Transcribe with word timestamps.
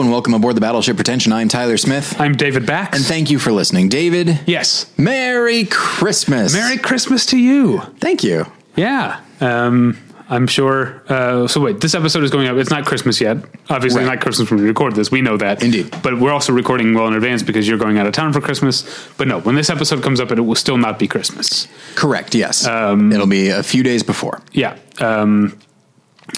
And 0.00 0.10
welcome 0.10 0.34
aboard 0.34 0.54
the 0.56 0.60
Battleship 0.60 0.96
Pretension. 0.96 1.32
I'm 1.32 1.48
Tyler 1.48 1.76
Smith. 1.78 2.20
I'm 2.20 2.34
David 2.34 2.66
Bax. 2.66 2.98
And 2.98 3.06
thank 3.06 3.30
you 3.30 3.38
for 3.38 3.50
listening. 3.50 3.88
David, 3.88 4.40
yes. 4.46 4.92
Merry 4.98 5.64
Christmas. 5.64 6.52
Merry 6.52 6.76
Christmas 6.76 7.24
to 7.26 7.38
you. 7.38 7.80
Thank 7.98 8.22
you. 8.22 8.44
Yeah. 8.76 9.20
Um, 9.40 9.96
I'm 10.28 10.46
sure. 10.48 11.02
Uh, 11.08 11.48
so 11.48 11.60
wait, 11.62 11.80
this 11.80 11.94
episode 11.94 12.24
is 12.24 12.30
going 12.30 12.46
up. 12.46 12.56
It's 12.58 12.68
not 12.70 12.84
Christmas 12.84 13.20
yet. 13.22 13.38
Obviously, 13.70 14.02
Right. 14.04 14.14
not 14.16 14.20
Christmas 14.20 14.50
when 14.50 14.60
we 14.60 14.66
record 14.68 14.94
this. 14.94 15.10
We 15.10 15.22
know 15.22 15.38
that. 15.38 15.62
Indeed. 15.62 15.90
But 16.02 16.20
we're 16.20 16.32
also 16.32 16.52
recording 16.52 16.92
well 16.92 17.06
in 17.08 17.14
advance 17.14 17.42
because 17.42 17.66
you're 17.66 17.78
going 17.78 17.96
out 17.98 18.06
of 18.06 18.12
town 18.12 18.32
for 18.34 18.40
Christmas. 18.42 18.84
But 19.16 19.28
no, 19.28 19.40
when 19.40 19.54
this 19.54 19.70
episode 19.70 20.02
comes 20.02 20.20
up, 20.20 20.30
it 20.30 20.40
will 20.40 20.54
still 20.56 20.76
not 20.76 20.98
be 20.98 21.08
Christmas. 21.08 21.68
Correct, 21.94 22.34
yes. 22.34 22.66
Um, 22.66 23.12
It'll 23.12 23.26
be 23.26 23.48
a 23.48 23.62
few 23.62 23.82
days 23.82 24.02
before. 24.02 24.42
Yeah. 24.52 24.76
Um, 25.00 25.58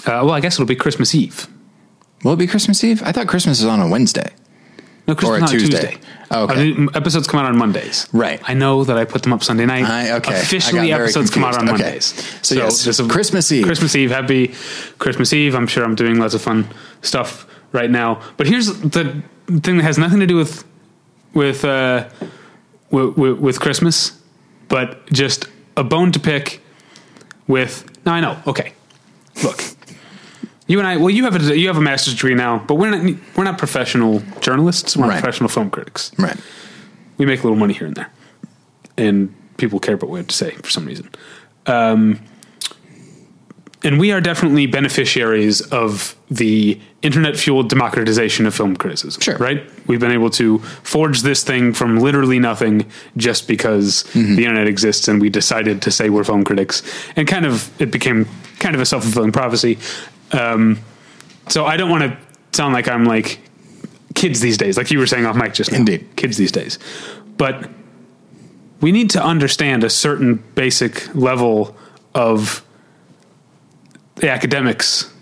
uh, 0.05 0.23
well, 0.23 0.31
I 0.31 0.39
guess 0.39 0.55
it'll 0.55 0.65
be 0.65 0.75
Christmas 0.77 1.13
Eve. 1.13 1.47
Will 2.23 2.33
it 2.33 2.37
be 2.37 2.47
Christmas 2.47 2.83
Eve? 2.83 3.01
I 3.03 3.11
thought 3.11 3.27
Christmas 3.27 3.59
is 3.59 3.65
on 3.65 3.79
a 3.79 3.87
Wednesday. 3.87 4.31
No, 5.07 5.15
Christmas 5.15 5.33
Or 5.33 5.37
a 5.37 5.39
not 5.39 5.49
Tuesday. 5.49 5.97
Oh, 6.31 6.43
okay. 6.43 6.73
I 6.75 6.87
episodes 6.97 7.27
come 7.27 7.39
out 7.39 7.47
on 7.47 7.57
Mondays. 7.57 8.07
Right. 8.13 8.39
I 8.47 8.53
know 8.53 8.83
that 8.83 8.97
I 8.97 9.05
put 9.05 9.23
them 9.23 9.33
up 9.33 9.43
Sunday 9.43 9.65
night. 9.65 9.85
I- 9.85 10.11
okay. 10.17 10.39
Officially, 10.39 10.89
very 10.91 11.03
episodes 11.03 11.31
come 11.31 11.43
out 11.43 11.55
on 11.57 11.67
confused. 11.67 11.81
Okay. 11.81 11.83
Mondays. 11.89 12.39
So 12.47 12.55
yes, 12.55 12.83
this 12.83 12.99
is- 12.99 13.11
Christmas 13.11 13.51
Eve. 13.51 13.65
Christmas 13.65 13.95
Eve. 13.95 14.11
Happy 14.11 14.53
Christmas 14.99 15.33
Eve. 15.33 15.55
I'm 15.55 15.65
sure 15.65 15.83
I'm 15.83 15.95
doing 15.95 16.19
lots 16.19 16.35
of 16.35 16.41
fun 16.43 16.67
stuff 17.01 17.47
right 17.71 17.89
now. 17.89 18.21
But 18.37 18.45
here's 18.45 18.67
the 18.67 19.23
thing 19.47 19.77
that 19.77 19.83
has 19.83 19.97
nothing 19.97 20.19
to 20.19 20.27
do 20.27 20.35
with 20.35 20.63
with 21.33 21.65
uh, 21.65 22.07
with, 22.91 23.59
Christmas, 23.59 24.11
but 24.67 25.05
just 25.11 25.45
a 25.75 25.83
bone 25.83 26.11
to 26.11 26.19
pick 26.19 26.61
with. 27.47 27.83
Now 28.05 28.13
I 28.13 28.19
know. 28.21 28.37
Okay. 28.45 28.73
You 30.69 30.77
and 30.79 30.87
I, 30.87 30.95
well, 30.97 31.09
you 31.09 31.23
have 31.25 31.35
a 31.35 31.57
you 31.59 31.67
have 31.67 31.77
a 31.77 31.81
master's 31.81 32.13
degree 32.13 32.35
now, 32.35 32.59
but 32.67 32.75
we're 32.75 32.91
not 32.91 33.15
we're 33.35 33.43
not 33.43 33.57
professional 33.57 34.21
journalists. 34.39 34.95
We're 34.95 35.07
not 35.07 35.13
Right. 35.13 35.21
professional 35.23 35.49
film 35.49 35.69
critics 35.71 36.11
Right. 36.17 36.37
we 37.17 37.25
make 37.25 37.39
a 37.39 37.43
little 37.43 37.57
money 37.57 37.73
here 37.73 37.87
and 37.87 37.95
there, 37.95 38.09
and 38.97 39.33
people 39.57 39.79
care 39.79 39.95
about 39.95 40.07
what 40.09 40.13
we 40.13 40.19
have 40.19 40.27
to 40.27 40.35
say 40.35 40.51
for 40.51 40.69
some 40.69 40.85
reason. 40.85 41.09
Um, 41.65 42.19
and 43.83 43.97
we 43.99 44.11
are 44.11 44.19
definitely 44.21 44.67
beneficiaries 44.67 45.61
of 45.71 46.15
the 46.29 46.79
internet 47.01 47.37
fueled 47.37 47.69
democratization 47.69 48.45
of 48.45 48.53
film 48.53 48.75
criticism. 48.75 49.21
Sure. 49.21 49.37
Right? 49.37 49.63
We've 49.87 50.01
been 50.01 50.11
able 50.11 50.29
to 50.31 50.59
forge 50.83 51.21
this 51.21 51.43
thing 51.43 51.73
from 51.73 51.97
literally 51.97 52.39
nothing 52.39 52.85
just 53.15 53.47
because 53.47 54.03
Mm-hmm. 54.13 54.35
the 54.35 54.43
internet 54.45 54.67
exists 54.67 55.07
and 55.07 55.21
we 55.21 55.29
decided 55.29 55.81
to 55.83 55.91
say 55.91 56.09
we're 56.09 56.25
film 56.25 56.43
critics. 56.43 56.83
And 57.15 57.25
kind 57.27 57.45
of, 57.45 57.69
it 57.81 57.89
became 57.89 58.27
kind 58.59 58.75
of 58.75 58.81
a 58.81 58.85
self 58.85 59.03
fulfilling 59.03 59.31
prophecy. 59.31 59.77
Um, 60.31 60.79
so 61.47 61.65
I 61.65 61.77
don't 61.77 61.89
want 61.89 62.03
to 62.03 62.17
sound 62.51 62.73
like 62.73 62.87
I'm 62.87 63.05
like 63.05 63.39
kids 64.15 64.39
these 64.41 64.57
days, 64.57 64.77
like 64.77 64.91
you 64.91 64.99
were 64.99 65.07
saying 65.07 65.25
off 65.25 65.35
mic 65.35 65.53
just 65.53 65.71
now. 65.71 65.77
Indeed. 65.79 66.07
Kids 66.15 66.37
these 66.37 66.51
days. 66.51 66.77
But 67.37 67.69
we 68.81 68.91
need 68.91 69.09
to 69.11 69.23
understand 69.23 69.83
a 69.83 69.89
certain 69.89 70.43
basic 70.55 71.13
level 71.15 71.75
of 72.13 72.63
the 74.15 74.29
academics 74.29 75.13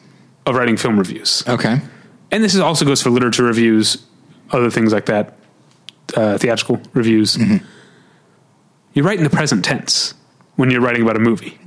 of 0.46 0.56
writing 0.56 0.78
film 0.78 0.98
reviews. 0.98 1.44
Okay. 1.48 1.80
And 2.32 2.44
this 2.44 2.56
is 2.56 2.62
also 2.62 2.86
goes 2.86 3.02
for 3.02 3.10
literature 3.10 3.44
reviews, 3.44 4.06
other 4.52 4.70
things 4.70 4.92
like 4.92 5.06
that, 5.06 5.38
uh, 6.16 6.38
theatrical 6.38 6.82
reviews. 6.94 7.38
You 8.94 9.04
write 9.04 9.18
in 9.18 9.24
the 9.24 9.30
present 9.30 9.64
tense 9.64 10.14
when 10.56 10.72
you're 10.72 10.82
writing 10.82 11.04
about 11.04 11.16
a 11.16 11.20
movie, 11.20 11.60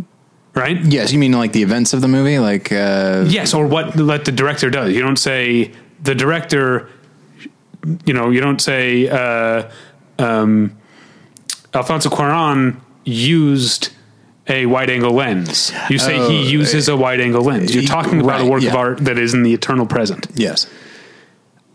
right? 0.55 0.79
Yes, 0.85 1.13
you 1.13 1.19
mean 1.19 1.33
like 1.33 1.53
the 1.53 1.63
events 1.63 1.93
of 1.93 2.01
the 2.01 2.09
movie? 2.09 2.39
Like, 2.39 2.71
uh, 2.73 3.25
Yes, 3.29 3.55
or 3.55 3.67
what 3.67 3.97
what 3.97 4.25
the 4.25 4.33
director 4.33 4.71
does. 4.71 4.93
You 4.95 5.03
don't 5.03 5.19
say 5.19 5.73
the 6.03 6.15
director. 6.15 6.89
You 8.05 8.13
know, 8.13 8.31
you 8.31 8.41
don't 8.41 8.61
say 8.61 9.09
uh, 9.09 9.71
um, 10.19 10.77
Alfonso 11.73 12.11
Cuarón 12.11 12.77
used 13.05 13.91
a 14.49 14.67
wide 14.67 14.91
angle 14.91 15.13
lens. 15.13 15.73
You 15.89 15.99
say 15.99 16.19
Oh, 16.19 16.29
he 16.29 16.51
uses 16.51 16.89
a 16.89 16.97
wide 16.97 17.21
angle 17.21 17.43
lens. 17.43 17.75
You're 17.75 17.85
talking 17.85 18.21
about 18.21 18.41
a 18.41 18.45
right, 18.45 18.51
work 18.51 18.63
of 18.65 18.75
art 18.75 18.99
that 19.05 19.17
is 19.19 19.33
in 19.33 19.43
the 19.45 19.55
eternal 19.55 19.87
present. 19.87 20.27
yes. 20.35 20.67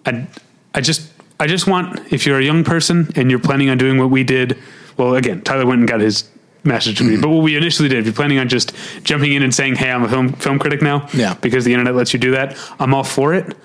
I, 0.06 0.28
I 0.76 0.82
just 0.82 1.10
I 1.40 1.48
just 1.48 1.66
want 1.66 2.14
if 2.14 2.28
you're 2.28 2.38
a 2.38 2.44
young 2.44 2.64
person 2.64 3.12
and 3.16 3.32
you're 3.32 3.40
planning 3.40 3.70
on 3.70 3.78
doing 3.80 3.98
what 3.98 4.12
we 4.12 4.24
did. 4.24 4.58
Well, 4.98 5.16
again, 5.16 5.42
Tyler 5.42 5.66
went 5.66 5.80
and 5.80 5.90
got 5.90 6.00
his 6.02 6.30
master's 6.66 6.96
Mm-hmm. 6.96 7.04
degree, 7.08 7.22
but 7.22 7.30
what 7.30 7.44
we 7.44 7.56
initially 7.56 7.88
did, 7.90 8.00
if 8.00 8.06
you're 8.06 8.14
planning 8.14 8.40
on 8.40 8.50
just 8.50 8.74
jumping 9.04 9.34
in 9.34 9.44
and 9.44 9.54
saying, 9.54 9.76
"Hey, 9.76 9.92
I'm 9.92 10.04
a 10.04 10.10
film 10.10 10.34
film 10.34 10.60
critic 10.60 10.82
now," 10.82 11.08
Yeah. 11.14 11.36
because 11.42 11.64
the 11.66 11.74
internet 11.74 11.96
lets 11.96 12.14
you 12.14 12.20
do 12.20 12.32
that, 12.32 12.58
I'm 12.80 12.94
all 12.94 13.04
for 13.04 13.34
it. 13.34 13.56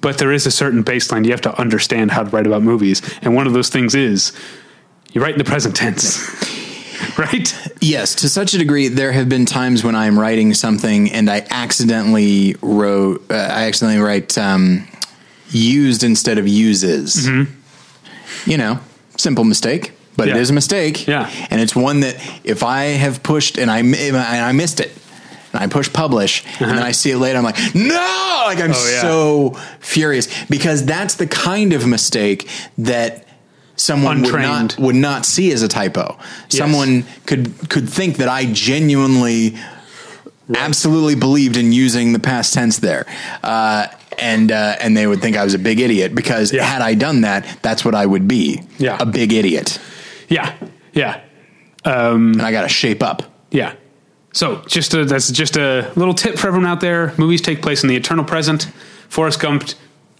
But 0.00 0.18
there 0.18 0.32
is 0.32 0.44
a 0.46 0.50
certain 0.50 0.84
baseline. 0.84 1.24
You 1.24 1.30
have 1.30 1.40
to 1.42 1.58
understand 1.60 2.10
how 2.10 2.24
to 2.24 2.30
write 2.30 2.46
about 2.46 2.62
movies, 2.62 3.00
and 3.22 3.34
one 3.34 3.46
of 3.46 3.52
those 3.54 3.70
things 3.70 3.94
is 3.94 4.32
you 5.12 5.22
write 5.22 5.32
in 5.34 5.38
the 5.38 5.44
present 5.44 5.74
tense, 5.74 6.18
right? 7.18 7.54
Yes, 7.80 8.14
to 8.16 8.28
such 8.28 8.52
a 8.52 8.58
degree, 8.58 8.88
there 8.88 9.12
have 9.12 9.28
been 9.28 9.46
times 9.46 9.82
when 9.84 9.94
I'm 9.94 10.18
writing 10.18 10.52
something 10.54 11.10
and 11.12 11.30
I 11.30 11.46
accidentally 11.50 12.56
wrote, 12.60 13.24
uh, 13.30 13.34
I 13.34 13.66
accidentally 13.68 14.02
write 14.02 14.36
um, 14.36 14.86
used 15.50 16.02
instead 16.04 16.36
of 16.38 16.46
uses. 16.48 17.26
You 18.46 18.58
know, 18.58 18.80
simple 19.16 19.44
mistake, 19.44 19.92
but 20.16 20.28
it. 20.28 20.34
Yeah. 20.34 20.40
is 20.40 20.50
a 20.50 20.52
mistake. 20.52 21.06
Yeah. 21.06 21.30
and 21.50 21.60
it's 21.60 21.74
one 21.76 22.00
that 22.00 22.16
if 22.44 22.62
I 22.62 22.84
have 22.84 23.22
pushed 23.22 23.58
and 23.58 23.70
I 23.70 23.78
and 23.80 24.16
I 24.16 24.52
missed 24.52 24.80
it. 24.80 24.92
And 25.52 25.62
I 25.62 25.68
push 25.68 25.88
publish, 25.92 26.42
and 26.58 26.68
then 26.68 26.82
I 26.82 26.90
see 26.90 27.12
it 27.12 27.18
later. 27.18 27.38
I'm 27.38 27.44
like, 27.44 27.56
no! 27.76 28.42
Like 28.46 28.58
I'm 28.58 28.72
Uh-huh. 28.72 28.80
Oh, 28.84 28.90
yeah. 28.92 29.02
so 29.02 29.50
furious 29.78 30.26
because 30.46 30.84
that's 30.84 31.14
the 31.14 31.28
kind 31.28 31.72
of 31.72 31.86
mistake 31.86 32.48
that 32.76 33.24
someone 33.76 34.22
would 34.22 34.32
not 34.34 34.76
would 34.80 34.96
not 34.96 35.24
see 35.24 35.52
as 35.52 35.62
a 35.62 35.68
typo. 35.68 36.18
Someone 36.48 37.04
could 37.26 37.52
could 37.70 37.88
think 37.88 38.16
that 38.16 38.28
I 38.28 38.46
genuinely, 38.52 39.54
absolutely 40.56 41.14
believed 41.14 41.56
in 41.56 41.72
using 41.72 42.12
the 42.12 42.18
past 42.18 42.52
tense 42.52 42.78
there, 42.78 43.06
uh, 43.42 43.86
and 44.18 44.50
uh, 44.52 44.76
and 44.80 44.96
they 44.96 45.06
would 45.06 45.20
think 45.22 45.36
I 45.36 45.44
was 45.44 45.54
a 45.54 45.58
big 45.58 45.80
idiot 45.80 46.14
because 46.14 46.52
Yeah. 46.52 46.64
had 46.64 46.82
I 46.82 46.94
done 46.94 47.22
that, 47.22 47.46
that's 47.62 47.84
what 47.84 47.94
I 47.94 48.06
would 48.06 48.26
be. 48.28 48.60
Yeah. 48.78 48.96
a 49.00 49.06
big 49.06 49.32
idiot, 49.32 49.78
Yeah, 50.28 50.54
yeah, 50.92 51.20
um, 51.84 52.32
and 52.32 52.42
I 52.42 52.50
got 52.52 52.62
to 52.62 52.68
shape 52.68 53.02
up. 53.02 53.22
yeah. 53.50 53.74
So 54.32 54.62
just 54.66 54.92
a, 54.94 55.04
that's 55.04 55.30
just 55.30 55.56
a 55.56 55.92
little 55.94 56.12
tip 56.14 56.38
for 56.38 56.48
everyone 56.48 56.66
out 56.68 56.80
there. 56.80 57.14
Movies 57.18 57.40
take 57.40 57.62
place 57.62 57.84
in 57.84 57.88
the 57.88 57.94
eternal 57.94 58.24
present. 58.24 58.64
Forrest 59.08 59.38
Gump. 59.38 59.62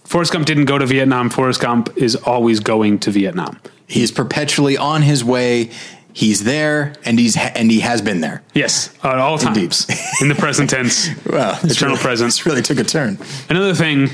Forrest 0.05 0.31
Gump 0.31 0.45
didn't 0.45 0.65
go 0.65 0.77
to 0.77 0.85
Vietnam. 0.85 1.29
Forrest 1.29 1.59
Gump 1.59 1.89
is 1.97 2.15
always 2.15 2.61
going 2.61 2.99
to 2.99 3.11
Vietnam. 3.11 3.59
He's 3.87 4.11
perpetually 4.13 4.77
on 4.77 5.01
his 5.01 5.21
way. 5.21 5.69
He's 6.13 6.45
there, 6.45 6.93
and 7.03 7.19
he's 7.19 7.35
ha- 7.35 7.51
and 7.55 7.69
he 7.69 7.81
has 7.81 8.01
been 8.01 8.21
there. 8.21 8.41
Yes, 8.53 8.93
at 9.03 9.17
all 9.17 9.37
times 9.37 9.85
in 10.21 10.29
the 10.29 10.35
present 10.35 10.69
tense. 10.69 11.09
well, 11.25 11.59
eternal 11.61 11.95
really, 11.95 12.01
present. 12.01 12.27
This 12.29 12.45
really 12.45 12.61
took 12.61 12.79
a 12.79 12.85
turn. 12.85 13.17
Another 13.49 13.73
thing. 13.75 14.07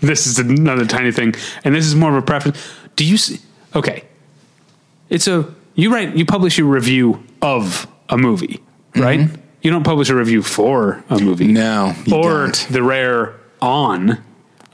This 0.00 0.28
is 0.28 0.38
another 0.38 0.86
tiny 0.86 1.10
thing, 1.10 1.34
and 1.64 1.74
this 1.74 1.86
is 1.86 1.96
more 1.96 2.10
of 2.10 2.16
a 2.16 2.22
preference. 2.22 2.64
Do 2.94 3.04
you 3.04 3.16
see? 3.16 3.40
Okay, 3.74 4.04
it's 5.12 5.28
a 5.28 5.44
you 5.74 5.92
write 5.92 6.16
you 6.16 6.24
publish 6.26 6.58
a 6.58 6.64
review 6.64 7.22
of 7.40 7.86
a 8.08 8.16
movie, 8.18 8.60
right? 8.96 9.28
You 9.62 9.70
don't 9.70 9.84
publish 9.84 10.10
a 10.10 10.14
review 10.16 10.42
for 10.42 11.04
a 11.08 11.18
movie, 11.20 11.46
Mm-hmm. 11.46 12.10
No, 12.10 12.16
or 12.16 12.46
don't. 12.46 12.66
the 12.70 12.82
rare 12.82 13.34
on 13.60 14.18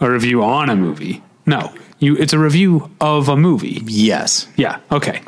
a 0.00 0.10
review 0.10 0.42
on 0.42 0.70
a 0.70 0.76
movie. 0.76 1.22
No, 1.44 1.72
you. 1.98 2.16
It's 2.16 2.32
a 2.32 2.38
review 2.38 2.90
of 3.00 3.28
a 3.28 3.36
movie. 3.36 3.82
Yes, 3.86 4.46
Yeah. 4.56 4.78
Okay. 4.90 5.20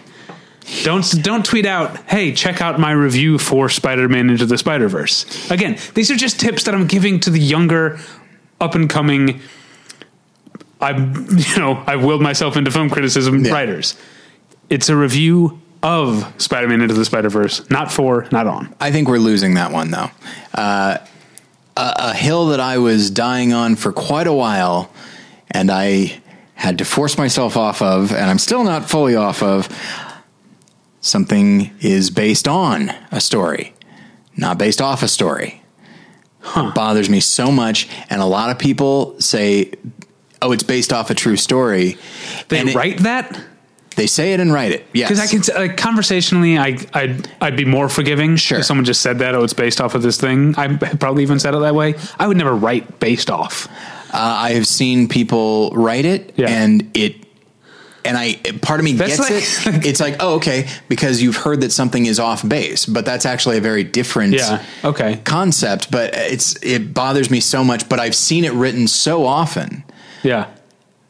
Don't 0.85 1.05
don't 1.23 1.45
tweet 1.45 1.67
out, 1.67 1.97
"Hey, 2.09 2.33
check 2.33 2.61
out 2.63 2.79
my 2.79 2.93
review 2.93 3.39
for 3.39 3.69
Spider-Man 3.69 4.31
Into 4.31 4.47
the 4.47 4.57
Spider-Verse." 4.57 5.51
Again, 5.51 5.77
these 5.95 6.11
are 6.13 6.17
just 6.17 6.39
tips 6.39 6.63
that 6.65 6.75
I'm 6.75 6.87
giving 6.87 7.19
to 7.21 7.31
the 7.31 7.41
younger, 7.41 7.99
up 8.61 8.75
and 8.77 8.89
coming. 8.89 9.41
I'm, 10.81 11.27
you 11.37 11.59
know, 11.59 11.83
I've 11.87 12.05
willed 12.05 12.23
myself 12.23 12.57
into 12.57 12.71
film 12.71 12.89
criticism 12.89 13.45
Yeah. 13.45 13.53
writers. 13.53 13.97
It's 14.71 14.89
a 14.89 14.97
review 14.97 15.61
of 15.83 16.33
Spider-Man 16.39 16.81
Into 16.81 16.95
the 16.95 17.05
Spider-Verse, 17.05 17.69
not 17.71 17.91
for, 17.93 18.27
not 18.31 18.47
on. 18.47 18.75
I 18.81 18.91
think 18.93 19.09
we're 19.09 19.19
losing 19.19 19.55
that 19.55 19.73
one 19.73 19.91
though. 19.91 20.11
Uh, 20.55 20.99
a, 21.77 21.95
a 21.99 22.15
hill 22.15 22.47
that 22.49 22.61
I 22.61 22.79
was 22.79 23.11
dying 23.11 23.53
on 23.53 23.77
for 23.77 23.93
quite 23.93 24.27
a 24.27 24.33
while, 24.33 24.91
and 25.51 25.71
I 25.71 26.21
had 26.55 26.79
to 26.79 26.85
force 26.85 27.17
myself 27.19 27.57
off 27.57 27.81
of, 27.83 28.13
and 28.13 28.31
I'm 28.31 28.39
still 28.39 28.63
not 28.65 28.89
fully 28.89 29.17
off 29.17 29.43
of. 29.43 29.69
Something 31.01 31.75
is 31.81 32.11
based 32.11 32.47
on 32.47 32.91
a 33.11 33.21
story, 33.21 33.73
not 34.37 34.59
based 34.59 34.83
off 34.83 35.03
a 35.03 35.09
story. 35.09 35.63
It 36.57 36.75
bothers 36.75 37.09
me 37.09 37.21
so 37.21 37.51
much, 37.51 37.89
and 38.11 38.21
a 38.21 38.27
lot 38.27 38.51
of 38.51 38.59
people 38.59 39.19
say, 39.19 39.73
"Oh, 40.43 40.53
it's 40.53 40.63
based 40.63 40.93
off 40.93 41.09
a 41.11 41.15
true 41.15 41.37
story." 41.37 41.97
They 42.49 42.59
And 42.61 42.69
it- 42.69 42.75
write 42.75 42.99
that 42.99 43.41
They 44.01 44.07
say 44.07 44.33
it 44.33 44.41
and 44.41 44.51
write 44.51 44.73
it. 44.73 44.87
Yes, 44.95 45.11
because 45.11 45.21
I 45.21 45.27
can 45.27 45.69
like, 45.69 45.77
conversationally, 45.77 46.57
I 46.57 46.79
I'd, 46.95 47.29
I'd 47.39 47.55
be 47.55 47.67
more 47.67 47.91
forgiving 47.91 48.37
Sure. 48.37 48.61
if 48.61 48.65
someone 48.65 48.87
just 48.87 49.03
said 49.03 49.19
that. 49.19 49.35
Oh, 49.35 49.45
it's 49.45 49.53
based 49.53 49.79
off 49.79 49.95
of 49.95 50.01
this 50.01 50.19
thing. 50.19 50.55
I 50.57 50.75
probably 50.75 51.23
even 51.23 51.39
said 51.39 51.55
it 51.55 51.59
that 51.61 51.75
way. 51.75 51.97
I 52.19 52.27
would 52.27 52.39
never 52.39 52.55
write 52.55 52.99
based 52.99 53.29
off. 53.29 53.69
Uh, 54.11 54.17
I 54.49 54.53
have 54.53 54.67
seen 54.67 55.07
people 55.07 55.71
write 55.73 56.07
it, 56.07 56.33
Yeah. 56.39 56.49
and 56.49 56.91
it, 56.95 57.17
and 58.07 58.17
I 58.17 58.37
part 58.63 58.81
of 58.81 58.85
me 58.85 58.95
That's 58.95 59.19
gets 59.19 59.67
like- 59.67 59.75
it. 59.75 59.87
It's 59.87 60.01
like, 60.01 60.17
oh, 60.21 60.37
okay, 60.37 60.67
because 60.89 61.21
you've 61.21 61.37
heard 61.37 61.61
that 61.61 61.71
something 61.71 62.07
is 62.07 62.19
off 62.19 62.41
base, 62.49 62.87
but 62.87 63.05
that's 63.05 63.27
actually 63.27 63.59
a 63.59 63.61
very 63.61 63.85
different 63.85 64.33
Yeah. 64.33 64.63
Okay. 64.83 65.21
concept. 65.25 65.91
But 65.91 66.15
it's 66.15 66.55
it 66.63 66.95
bothers 66.95 67.31
me 67.31 67.41
so 67.41 67.63
much. 67.63 67.87
But 67.87 68.01
I've 68.01 68.15
seen 68.17 68.45
it 68.47 68.55
written 68.55 68.89
so 68.89 69.27
often 69.27 69.85
Yeah. 70.23 70.47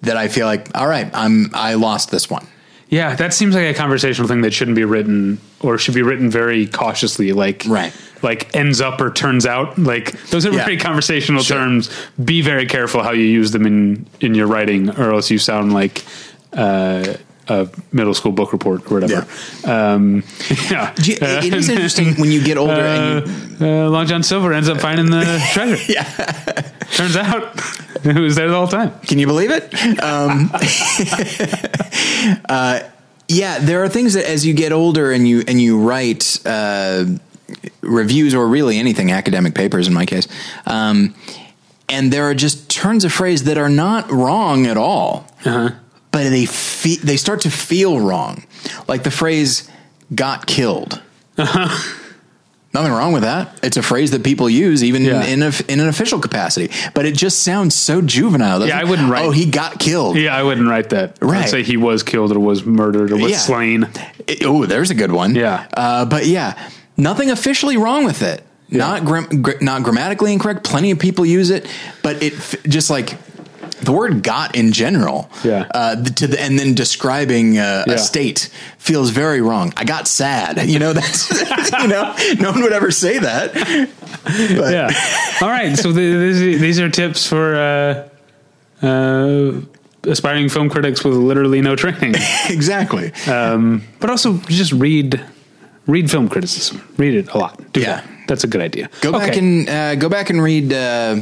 that 0.03 0.17
I 0.17 0.27
feel 0.27 0.47
like, 0.47 0.67
all 0.75 0.89
right, 0.89 1.09
I'm 1.15 1.51
I 1.55 1.75
lost 1.75 2.11
this 2.11 2.29
one. 2.29 2.49
Yeah, 2.91 3.15
that 3.15 3.33
seems 3.33 3.55
like 3.55 3.65
a 3.67 3.75
conversational 3.75 4.29
thing 4.29 4.41
that 4.43 4.53
shouldn't 4.53 4.75
be 4.75 4.85
written 4.85 5.41
or 5.61 5.79
should 5.79 5.95
be 5.95 6.03
written 6.03 6.29
very 6.29 6.67
cautiously, 6.67 7.33
like 7.33 7.65
Right. 7.69 7.93
like 8.23 8.55
ends 8.55 8.81
up 8.81 9.01
or 9.01 9.11
turns 9.13 9.47
out. 9.47 9.79
Like 9.79 10.13
those 10.31 10.45
are 10.45 10.53
Yeah. 10.53 10.65
very 10.65 10.77
conversational 10.77 11.43
Sure. 11.43 11.57
terms. 11.59 11.89
Be 12.23 12.43
very 12.43 12.67
careful 12.67 13.03
how 13.03 13.13
you 13.13 13.25
use 13.25 13.53
them 13.53 13.65
in 13.65 14.07
in 14.21 14.35
your 14.35 14.49
writing, 14.49 14.91
or 14.91 15.13
else 15.15 15.31
you 15.31 15.39
sound 15.39 15.73
like 15.73 16.03
uh, 16.53 17.05
a 17.51 17.69
middle 17.93 18.15
school 18.15 18.33
book 18.33 18.53
report 18.53 18.91
or 18.91 19.01
whatever. 19.01 19.27
Um, 19.65 20.23
yeah, 20.71 20.95
you- 21.03 21.17
it- 21.21 21.45
it 21.47 21.55
is 21.55 21.69
interesting 21.75 22.15
when 22.15 22.31
you 22.31 22.43
get 22.43 22.57
older 22.57 22.73
and 22.81 23.27
you, 23.61 23.67
uh, 23.67 23.89
Long 23.91 24.07
John 24.07 24.23
Silver 24.23 24.53
ends 24.53 24.69
up 24.69 24.81
finding 24.81 25.11
the 25.11 25.25
treasure. 25.53 25.93
yeah. 25.93 26.05
Turns 26.95 27.17
out 27.17 27.43
it 28.05 28.17
was 28.19 28.35
there 28.37 28.49
the 28.49 28.55
whole 28.57 28.67
time. 28.69 28.93
Can 29.01 29.19
you 29.19 29.27
believe 29.27 29.51
it? 29.51 29.73
Um, 30.03 30.51
uh, 32.49 32.81
yeah, 33.29 33.59
there 33.61 33.83
are 33.85 33.89
things 33.89 34.15
that 34.15 34.29
as 34.29 34.45
you 34.45 34.55
get 34.55 34.73
older 34.73 35.13
and 35.13 35.27
you 35.27 35.43
and 35.47 35.61
you 35.61 35.79
write 35.81 36.41
uh, 36.45 37.05
reviews 37.81 38.35
or 38.35 38.47
really 38.49 38.79
anything, 38.79 39.13
academic 39.13 39.55
papers 39.55 39.87
in 39.87 39.95
my 39.95 40.05
case, 40.07 40.27
um, 40.67 41.15
and 41.89 42.13
there 42.13 42.25
are 42.29 42.35
just 42.35 42.69
turns 42.69 43.05
of 43.05 43.13
phrase 43.13 43.45
that 43.45 43.57
are 43.59 43.69
not 43.69 44.11
wrong 44.11 44.67
at 44.67 44.77
all, 44.77 45.27
Uh-huh. 45.45 45.71
But 46.13 46.25
they 46.31 46.47
fe- 46.47 46.97
they 46.97 47.17
start 47.17 47.43
to 47.43 47.51
feel 47.51 48.01
wrong, 48.01 48.45
like 48.89 49.03
the 49.05 49.11
phrase 49.11 49.69
"got 50.15 50.47
killed." 50.47 51.01
Nothing 52.73 52.93
wrong 52.93 53.13
with 53.13 53.23
that. 53.23 53.59
It's 53.65 53.77
a 53.77 53.83
phrase 53.83 54.13
that 54.13 54.23
people 54.23 54.49
use 54.49 54.85
even 54.85 55.03
Yeah. 55.03 55.25
in 55.25 55.43
a, 55.43 55.51
in 55.69 55.81
an 55.81 55.89
official 55.89 56.21
capacity, 56.21 56.71
but 56.95 57.05
it 57.05 57.17
just 57.17 57.41
sounds 57.43 57.75
so 57.75 58.01
juvenile. 58.01 58.65
Yeah, 58.65 58.79
I 58.79 58.85
wouldn't 58.85 59.11
write- 59.11 59.25
Oh, 59.25 59.33
he 59.33 59.47
got 59.47 59.81
killed. 59.81 60.17
Yeah, 60.17 60.37
I 60.37 60.45
wouldn't 60.45 60.69
write 60.69 60.91
that. 60.91 61.19
Right. 61.21 61.43
I'd 61.43 61.49
say 61.49 61.63
he 61.65 61.77
was 61.77 62.05
killed 62.05 62.31
or 62.31 62.39
was 62.39 62.65
murdered 62.65 63.11
or 63.11 63.17
was 63.17 63.33
Yeah. 63.33 63.39
slain. 63.39 63.89
oh, 64.45 64.67
there's 64.67 64.91
a 64.91 64.95
good 64.95 65.11
one. 65.11 65.35
Yeah. 65.35 65.67
uh, 65.77 66.05
but 66.05 66.27
yeah, 66.27 66.55
nothing 66.97 67.29
officially 67.33 67.77
wrong 67.77 68.05
with 68.05 68.23
it. 68.23 68.45
Not 68.69 69.05
gram- 69.05 69.43
gr- 69.43 69.59
not 69.61 69.83
grammatically 69.83 70.33
incorrect. 70.33 70.63
Plenty 70.63 70.93
of 70.93 71.01
people 71.01 71.27
use 71.27 71.51
it, 71.51 71.67
but 72.05 72.23
it 72.23 72.35
f- 72.35 72.55
just 72.69 72.89
like 72.89 73.17
the 73.83 73.93
word 73.93 74.23
"got" 74.23 74.55
in 74.55 74.73
general. 74.73 75.31
Yeah. 75.45 75.67
Uh, 75.75 76.03
to 76.03 76.27
the 76.27 76.41
and 76.41 76.59
then 76.59 76.75
describing 76.75 77.59
uh, 77.59 77.85
Yeah. 77.87 77.95
a 77.95 77.99
state 77.99 78.51
feels 78.79 79.11
very 79.11 79.41
wrong. 79.41 79.73
I 79.77 79.85
got 79.85 80.07
sad. 80.09 80.69
You 80.69 80.79
know 80.79 80.93
that's 81.01 81.31
you 81.83 81.89
know 81.89 82.15
no 82.39 82.51
one 82.53 82.63
would 82.63 82.73
ever 82.73 82.91
say 82.91 83.19
that. 83.19 83.53
But 84.25 84.73
yeah. 84.73 84.91
All 85.41 85.49
right. 85.49 85.77
So 85.77 85.93
the, 85.93 86.17
these, 86.17 86.61
these 86.61 86.81
are 86.81 86.89
tips 86.91 87.27
for 87.27 87.55
uh, 87.57 88.87
uh, 88.87 89.61
aspiring 90.05 90.49
film 90.49 90.71
critics 90.71 91.05
with 91.05 91.15
literally 91.15 91.61
no 91.61 91.77
training, 91.77 92.15
exactly. 92.49 93.13
um, 93.27 93.83
but 94.01 94.11
also 94.11 94.39
just 94.49 94.73
read 94.73 95.21
read 95.87 96.11
film 96.11 96.29
criticism. 96.29 96.81
Read 96.97 97.15
it 97.15 97.29
a 97.33 97.39
lot. 97.39 97.73
Do 97.73 97.81
Yeah. 97.81 97.97
that. 98.01 98.05
That's 98.29 98.45
a 98.45 98.47
good 98.47 98.61
idea. 98.61 98.89
Go 99.01 99.11
back 99.13 99.37
and 99.37 99.69
uh, 99.69 99.97
go 99.97 100.09
back 100.09 100.31
and 100.31 100.41
read 100.41 100.73
uh, 100.73 101.17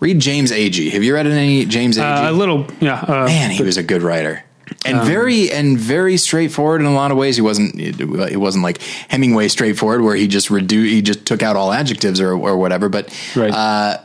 read 0.00 0.18
James 0.20 0.50
Agee. 0.52 0.90
Have 0.92 1.02
you 1.02 1.14
read 1.14 1.26
any 1.26 1.64
James 1.66 1.96
Agee? 1.98 2.26
uh, 2.26 2.30
a 2.30 2.32
little. 2.32 2.66
Yeah. 2.80 3.00
Uh, 3.00 3.26
Man, 3.26 3.50
he 3.50 3.62
was 3.62 3.76
a 3.76 3.82
good 3.82 4.02
writer. 4.02 4.42
And 4.86 5.02
very 5.02 5.50
and 5.50 5.78
very 5.78 6.16
straightforward 6.16 6.80
in 6.80 6.86
a 6.86 6.94
lot 6.94 7.10
of 7.10 7.18
ways. 7.18 7.36
He 7.36 7.42
wasn't. 7.42 7.78
It 7.78 8.38
wasn't 8.38 8.64
like 8.64 8.80
Hemingway 9.08 9.48
straightforward, 9.48 10.00
where 10.02 10.16
he 10.16 10.26
just 10.26 10.48
redu- 10.48 10.88
He 10.88 11.02
just 11.02 11.26
took 11.26 11.42
out 11.42 11.54
all 11.56 11.70
adjectives 11.72 12.18
or 12.20 12.32
or 12.32 12.56
whatever. 12.56 12.88
But 12.88 13.12
Right. 13.36 13.50
uh, 13.52 13.98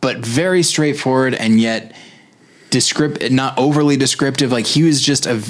but 0.00 0.18
very 0.18 0.62
straightforward 0.62 1.34
and 1.34 1.60
yet 1.60 1.96
descript 2.70 3.28
not 3.32 3.58
overly 3.58 3.96
descriptive. 3.96 4.52
Like 4.52 4.66
he 4.66 4.84
was 4.84 5.00
just 5.02 5.26
a. 5.26 5.42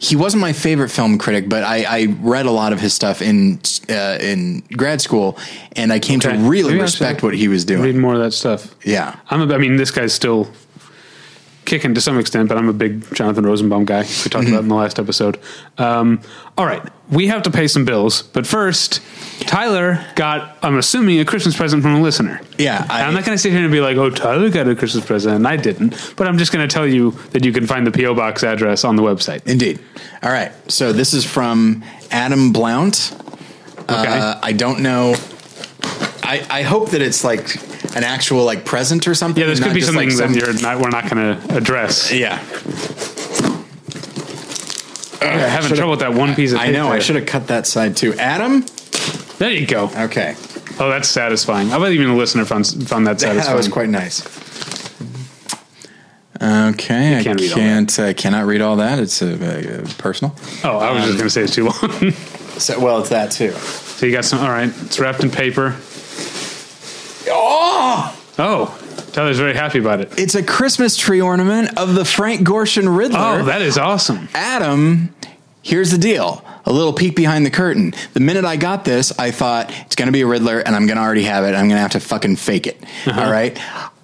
He 0.00 0.14
wasn't 0.14 0.40
my 0.42 0.52
favorite 0.52 0.90
film 0.90 1.18
critic, 1.18 1.48
but 1.48 1.64
I, 1.64 1.82
I 1.82 2.06
read 2.20 2.46
a 2.46 2.52
lot 2.52 2.72
of 2.72 2.80
his 2.80 2.94
stuff 2.94 3.20
in 3.20 3.58
uh, 3.90 4.18
in 4.20 4.60
grad 4.76 5.00
school, 5.00 5.36
and 5.74 5.92
I 5.92 5.98
came 5.98 6.18
Okay. 6.20 6.36
to 6.36 6.38
really 6.48 6.70
Maybe 6.72 6.82
respect 6.82 7.22
what 7.24 7.34
he 7.34 7.48
was 7.48 7.64
doing. 7.64 7.82
read 7.82 7.96
more 7.96 8.14
of 8.14 8.20
that 8.20 8.32
stuff. 8.32 8.74
Yeah. 8.84 9.16
I'm. 9.28 9.50
A, 9.50 9.54
I 9.54 9.58
mean, 9.58 9.76
this 9.76 9.90
guy's 9.90 10.12
still 10.12 10.46
kicking 11.68 11.94
to 11.94 12.00
some 12.00 12.18
extent, 12.18 12.48
but 12.48 12.58
I'm 12.58 12.68
a 12.68 12.72
big 12.72 13.14
Jonathan 13.14 13.44
Rosenbaum 13.46 13.84
guy. 13.84 14.02
We 14.02 14.30
talked 14.30 14.48
about 14.48 14.62
in 14.62 14.68
the 14.68 14.74
last 14.74 14.98
episode. 14.98 15.38
Um, 15.76 16.20
all 16.56 16.66
right, 16.66 16.82
we 17.10 17.28
have 17.28 17.42
to 17.44 17.50
pay 17.50 17.68
some 17.68 17.84
bills, 17.84 18.22
but 18.22 18.46
first, 18.46 19.00
Tyler 19.40 20.04
got. 20.16 20.58
I'm 20.62 20.76
assuming 20.78 21.20
a 21.20 21.24
Christmas 21.24 21.56
present 21.56 21.82
from 21.82 21.94
a 21.94 22.00
listener. 22.00 22.40
Yeah, 22.58 22.84
I- 22.90 23.02
I, 23.02 23.06
am 23.06 23.14
not 23.14 23.24
going 23.24 23.36
to 23.36 23.40
sit 23.40 23.52
here 23.52 23.62
and 23.62 23.70
be 23.70 23.80
like, 23.80 23.96
"Oh, 23.96 24.10
Tyler 24.10 24.50
got 24.50 24.66
a 24.66 24.74
Christmas 24.74 25.04
present," 25.04 25.36
and 25.36 25.46
I 25.46 25.56
didn't. 25.56 26.14
But 26.16 26.26
I'm 26.26 26.38
just 26.38 26.52
going 26.52 26.66
to 26.66 26.72
tell 26.72 26.86
you 26.86 27.12
that 27.30 27.44
you 27.44 27.52
can 27.52 27.66
find 27.66 27.86
the 27.86 27.92
PO 27.92 28.14
box 28.14 28.42
address 28.42 28.84
on 28.84 28.96
the 28.96 29.02
website. 29.02 29.46
Indeed. 29.46 29.78
All 30.22 30.32
right. 30.32 30.50
So 30.70 30.92
this 30.92 31.14
is 31.14 31.24
from 31.24 31.84
Adam 32.10 32.52
Blount. 32.52 33.14
Okay. 33.82 34.18
Uh, 34.18 34.38
I 34.42 34.52
don't 34.52 34.80
know. 34.80 35.14
I, 36.22 36.46
I 36.50 36.62
hope 36.62 36.90
that 36.90 37.00
it's 37.00 37.24
like 37.24 37.46
an 37.98 38.04
actual 38.04 38.44
like 38.44 38.64
present 38.64 39.06
or 39.08 39.14
something. 39.14 39.40
yeah, 39.42 39.48
this 39.48 39.60
could 39.60 39.74
be 39.74 39.80
something 39.80 40.08
like, 40.08 40.16
some- 40.16 40.32
that 40.32 40.40
you're 40.40 40.60
not. 40.62 40.80
We're 40.80 40.88
not 40.90 41.10
going 41.10 41.36
to 41.36 41.56
address. 41.56 42.12
Yeah. 42.12 42.38
I'm 45.20 45.38
having 45.40 45.76
trouble 45.76 45.90
with 45.90 46.00
that 46.00 46.14
one 46.14 46.34
piece 46.34 46.52
of. 46.52 46.60
I 46.60 46.70
know. 46.70 46.88
I 46.88 47.00
should 47.00 47.16
have 47.16 47.26
cut 47.26 47.48
that 47.48 47.66
side 47.66 47.96
too. 47.96 48.14
Adam. 48.14 48.64
There 49.38 49.50
you 49.50 49.66
go. 49.66 49.90
Okay. 49.94 50.34
Oh, 50.80 50.88
that's 50.88 51.08
satisfying. 51.08 51.72
I 51.72 51.78
bet 51.78 51.92
even 51.92 52.08
the 52.08 52.14
listener 52.14 52.44
found 52.44 52.66
found 52.88 53.06
that 53.06 53.20
satisfying. 53.20 53.46
That 53.46 53.56
was 53.56 53.68
quite 53.68 53.88
nice. 53.88 54.22
Okay, 56.40 57.18
I 57.18 57.22
can't 57.24 57.40
all 57.40 57.48
can't. 57.48 57.98
uh, 57.98 58.14
cannot 58.14 58.46
read 58.46 58.60
all 58.60 58.76
that. 58.76 59.00
It's 59.00 59.20
uh, 59.20 59.26
uh, 59.84 59.92
personal. 59.98 60.36
Oh, 60.62 60.78
I 60.78 60.92
was 60.92 61.04
just 61.04 61.18
going 61.18 61.26
to 61.26 61.30
say 61.30 61.42
it's 61.42 61.54
too 61.54 61.64
long. 61.64 62.12
So, 62.58 62.80
well, 62.80 62.98
it's 62.98 63.10
that 63.10 63.30
too. 63.30 63.52
so 63.52 64.04
you 64.04 64.10
got 64.10 64.24
some. 64.24 64.40
All 64.40 64.48
right, 64.48 64.68
it's 64.82 64.98
wrapped 64.98 65.22
in 65.22 65.30
paper. 65.30 65.76
Oh, 67.80 68.14
Oh, 68.40 68.78
Tyler's 69.12 69.38
very 69.38 69.54
happy 69.54 69.78
about 69.80 70.00
it. 70.00 70.12
it's 70.18 70.34
a 70.36 70.42
Christmas 70.44 70.96
tree 70.96 71.20
ornament 71.20 71.76
of 71.76 71.94
the 71.96 72.04
Frank 72.04 72.46
Gorshin 72.46 72.96
Riddler. 72.96 73.18
Oh, 73.40 73.44
that 73.46 73.62
is 73.62 73.76
awesome. 73.76 74.28
Adam, 74.32 75.12
here's 75.62 75.90
the 75.90 75.98
deal. 75.98 76.44
A 76.64 76.72
little 76.72 76.92
peek 76.92 77.16
behind 77.16 77.44
the 77.46 77.50
curtain. 77.50 77.94
The 78.12 78.20
minute 78.20 78.44
I 78.44 78.56
got 78.56 78.84
this, 78.84 79.16
I 79.18 79.30
thought 79.32 79.72
it's 79.86 79.96
going 79.96 80.06
to 80.06 80.12
be 80.12 80.20
a 80.20 80.26
Riddler 80.26 80.60
and 80.60 80.76
I'm 80.76 80.86
going 80.86 80.98
to 80.98 81.02
already 81.02 81.24
have 81.24 81.42
it. 81.44 81.48
I'm 81.48 81.66
going 81.66 81.70
to 81.70 81.78
have 81.78 81.92
to 81.92 82.00
fucking 82.00 82.36
fake 82.36 82.66
it. 82.68 82.80
Uh-huh. 83.06 83.20
All 83.22 83.30
right. 83.30 83.58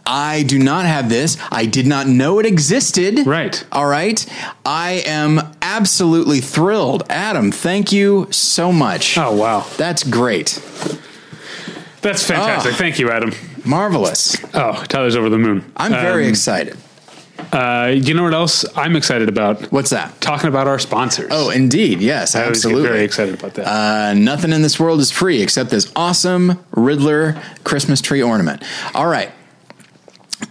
I 0.06 0.42
do 0.42 0.58
not 0.58 0.84
have 0.84 1.08
this. 1.08 1.36
I 1.52 1.66
did 1.66 1.86
not 1.86 2.06
know 2.08 2.38
it 2.38 2.46
existed. 2.46 3.26
Right. 3.26 3.64
All 3.70 3.86
right. 3.86 4.24
I 4.66 5.02
am 5.06 5.40
absolutely 5.62 6.40
thrilled. 6.40 7.04
Adam, 7.08 7.52
thank 7.52 7.92
you 7.92 8.26
so 8.30 8.72
much. 8.72 9.16
Oh, 9.16 9.34
wow. 9.36 9.66
That's 9.76 10.02
great. 10.02 10.60
That's 12.02 12.22
fantastic. 12.26 12.72
Ah. 12.72 12.76
Thank 12.76 12.98
you, 12.98 13.10
Adam. 13.10 13.32
Marvelous. 13.64 14.36
Oh, 14.54 14.82
Tyler's 14.88 15.16
over 15.16 15.28
the 15.30 15.38
moon. 15.38 15.70
I'm 15.76 15.92
very 15.92 16.24
Um, 16.24 16.30
excited. 16.30 16.76
Uh, 17.52 17.92
you 17.94 18.14
know 18.14 18.22
what 18.24 18.34
else 18.34 18.64
I'm 18.76 18.96
excited 18.96 19.28
about? 19.28 19.70
What's 19.72 19.90
that? 19.90 20.20
Talking 20.20 20.48
about 20.48 20.66
our 20.66 20.78
sponsors. 20.78 21.28
Oh, 21.30 21.50
indeed. 21.50 22.00
Yes, 22.00 22.34
I 22.34 22.42
absolutely. 22.44 22.88
very 22.88 23.04
excited 23.04 23.34
about 23.34 23.54
that. 23.54 23.66
Uh, 23.66 24.14
nothing 24.14 24.52
in 24.52 24.62
this 24.62 24.78
world 24.80 25.00
is 25.00 25.10
free 25.10 25.40
except 25.42 25.70
this 25.70 25.92
awesome 25.94 26.64
Riddler 26.72 27.40
Christmas 27.64 28.00
tree 28.00 28.22
ornament. 28.22 28.62
All 28.94 29.06
right. 29.06 29.30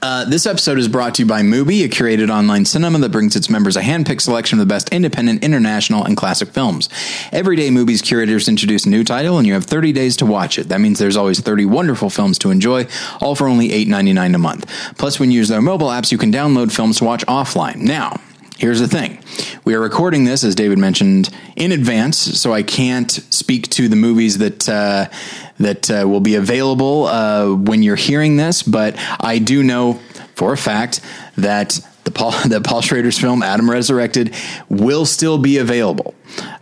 Uh, 0.03 0.25
this 0.25 0.45
episode 0.45 0.77
is 0.77 0.89
brought 0.89 1.15
to 1.15 1.21
you 1.21 1.25
by 1.25 1.41
Mubi, 1.41 1.85
a 1.85 1.87
curated 1.87 2.29
online 2.29 2.65
cinema 2.65 2.99
that 2.99 3.13
brings 3.13 3.37
its 3.37 3.49
members 3.49 3.77
a 3.77 3.81
hand-picked 3.81 4.21
selection 4.21 4.59
of 4.59 4.67
the 4.67 4.69
best 4.69 4.89
independent, 4.89 5.41
international, 5.41 6.03
and 6.03 6.17
classic 6.17 6.49
films. 6.49 6.89
Every 7.31 7.55
day, 7.55 7.69
Mubi's 7.69 8.01
curators 8.01 8.49
introduce 8.49 8.85
a 8.85 8.89
new 8.89 9.05
title, 9.05 9.37
and 9.37 9.47
you 9.47 9.53
have 9.53 9.63
30 9.63 9.93
days 9.93 10.17
to 10.17 10.25
watch 10.25 10.59
it. 10.59 10.67
That 10.67 10.81
means 10.81 10.99
there's 10.99 11.15
always 11.15 11.39
30 11.39 11.63
wonderful 11.63 12.09
films 12.09 12.37
to 12.39 12.51
enjoy, 12.51 12.85
all 13.21 13.33
for 13.33 13.47
only 13.47 13.69
$8.99 13.69 14.35
a 14.35 14.37
month. 14.39 14.69
Plus, 14.97 15.21
when 15.21 15.31
you 15.31 15.37
use 15.37 15.47
their 15.47 15.61
mobile 15.61 15.87
apps, 15.87 16.11
you 16.11 16.17
can 16.17 16.33
download 16.33 16.73
films 16.73 16.97
to 16.97 17.05
watch 17.05 17.25
offline. 17.27 17.77
Now, 17.77 18.19
Here's 18.63 18.79
the 18.79 18.87
thing. 18.87 19.19
We 19.65 19.73
are 19.73 19.81
recording 19.81 20.23
this, 20.23 20.45
as 20.45 20.55
David 20.55 20.77
mentioned, 20.77 21.29
in 21.57 21.73
advance, 21.73 22.17
so 22.17 22.53
I 22.53 22.63
can't 22.63 23.11
speak 23.11 23.69
to 23.71 23.89
the 23.89 23.97
movies 23.97 24.37
that 24.37 24.69
uh, 24.69 25.09
that 25.59 25.91
uh, 25.91 26.07
will 26.07 26.21
be 26.21 26.35
available 26.35 27.07
uh, 27.07 27.53
when 27.55 27.83
you're 27.83 27.97
hearing 27.97 28.37
this. 28.37 28.63
But 28.63 28.95
I 29.19 29.39
do 29.39 29.63
know 29.63 29.99
for 30.35 30.53
a 30.53 30.57
fact 30.57 31.01
that 31.35 31.77
the 32.05 32.11
Paul 32.11 32.31
that 32.47 32.63
Paul 32.63 32.81
Schrader's 32.81 33.19
film 33.19 33.43
Adam 33.43 33.69
Resurrected 33.69 34.33
will 34.69 35.05
still 35.05 35.37
be 35.37 35.57
available. 35.57 36.15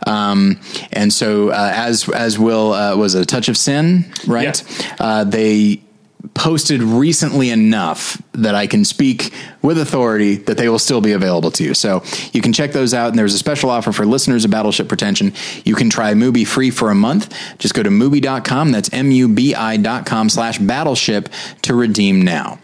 Um, 0.04 0.58
and 0.92 1.12
so, 1.12 1.50
uh, 1.50 1.70
as 1.72 2.08
as 2.08 2.36
will 2.36 2.72
uh, 2.72 2.96
was 2.96 3.14
it 3.14 3.22
a 3.22 3.26
touch 3.26 3.48
of 3.48 3.56
sin, 3.56 4.12
right? 4.26 4.60
Uh, 4.98 5.22
they 5.22 5.84
posted 6.34 6.82
recently 6.82 7.50
enough 7.50 8.20
that 8.32 8.54
I 8.54 8.66
can 8.66 8.84
speak 8.84 9.32
with 9.60 9.78
authority 9.78 10.36
that 10.36 10.56
they 10.56 10.68
will 10.68 10.78
still 10.78 11.00
be 11.00 11.12
available 11.12 11.50
to 11.52 11.64
you. 11.64 11.74
So 11.74 12.02
you 12.32 12.40
can 12.40 12.52
check 12.52 12.72
those 12.72 12.94
out. 12.94 13.10
And 13.10 13.18
there's 13.18 13.34
a 13.34 13.38
special 13.38 13.70
offer 13.70 13.92
for 13.92 14.06
listeners 14.06 14.44
of 14.44 14.50
Battleship 14.50 14.88
Pretension. 14.88 15.32
You 15.64 15.74
can 15.74 15.90
try 15.90 16.14
Mubi 16.14 16.46
free 16.46 16.70
for 16.70 16.90
a 16.90 16.94
month. 16.94 17.34
Just 17.58 17.74
go 17.74 17.82
to 17.82 17.90
Mubi.com. 17.90 18.72
That's 18.72 18.92
M-U-B-I.com 18.92 20.28
slash 20.28 20.58
battleship 20.58 21.28
to 21.62 21.74
redeem 21.74 22.22
now. 22.22 22.58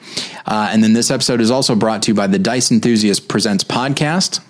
Uh, 0.46 0.70
and 0.72 0.82
then 0.82 0.92
this 0.92 1.10
episode 1.10 1.40
is 1.40 1.50
also 1.50 1.74
brought 1.74 2.02
to 2.02 2.10
you 2.12 2.14
by 2.14 2.26
the 2.26 2.38
Dice 2.38 2.70
Enthusiast 2.70 3.28
Presents 3.28 3.64
podcast. 3.64 4.40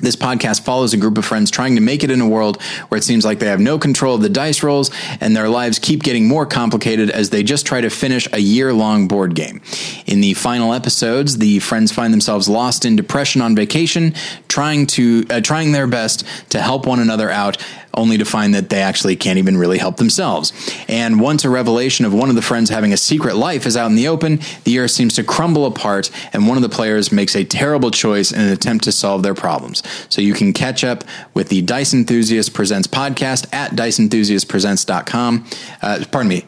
This 0.00 0.16
podcast 0.16 0.62
follows 0.64 0.94
a 0.94 0.96
group 0.96 1.18
of 1.18 1.24
friends 1.24 1.50
trying 1.50 1.74
to 1.74 1.80
make 1.80 2.04
it 2.04 2.10
in 2.10 2.20
a 2.20 2.28
world 2.28 2.62
where 2.88 2.98
it 2.98 3.04
seems 3.04 3.24
like 3.24 3.38
they 3.38 3.46
have 3.46 3.60
no 3.60 3.78
control 3.78 4.14
of 4.14 4.22
the 4.22 4.28
dice 4.28 4.62
rolls 4.62 4.90
and 5.20 5.36
their 5.36 5.48
lives 5.48 5.78
keep 5.78 6.02
getting 6.02 6.28
more 6.28 6.46
complicated 6.46 7.10
as 7.10 7.30
they 7.30 7.42
just 7.42 7.66
try 7.66 7.80
to 7.80 7.90
finish 7.90 8.28
a 8.32 8.38
year 8.38 8.72
long 8.72 9.08
board 9.08 9.34
game. 9.34 9.60
In 10.06 10.20
the 10.20 10.34
final 10.34 10.72
episodes, 10.72 11.38
the 11.38 11.58
friends 11.58 11.92
find 11.92 12.12
themselves 12.12 12.48
lost 12.48 12.84
in 12.84 12.96
depression 12.96 13.42
on 13.42 13.54
vacation, 13.54 14.14
trying 14.48 14.86
to 14.86 15.26
uh, 15.30 15.40
trying 15.40 15.72
their 15.72 15.86
best 15.86 16.24
to 16.50 16.60
help 16.60 16.86
one 16.86 17.00
another 17.00 17.30
out 17.30 17.56
only 17.98 18.16
to 18.16 18.24
find 18.24 18.54
that 18.54 18.70
they 18.70 18.80
actually 18.80 19.16
can't 19.16 19.38
even 19.38 19.56
really 19.56 19.78
help 19.78 19.96
themselves. 19.96 20.52
And 20.88 21.20
once 21.20 21.44
a 21.44 21.50
revelation 21.50 22.06
of 22.06 22.14
one 22.14 22.30
of 22.30 22.36
the 22.36 22.42
friends 22.42 22.70
having 22.70 22.92
a 22.92 22.96
secret 22.96 23.36
life 23.36 23.66
is 23.66 23.76
out 23.76 23.90
in 23.90 23.96
the 23.96 24.08
open, 24.08 24.40
the 24.64 24.70
year 24.70 24.88
seems 24.88 25.14
to 25.16 25.24
crumble 25.24 25.66
apart, 25.66 26.10
and 26.32 26.46
one 26.46 26.56
of 26.56 26.62
the 26.62 26.68
players 26.68 27.12
makes 27.12 27.34
a 27.34 27.44
terrible 27.44 27.90
choice 27.90 28.32
in 28.32 28.40
an 28.40 28.48
attempt 28.48 28.84
to 28.84 28.92
solve 28.92 29.22
their 29.22 29.34
problems. 29.34 29.82
So 30.08 30.22
you 30.22 30.32
can 30.32 30.52
catch 30.52 30.84
up 30.84 31.04
with 31.34 31.48
the 31.48 31.60
Dice 31.62 31.92
Enthusiast 31.92 32.54
Presents 32.54 32.86
podcast 32.86 33.52
at 33.52 33.72
diceenthusiastpresents.com. 33.72 35.46
Uh, 35.82 36.04
pardon 36.10 36.28
me, 36.28 36.44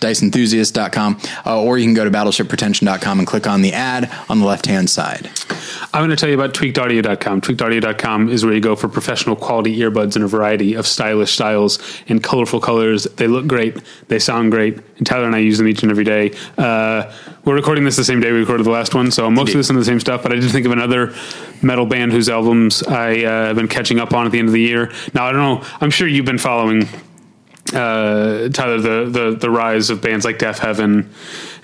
diceenthusiast.com, 0.00 1.20
uh, 1.46 1.62
or 1.62 1.78
you 1.78 1.86
can 1.86 1.94
go 1.94 2.04
to 2.04 2.10
battleshippretension.com 2.10 3.18
and 3.18 3.26
click 3.26 3.46
on 3.46 3.62
the 3.62 3.72
ad 3.72 4.10
on 4.28 4.40
the 4.40 4.46
left 4.46 4.66
hand 4.66 4.90
side. 4.90 5.30
I'm 5.92 6.00
going 6.00 6.10
to 6.10 6.16
tell 6.16 6.28
you 6.28 6.34
about 6.34 6.54
tweakedaudio.com. 6.54 7.40
Tweakedaudio.com 7.40 8.28
is 8.28 8.44
where 8.44 8.54
you 8.54 8.60
go 8.60 8.76
for 8.76 8.88
professional 8.88 9.36
quality 9.36 9.78
earbuds 9.78 10.16
in 10.16 10.22
a 10.22 10.26
variety 10.26 10.74
of 10.74 10.86
stylish 10.86 11.32
styles 11.32 11.78
and 12.08 12.22
colorful 12.22 12.60
colors. 12.60 13.04
They 13.04 13.28
look 13.28 13.46
great, 13.46 13.76
they 14.08 14.18
sound 14.18 14.50
great, 14.50 14.78
and 14.98 15.06
Tyler 15.06 15.26
and 15.26 15.34
I 15.34 15.38
use 15.38 15.58
them 15.58 15.68
each 15.68 15.82
and 15.82 15.90
every 15.90 16.04
day. 16.04 16.36
Uh, 16.58 17.12
we're 17.44 17.54
recording 17.54 17.84
this 17.84 17.96
the 17.96 18.04
same 18.04 18.20
day 18.20 18.32
we 18.32 18.40
recorded 18.40 18.64
the 18.64 18.70
last 18.70 18.94
one, 18.94 19.10
so 19.10 19.30
most 19.30 19.50
of 19.50 19.56
this 19.56 19.70
is 19.70 19.76
the 19.76 19.84
same 19.84 20.00
stuff, 20.00 20.22
but 20.22 20.32
I 20.32 20.36
did 20.36 20.50
think 20.50 20.66
of 20.66 20.72
another 20.72 21.14
metal 21.62 21.86
band 21.86 22.12
whose 22.12 22.28
albums 22.28 22.82
I 22.82 23.24
uh, 23.24 23.46
have 23.46 23.56
been 23.56 23.68
catching 23.68 24.00
up 24.00 24.12
on 24.12 24.26
at 24.26 24.32
the 24.32 24.38
end 24.38 24.48
of 24.48 24.54
the 24.54 24.60
year. 24.60 24.92
Now, 25.14 25.26
I 25.26 25.32
don't 25.32 25.40
know, 25.40 25.66
I'm 25.80 25.90
sure 25.90 26.08
you've 26.08 26.24
been 26.24 26.38
following 26.38 26.88
uh, 27.72 28.48
Tyler, 28.50 28.78
the, 28.78 29.08
the 29.10 29.36
the 29.36 29.50
rise 29.50 29.90
of 29.90 30.00
bands 30.02 30.24
like 30.24 30.38
Deafheaven 30.38 31.06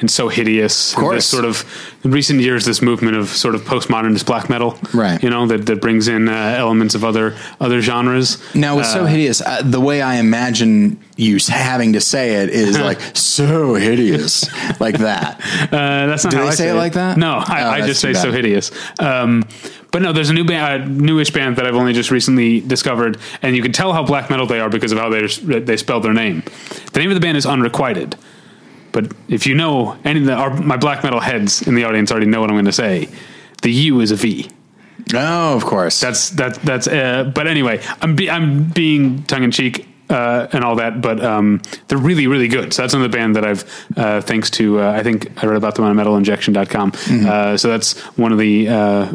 and 0.01 0.11
So 0.11 0.29
Hideous, 0.29 0.93
Of 0.93 0.99
course. 0.99 1.17
this 1.17 1.27
sort 1.27 1.45
of 1.45 1.65
in 2.05 2.11
recent 2.11 2.41
years, 2.41 2.65
this 2.65 2.81
movement 2.83 3.17
of 3.17 3.29
sort 3.29 3.55
of 3.55 3.63
postmodernist 3.63 4.27
black 4.27 4.49
metal, 4.49 4.79
Right. 4.95 5.23
You 5.23 5.31
know 5.31 5.47
that, 5.47 5.67
that 5.67 5.81
brings 5.81 6.09
in 6.09 6.29
uh, 6.29 6.33
elements 6.33 6.95
of 6.95 7.05
other 7.05 7.37
other 7.61 7.81
genres. 7.83 8.39
Now, 8.55 8.77
with 8.77 8.87
so 8.87 9.05
hideous, 9.05 9.41
uh, 9.41 9.63
the 9.63 9.81
way 9.81 10.01
I 10.03 10.17
imagine 10.17 10.99
you 11.17 11.39
having 11.49 11.93
to 11.93 12.01
say 12.01 12.43
it 12.43 12.49
is 12.49 12.79
like 12.79 13.01
so 13.15 13.75
hideous, 13.75 14.45
like 14.81 14.99
that. 14.99 15.41
Uh, 15.65 16.07
that's 16.07 16.25
not 16.25 16.31
Do 16.31 16.39
how 16.39 16.47
I 16.47 16.51
say 16.55 16.71
it 16.71 16.75
like 16.75 16.95
that? 16.95 17.19
No, 17.19 17.37
Oh, 17.39 17.45
I, 17.47 17.81
I 17.83 17.87
just 17.87 18.01
say 18.01 18.15
so 18.15 18.33
hideous. 18.33 18.71
Um, 18.99 19.45
but 19.93 20.03
no, 20.03 20.13
there's 20.13 20.31
a 20.31 20.35
new 20.35 20.45
band, 20.45 20.83
a 20.85 20.87
newish 20.89 21.31
band 21.33 21.57
that 21.57 21.67
I've 21.67 21.75
only 21.75 21.93
just 21.93 22.11
recently 22.11 22.61
discovered, 22.61 23.19
and 23.43 23.57
you 23.57 23.63
can 23.63 23.73
tell 23.73 23.93
how 23.93 24.05
black 24.05 24.31
metal 24.31 24.47
they 24.47 24.61
are 24.61 24.71
because 24.71 24.93
of 24.93 24.99
how 24.99 25.11
they 25.11 25.27
they 25.61 25.77
spell 25.77 26.01
their 26.01 26.15
name. 26.15 26.43
The 26.93 27.01
name 27.01 27.11
of 27.11 27.15
the 27.17 27.21
band 27.21 27.37
is 27.37 27.45
Unrequited. 27.45 28.17
But 28.93 29.13
if 29.29 29.47
you 29.47 29.55
know 29.55 29.97
any 30.05 30.21
of 30.21 30.27
the, 30.27 30.35
our, 30.35 30.55
my 30.55 30.77
black 30.77 31.05
metal 31.05 31.21
heads 31.21 31.63
in 31.63 31.75
the 31.75 31.85
audience 31.85 32.11
already 32.11 32.27
know 32.27 32.41
what 32.41 32.51
I'm 32.51 32.57
going 32.57 32.65
to 32.65 32.73
say. 32.73 33.09
The 33.63 33.73
U 33.73 34.01
is 34.01 34.11
a 34.11 34.17
V. 34.17 34.51
Oh, 35.15 35.57
of 35.57 35.65
course. 35.65 36.01
That's 36.01 36.31
that 36.31 36.55
that's. 36.57 36.87
Uh, 36.87 37.25
but 37.35 37.47
anyway, 37.47 37.83
I'm 38.01 38.17
be, 38.17 38.31
I'm 38.31 38.65
being 38.65 39.23
tongue 39.25 39.45
in 39.45 39.51
cheek 39.51 39.87
uh, 40.11 40.49
and 40.53 40.65
all 40.65 40.77
that, 40.77 41.01
but 41.01 41.23
um, 41.25 41.63
they're 41.89 41.99
really 41.99 42.27
really 42.27 42.49
good. 42.49 42.73
So 42.73 42.83
that's 42.83 42.95
another 42.95 43.09
band 43.09 43.37
that 43.37 43.45
I've 43.45 43.87
uh, 43.97 44.21
thanks 44.21 44.51
to 44.51 44.81
uh, 44.81 44.93
I 44.93 45.03
think 45.03 45.43
I 45.43 45.47
read 45.47 45.57
about 45.57 45.77
them 45.77 45.85
on 45.85 45.97
metalinjection.com. 45.97 46.93
Uh, 47.27 47.57
so 47.57 47.69
that's 47.69 47.99
one 48.17 48.33
of 48.33 48.39
the 48.39 48.69
uh, 48.69 49.15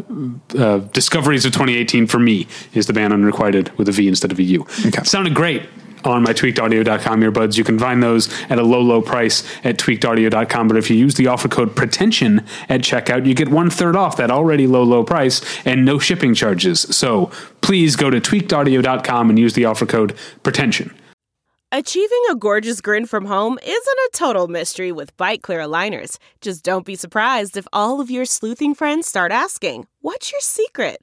uh, 0.58 0.78
discoveries 0.92 1.44
of 1.44 1.52
2018 1.52 2.06
for 2.06 2.18
me 2.18 2.46
is 2.72 2.86
the 2.86 2.92
band 2.92 3.12
Unrequited 3.12 3.76
with 3.78 3.88
a 3.88 3.92
V 3.92 4.08
instead 4.08 4.32
of 4.32 4.38
a 4.38 4.42
U. 4.42 4.62
Okay. 4.86 5.02
Sounded 5.04 5.34
great. 5.34 5.62
On 6.06 6.22
my 6.22 6.32
tweakedaudio.com 6.32 7.20
earbuds. 7.20 7.58
You 7.58 7.64
can 7.64 7.78
find 7.78 8.00
those 8.02 8.32
at 8.44 8.58
a 8.58 8.62
low, 8.62 8.80
low 8.80 9.02
price 9.02 9.42
at 9.64 9.76
tweakedaudio.com. 9.76 10.68
But 10.68 10.76
if 10.76 10.88
you 10.88 10.96
use 10.96 11.14
the 11.14 11.26
offer 11.26 11.48
code 11.48 11.74
pretension 11.74 12.44
at 12.68 12.82
checkout, 12.82 13.26
you 13.26 13.34
get 13.34 13.48
one 13.48 13.70
third 13.70 13.96
off 13.96 14.16
that 14.18 14.30
already 14.30 14.66
low, 14.66 14.84
low 14.84 15.02
price 15.02 15.42
and 15.66 15.84
no 15.84 15.98
shipping 15.98 16.32
charges. 16.32 16.82
So 16.96 17.30
please 17.60 17.96
go 17.96 18.08
to 18.10 18.20
tweakedaudio.com 18.20 19.30
and 19.30 19.38
use 19.38 19.54
the 19.54 19.64
offer 19.64 19.84
code 19.84 20.16
pretension. 20.42 20.94
Achieving 21.72 22.22
a 22.30 22.36
gorgeous 22.36 22.80
grin 22.80 23.06
from 23.06 23.24
home 23.24 23.58
isn't 23.60 23.74
a 23.74 24.10
total 24.12 24.46
mystery 24.46 24.92
with 24.92 25.16
Byte 25.16 25.42
Clear 25.42 25.58
aligners. 25.58 26.18
Just 26.40 26.64
don't 26.64 26.86
be 26.86 26.94
surprised 26.94 27.56
if 27.56 27.66
all 27.72 28.00
of 28.00 28.08
your 28.08 28.24
sleuthing 28.24 28.72
friends 28.72 29.08
start 29.08 29.32
asking, 29.32 29.88
What's 30.00 30.30
your 30.30 30.40
secret? 30.40 31.02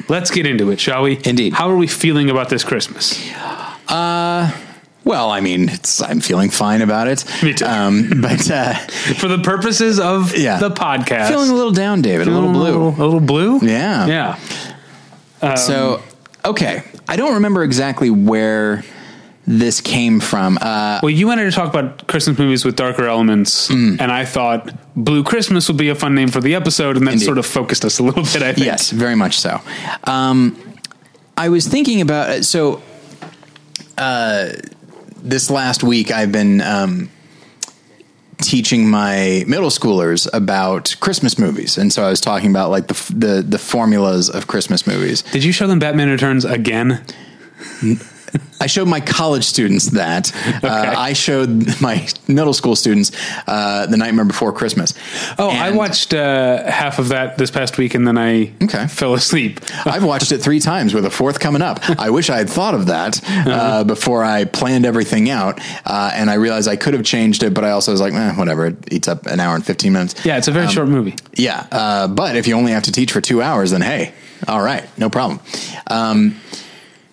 Let's 0.11 0.29
get 0.29 0.45
into 0.45 0.69
it, 0.71 0.79
shall 0.79 1.03
we? 1.03 1.19
Indeed. 1.25 1.53
How 1.53 1.69
are 1.69 1.75
we 1.77 1.87
feeling 1.87 2.29
about 2.29 2.49
this 2.49 2.63
Christmas? 2.63 3.17
Uh, 3.87 4.51
Well, 5.03 5.31
I 5.31 5.39
mean, 5.41 5.67
it's, 5.69 5.99
I'm 6.01 6.19
feeling 6.21 6.51
fine 6.51 6.81
about 6.83 7.07
it. 7.07 7.25
Me 7.41 7.53
too. 7.53 7.65
Um, 7.65 8.09
but 8.21 8.49
uh, 8.51 8.73
For 9.17 9.27
the 9.27 9.39
purposes 9.39 9.99
of 9.99 10.37
Yeah. 10.37 10.59
the 10.59 10.69
podcast. 10.69 11.29
feeling 11.29 11.49
a 11.49 11.53
little 11.55 11.71
down, 11.71 12.01
David. 12.03 12.27
A 12.27 12.31
little 12.31 12.51
blue. 12.51 12.89
A 12.89 13.03
little 13.03 13.19
blue? 13.19 13.59
Yeah. 13.63 14.37
Yeah. 15.41 15.55
so, 15.55 16.03
okay. 16.45 16.83
I 17.07 17.15
don't 17.15 17.33
remember 17.35 17.63
exactly 17.63 18.09
where 18.11 18.83
this 19.47 19.81
came 19.81 20.19
from. 20.19 20.57
Uh, 20.61 20.99
Well, 21.01 21.09
you 21.09 21.27
wanted 21.27 21.45
to 21.45 21.51
talk 21.51 21.69
about 21.69 22.07
Christmas 22.07 22.37
movies 22.37 22.63
with 22.63 22.75
darker 22.75 23.07
elements, 23.07 23.67
Mm. 23.69 23.99
and 23.99 24.11
I 24.11 24.25
thought 24.25 24.69
Blue 24.95 25.23
Christmas 25.23 25.67
would 25.67 25.77
be 25.77 25.89
a 25.89 25.95
fun 25.95 26.13
name 26.15 26.29
for 26.29 26.41
the 26.41 26.55
episode, 26.55 26.95
and 26.97 27.07
that 27.07 27.13
Indeed. 27.13 27.25
sort 27.25 27.37
of 27.37 27.45
focused 27.45 27.83
us 27.85 27.99
a 27.99 28.03
little 28.03 28.23
bit, 28.23 28.41
I 28.43 28.53
think. 28.53 28.65
Yes, 28.65 28.91
very 28.91 29.15
much 29.15 29.39
so. 29.39 29.59
Um, 30.05 30.55
I 31.37 31.49
was 31.49 31.67
thinking 31.67 32.01
about 32.01 32.45
so. 32.45 32.81
Uh, 33.97 34.49
this 35.23 35.49
last 35.51 35.83
week, 35.83 36.09
I've 36.11 36.31
been 36.31 36.61
um, 36.61 37.09
teaching 38.41 38.89
my 38.89 39.43
middle 39.47 39.69
schoolers 39.69 40.27
about 40.33 40.95
Christmas 40.99 41.37
movies, 41.37 41.77
and 41.77 41.91
so 41.93 42.03
I 42.03 42.09
was 42.09 42.21
talking 42.21 42.49
about 42.49 42.69
like 42.71 42.87
the 42.87 43.13
the 43.13 43.41
the 43.41 43.57
formulas 43.59 44.29
of 44.29 44.47
Christmas 44.47 44.87
movies. 44.87 45.21
Did 45.31 45.43
you 45.43 45.51
show 45.51 45.67
them 45.67 45.79
Batman 45.79 46.09
Returns 46.09 46.45
again? 46.45 47.01
I 48.59 48.67
showed 48.67 48.87
my 48.87 48.99
college 49.01 49.43
students 49.45 49.87
that. 49.91 50.31
Uh, 50.63 50.93
I 50.97 51.13
showed 51.13 51.81
my 51.81 52.07
middle 52.27 52.53
school 52.53 52.75
students 52.75 53.11
uh, 53.47 53.87
the 53.87 53.97
Nightmare 53.97 54.25
Before 54.25 54.53
Christmas. 54.53 54.93
Oh, 55.39 55.49
I 55.49 55.71
watched 55.71 56.13
uh, 56.13 56.69
half 56.69 56.99
of 56.99 57.09
that 57.09 57.37
this 57.39 57.49
past 57.49 57.77
week, 57.79 57.95
and 57.95 58.07
then 58.07 58.17
I 58.17 58.51
Okay. 58.63 58.85
fell 58.87 59.13
asleep. 59.15 59.59
I've 59.85 60.03
watched 60.03 60.31
it 60.31 60.37
three 60.39 60.59
times 60.59 60.93
with 60.93 61.05
a 61.05 61.09
fourth 61.09 61.39
coming 61.39 61.61
up. 61.63 61.79
I 61.99 62.11
wish 62.11 62.29
I 62.29 62.37
had 62.37 62.49
thought 62.49 62.75
of 62.75 62.85
that 62.85 63.19
uh, 63.47 63.83
before 63.83 64.23
I 64.23 64.45
planned 64.45 64.85
everything 64.85 65.29
out. 65.29 65.59
Uh, 65.85 66.11
and 66.13 66.29
I 66.29 66.35
realized 66.35 66.67
I 66.67 66.75
could 66.75 66.93
have 66.93 67.03
changed 67.03 67.41
it, 67.43 67.53
but 67.55 67.63
I 67.63 67.71
also 67.71 67.91
was 67.91 67.99
like, 68.01 68.13
eh, 68.13 68.33
whatever. 68.35 68.67
It 68.67 68.93
eats 68.93 69.07
up 69.07 69.25
an 69.25 69.39
hour 69.39 69.55
and 69.55 69.65
15 69.65 69.91
minutes. 69.91 70.23
Yeah, 70.23 70.37
it's 70.37 70.47
a 70.47 70.51
very 70.51 70.67
short 70.67 70.87
movie. 70.87 71.15
Yeah. 71.33 71.65
Uh, 71.71 72.07
but 72.07 72.35
if 72.35 72.47
you 72.47 72.55
only 72.55 72.73
have 72.73 72.83
to 72.83 72.91
teach 72.91 73.11
for 73.11 73.21
two 73.21 73.41
hours, 73.41 73.71
then 73.71 73.81
hey, 73.81 74.13
all 74.47 74.61
right, 74.61 74.83
no 74.99 75.09
problem. 75.09 75.39
Um, 75.87 76.39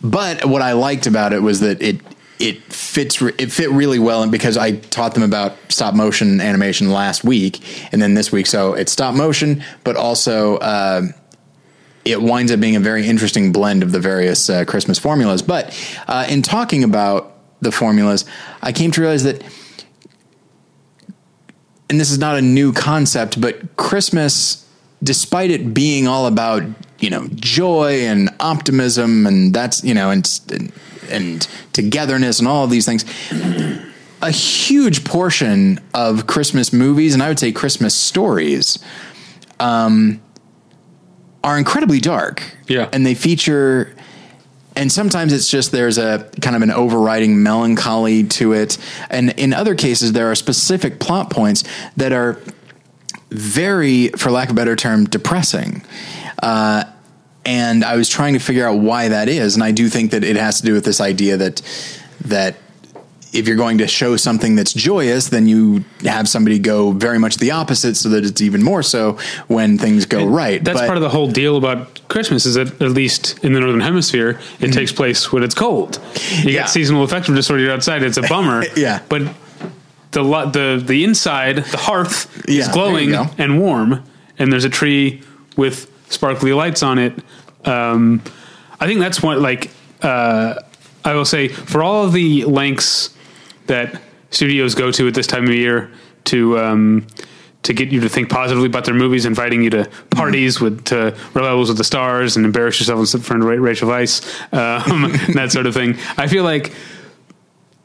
but 0.03 0.45
what 0.45 0.63
I 0.63 0.73
liked 0.73 1.07
about 1.07 1.33
it 1.33 1.43
was 1.43 1.61
that 1.61 1.83
it 1.83 2.01
it 2.39 2.63
fits 2.73 3.21
it 3.21 3.51
fit 3.51 3.71
really 3.71 3.99
well 3.99 4.23
and 4.23 4.31
because 4.31 4.57
I 4.57 4.73
taught 4.73 5.15
them 5.15 5.23
about 5.23 5.57
stop 5.69 5.95
motion 5.95 6.41
animation 6.41 6.91
last 6.91 7.25
week 7.25 7.61
and 7.93 8.01
then 8.01 8.15
this 8.15 8.31
week 8.31 8.47
so 8.47 8.75
it's 8.75 8.93
stop 8.93 9.15
motion 9.15 9.65
but 9.83 9.97
also 9.97 10.57
uh, 10.59 11.03
it 12.05 12.23
winds 12.23 12.53
up 12.53 12.61
being 12.61 12.77
a 12.77 12.81
very 12.81 13.07
interesting 13.07 13.53
blend 13.53 13.83
of 13.83 13.93
the 13.93 14.01
various 14.01 14.49
uh, 14.49 14.65
Christmas 14.65 14.99
formulas. 14.99 15.43
But 15.43 15.77
uh, 16.07 16.27
in 16.31 16.43
talking 16.43 16.85
about 16.85 17.35
the 17.61 17.73
formulas 17.73 18.25
I 18.63 18.73
came 18.73 18.93
to 18.93 19.01
realize 19.01 19.25
that 19.25 19.43
and 21.91 21.99
this 21.99 22.11
is 22.11 22.19
not 22.19 22.37
a 22.37 22.43
new 22.43 22.73
concept, 22.73 23.41
but 23.41 23.77
Christmas, 23.77 24.67
despite 25.03 25.51
it 25.51 25.73
being 25.73 26.07
all 26.07 26.27
about 26.27 26.63
you 27.01 27.11
know 27.11 27.29
joy 27.35 28.01
and 28.01 28.31
optimism, 28.41 29.27
and 29.27 29.55
that's 29.55 29.85
you 29.85 29.95
know 29.95 30.11
and 30.11 30.41
and, 30.51 30.73
and 31.11 31.49
togetherness 31.73 32.39
and 32.39 32.49
all 32.49 32.65
of 32.65 32.71
these 32.71 32.87
things. 32.87 33.05
A 34.21 34.33
huge 34.33 35.05
portion 35.05 35.81
of 35.95 36.27
Christmas 36.27 36.73
movies, 36.73 37.15
and 37.15 37.23
I 37.23 37.29
would 37.29 37.39
say 37.39 37.53
Christmas 37.53 37.95
stories, 37.95 38.81
um, 39.61 40.21
are 41.45 41.57
incredibly 41.57 42.01
dark. 42.01 42.43
Yeah. 42.67 42.89
and 42.93 43.07
they 43.07 43.15
feature 43.15 43.95
and 44.79 44.93
sometimes 44.93 45.33
it's 45.33 45.51
just 45.51 45.73
there's 45.73 45.99
a 45.99 46.31
kind 46.41 46.55
of 46.55 46.63
an 46.63 46.71
overriding 46.71 47.43
melancholy 47.43 48.25
to 48.25 48.53
it 48.53 48.79
and 49.11 49.31
in 49.31 49.53
other 49.53 49.75
cases 49.75 50.13
there 50.13 50.31
are 50.31 50.35
specific 50.35 51.01
plot 51.01 51.31
points 51.31 51.65
that 51.97 52.13
are 52.13 52.41
very 53.31 54.09
for 54.11 54.31
lack 54.31 54.49
of 54.49 54.53
a 54.53 54.55
better 54.55 54.77
term 54.77 55.05
depressing 55.05 55.83
uh, 56.43 56.85
and 57.45 57.85
i 57.85 57.97
was 57.97 58.09
trying 58.09 58.35
to 58.35 58.41
figure 58.41 58.67
out 58.67 58.79
why 58.79 59.09
that 59.09 59.29
is 59.29 59.55
and 59.55 59.63
i 59.65 59.71
do 59.73 59.89
think 59.89 60.11
that 60.11 60.25
it 60.25 60.37
has 60.37 60.61
to 60.61 60.67
do 60.67 60.73
with 60.73 60.85
this 60.85 61.01
idea 61.01 61.37
that 61.37 61.63
that 62.25 62.57
if 63.31 63.47
you're 63.47 63.59
going 63.59 63.77
to 63.77 63.87
show 63.87 64.17
something 64.17 64.57
that's 64.57 64.73
joyous, 64.73 65.29
then 65.29 65.47
you 65.47 65.85
have 66.01 66.27
somebody 66.27 66.59
go 66.59 66.93
very 66.93 67.19
much 67.19 67.37
the 67.37 67.51
opposite 67.51 67.95
so 67.95 68.09
that 68.09 68.25
it's 68.25 68.41
even 68.41 68.63
more 68.63 68.83
so 68.83 69.19
when 69.49 69.77
things 69.77 70.07
go 70.07 70.25
right. 70.27 70.65
That's 70.65 70.81
But- 70.81 70.87
part 70.87 70.97
of 70.97 71.03
the 71.03 71.11
whole 71.11 71.31
deal 71.31 71.59
about 71.59 72.09
Christmas 72.09 72.47
is 72.47 72.55
that 72.55 72.69
at 72.81 72.93
least 72.93 73.39
in 73.45 73.53
the 73.53 73.61
northern 73.61 73.83
hemisphere, 73.83 74.41
it 74.61 74.73
takes 74.73 74.93
place 74.93 75.31
when 75.31 75.43
it's 75.43 75.55
cold. 75.55 75.97
You 75.97 76.01
Mm-hmm. 76.11 76.49
Yeah. 76.49 76.53
get 76.61 76.71
seasonal 76.71 77.03
affective 77.05 77.35
disorder 77.35 77.63
you're 77.65 77.73
outside. 77.75 78.03
It's 78.03 78.17
a 78.17 78.23
bummer. 78.31 78.65
Yeah. 78.75 79.01
but 79.11 79.25
the 80.13 80.23
the 80.23 80.83
the 80.85 81.05
inside, 81.05 81.57
the 81.59 81.77
hearth 81.77 82.45
Yeah, 82.49 82.61
is 82.63 82.69
glowing 82.69 83.13
and 83.37 83.61
warm, 83.61 84.03
and 84.39 84.51
there's 84.51 84.65
a 84.65 84.71
tree 84.71 85.21
with 85.55 85.87
sparkly 86.09 86.53
lights 86.53 86.83
on 86.83 86.99
it. 86.99 87.15
Um, 87.65 88.23
I 88.81 88.87
think 88.87 89.01
that's 89.01 89.23
one 89.23 89.43
like 89.43 89.71
uh, 90.03 90.55
I 91.05 91.15
will 91.15 91.25
say 91.25 91.49
for 91.49 91.83
all 91.83 92.05
of 92.05 92.13
the 92.13 92.45
lengths 92.45 93.15
that 93.67 94.01
studios 94.31 94.75
go 94.75 94.91
to 94.91 95.09
at 95.09 95.15
this 95.15 95.27
time 95.27 95.45
of 95.45 95.55
year 95.55 95.91
to 96.25 96.59
um, 96.59 97.07
to 97.65 97.73
get 97.73 97.91
you 97.91 98.01
to 98.01 98.09
think 98.09 98.31
positively 98.31 98.67
about 98.67 98.85
their 98.85 98.95
movies, 98.95 99.27
inviting 99.27 99.63
you 99.63 99.71
to 99.71 99.91
parties 100.11 100.61
with 100.61 100.85
to 100.85 101.17
levels 101.35 101.69
with 101.69 101.79
the 101.79 101.85
stars 101.85 102.37
and 102.37 102.47
embarrass 102.47 102.79
yourself 102.81 103.15
in 103.15 103.21
front 103.21 103.43
of 103.43 103.49
Rachel 103.49 103.89
Weisz, 103.89 104.23
um, 104.53 105.13
that 105.35 105.53
sort 105.53 105.67
of 105.67 105.75
thing. 105.75 105.97
I 106.17 106.29
feel 106.29 106.45
like 106.45 106.73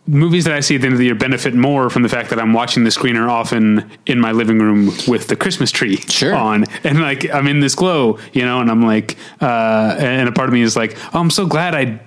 movies 0.06 0.44
that 0.46 0.54
I 0.54 0.60
see 0.60 0.76
at 0.76 0.82
the 0.82 0.88
end 0.88 0.94
of 0.94 1.00
the 1.00 1.06
year 1.06 1.16
benefit 1.16 1.54
more 1.54 1.90
from 1.90 2.04
the 2.04 2.10
fact 2.10 2.30
that 2.32 2.40
I'm 2.40 2.52
watching 2.54 2.84
the 2.84 2.90
screener 2.90 3.30
often 3.30 3.90
in 4.06 4.20
my 4.20 4.32
living 4.34 4.60
room 4.60 4.88
with 5.08 5.28
the 5.28 5.36
Christmas 5.36 5.72
tree 5.72 5.98
Sure. 6.10 6.36
on, 6.36 6.66
and 6.84 7.00
like 7.02 7.30
I'm 7.34 7.48
in 7.48 7.62
this 7.62 7.74
glow, 7.76 8.18
you 8.34 8.44
know, 8.44 8.60
and 8.60 8.70
I'm 8.70 8.82
like, 8.82 9.18
uh, 9.42 9.96
and 9.98 10.28
a 10.28 10.32
part 10.34 10.50
of 10.50 10.54
me 10.54 10.62
is 10.62 10.76
like, 10.76 10.98
oh, 11.16 11.20
I'm 11.20 11.30
so 11.30 11.46
glad 11.46 11.74
I. 11.76 12.00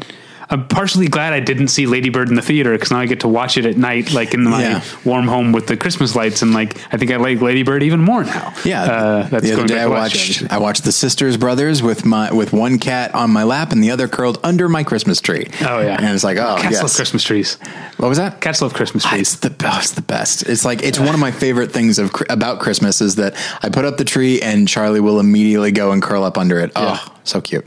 I'm 0.49 0.69
partially 0.69 1.09
glad 1.09 1.33
I 1.33 1.41
didn't 1.41 1.69
see 1.69 1.87
Lady 1.87 2.09
Bird 2.09 2.29
in 2.29 2.37
the 2.37 2.43
theater 2.43 2.71
because 2.73 2.91
now 2.93 2.99
I 3.01 3.07
get 3.07 3.21
to 3.21 3.29
watch 3.29 3.57
it 3.59 3.67
at 3.67 3.77
night, 3.77 4.13
like 4.13 4.33
in 4.33 4.45
my 4.45 4.63
Yeah. 4.63 4.81
warm 5.05 5.27
home 5.27 5.51
with 5.53 5.67
the 5.67 5.77
Christmas 5.77 6.15
lights, 6.15 6.41
and 6.43 6.55
like 6.55 6.77
I 6.93 6.97
think 6.99 7.11
I 7.11 7.17
like 7.17 7.41
Lady 7.41 7.63
Bird 7.65 7.83
even 7.83 8.01
more 8.01 8.23
now. 8.23 8.53
Yeah, 8.65 8.83
uh, 8.85 9.23
that's 9.29 9.43
the 9.45 9.53
other 9.53 9.57
going 9.57 9.67
day 9.69 9.81
I 9.81 9.87
watched 9.87 10.43
watch 10.43 10.53
I 10.53 10.59
watched 10.59 10.85
the 10.85 10.93
Sisters 10.93 11.37
Brothers 11.37 11.83
with 11.83 12.05
my 12.05 12.33
with 12.33 12.53
one 12.53 12.79
cat 12.79 13.15
on 13.15 13.31
my 13.31 13.43
lap 13.43 13.73
and 13.73 13.83
the 13.83 13.91
other 13.91 14.07
curled 14.09 14.39
under 14.45 14.69
my 14.69 14.85
Christmas 14.85 15.21
tree. 15.21 15.49
Oh 15.63 15.81
yeah, 15.81 15.97
and 15.97 16.07
it's 16.15 16.23
like 16.25 16.39
oh 16.39 16.57
cats 16.61 16.81
love. 16.83 16.95
Christmas 16.95 17.25
trees. 17.25 17.59
What 17.97 18.09
was 18.09 18.19
that? 18.19 18.41
Cats 18.41 18.63
love 18.63 18.73
Christmas 18.73 19.05
Ah, 19.05 19.11
trees. 19.11 19.33
It's 19.33 19.37
the 19.41 19.51
best. 19.51 19.97
The 19.97 20.03
best. 20.03 20.43
It's 20.49 20.65
like 20.65 20.83
it's 20.83 20.99
one 21.01 21.15
of 21.15 21.19
my 21.21 21.33
favorite 21.33 21.73
things 21.73 21.99
of 21.99 22.13
about 22.31 22.61
Christmas 22.61 23.01
is 23.01 23.17
that 23.17 23.35
I 23.63 23.69
put 23.69 23.85
up 23.85 23.97
the 23.97 24.05
tree 24.05 24.41
and 24.41 24.69
Charlie 24.69 25.01
will 25.01 25.19
immediately 25.19 25.73
go 25.73 25.91
and 25.91 26.01
curl 26.01 26.23
up 26.23 26.39
under 26.39 26.61
it. 26.61 26.71
Oh, 26.77 26.83
Yeah. 26.85 26.99
So 27.29 27.41
cute. 27.41 27.65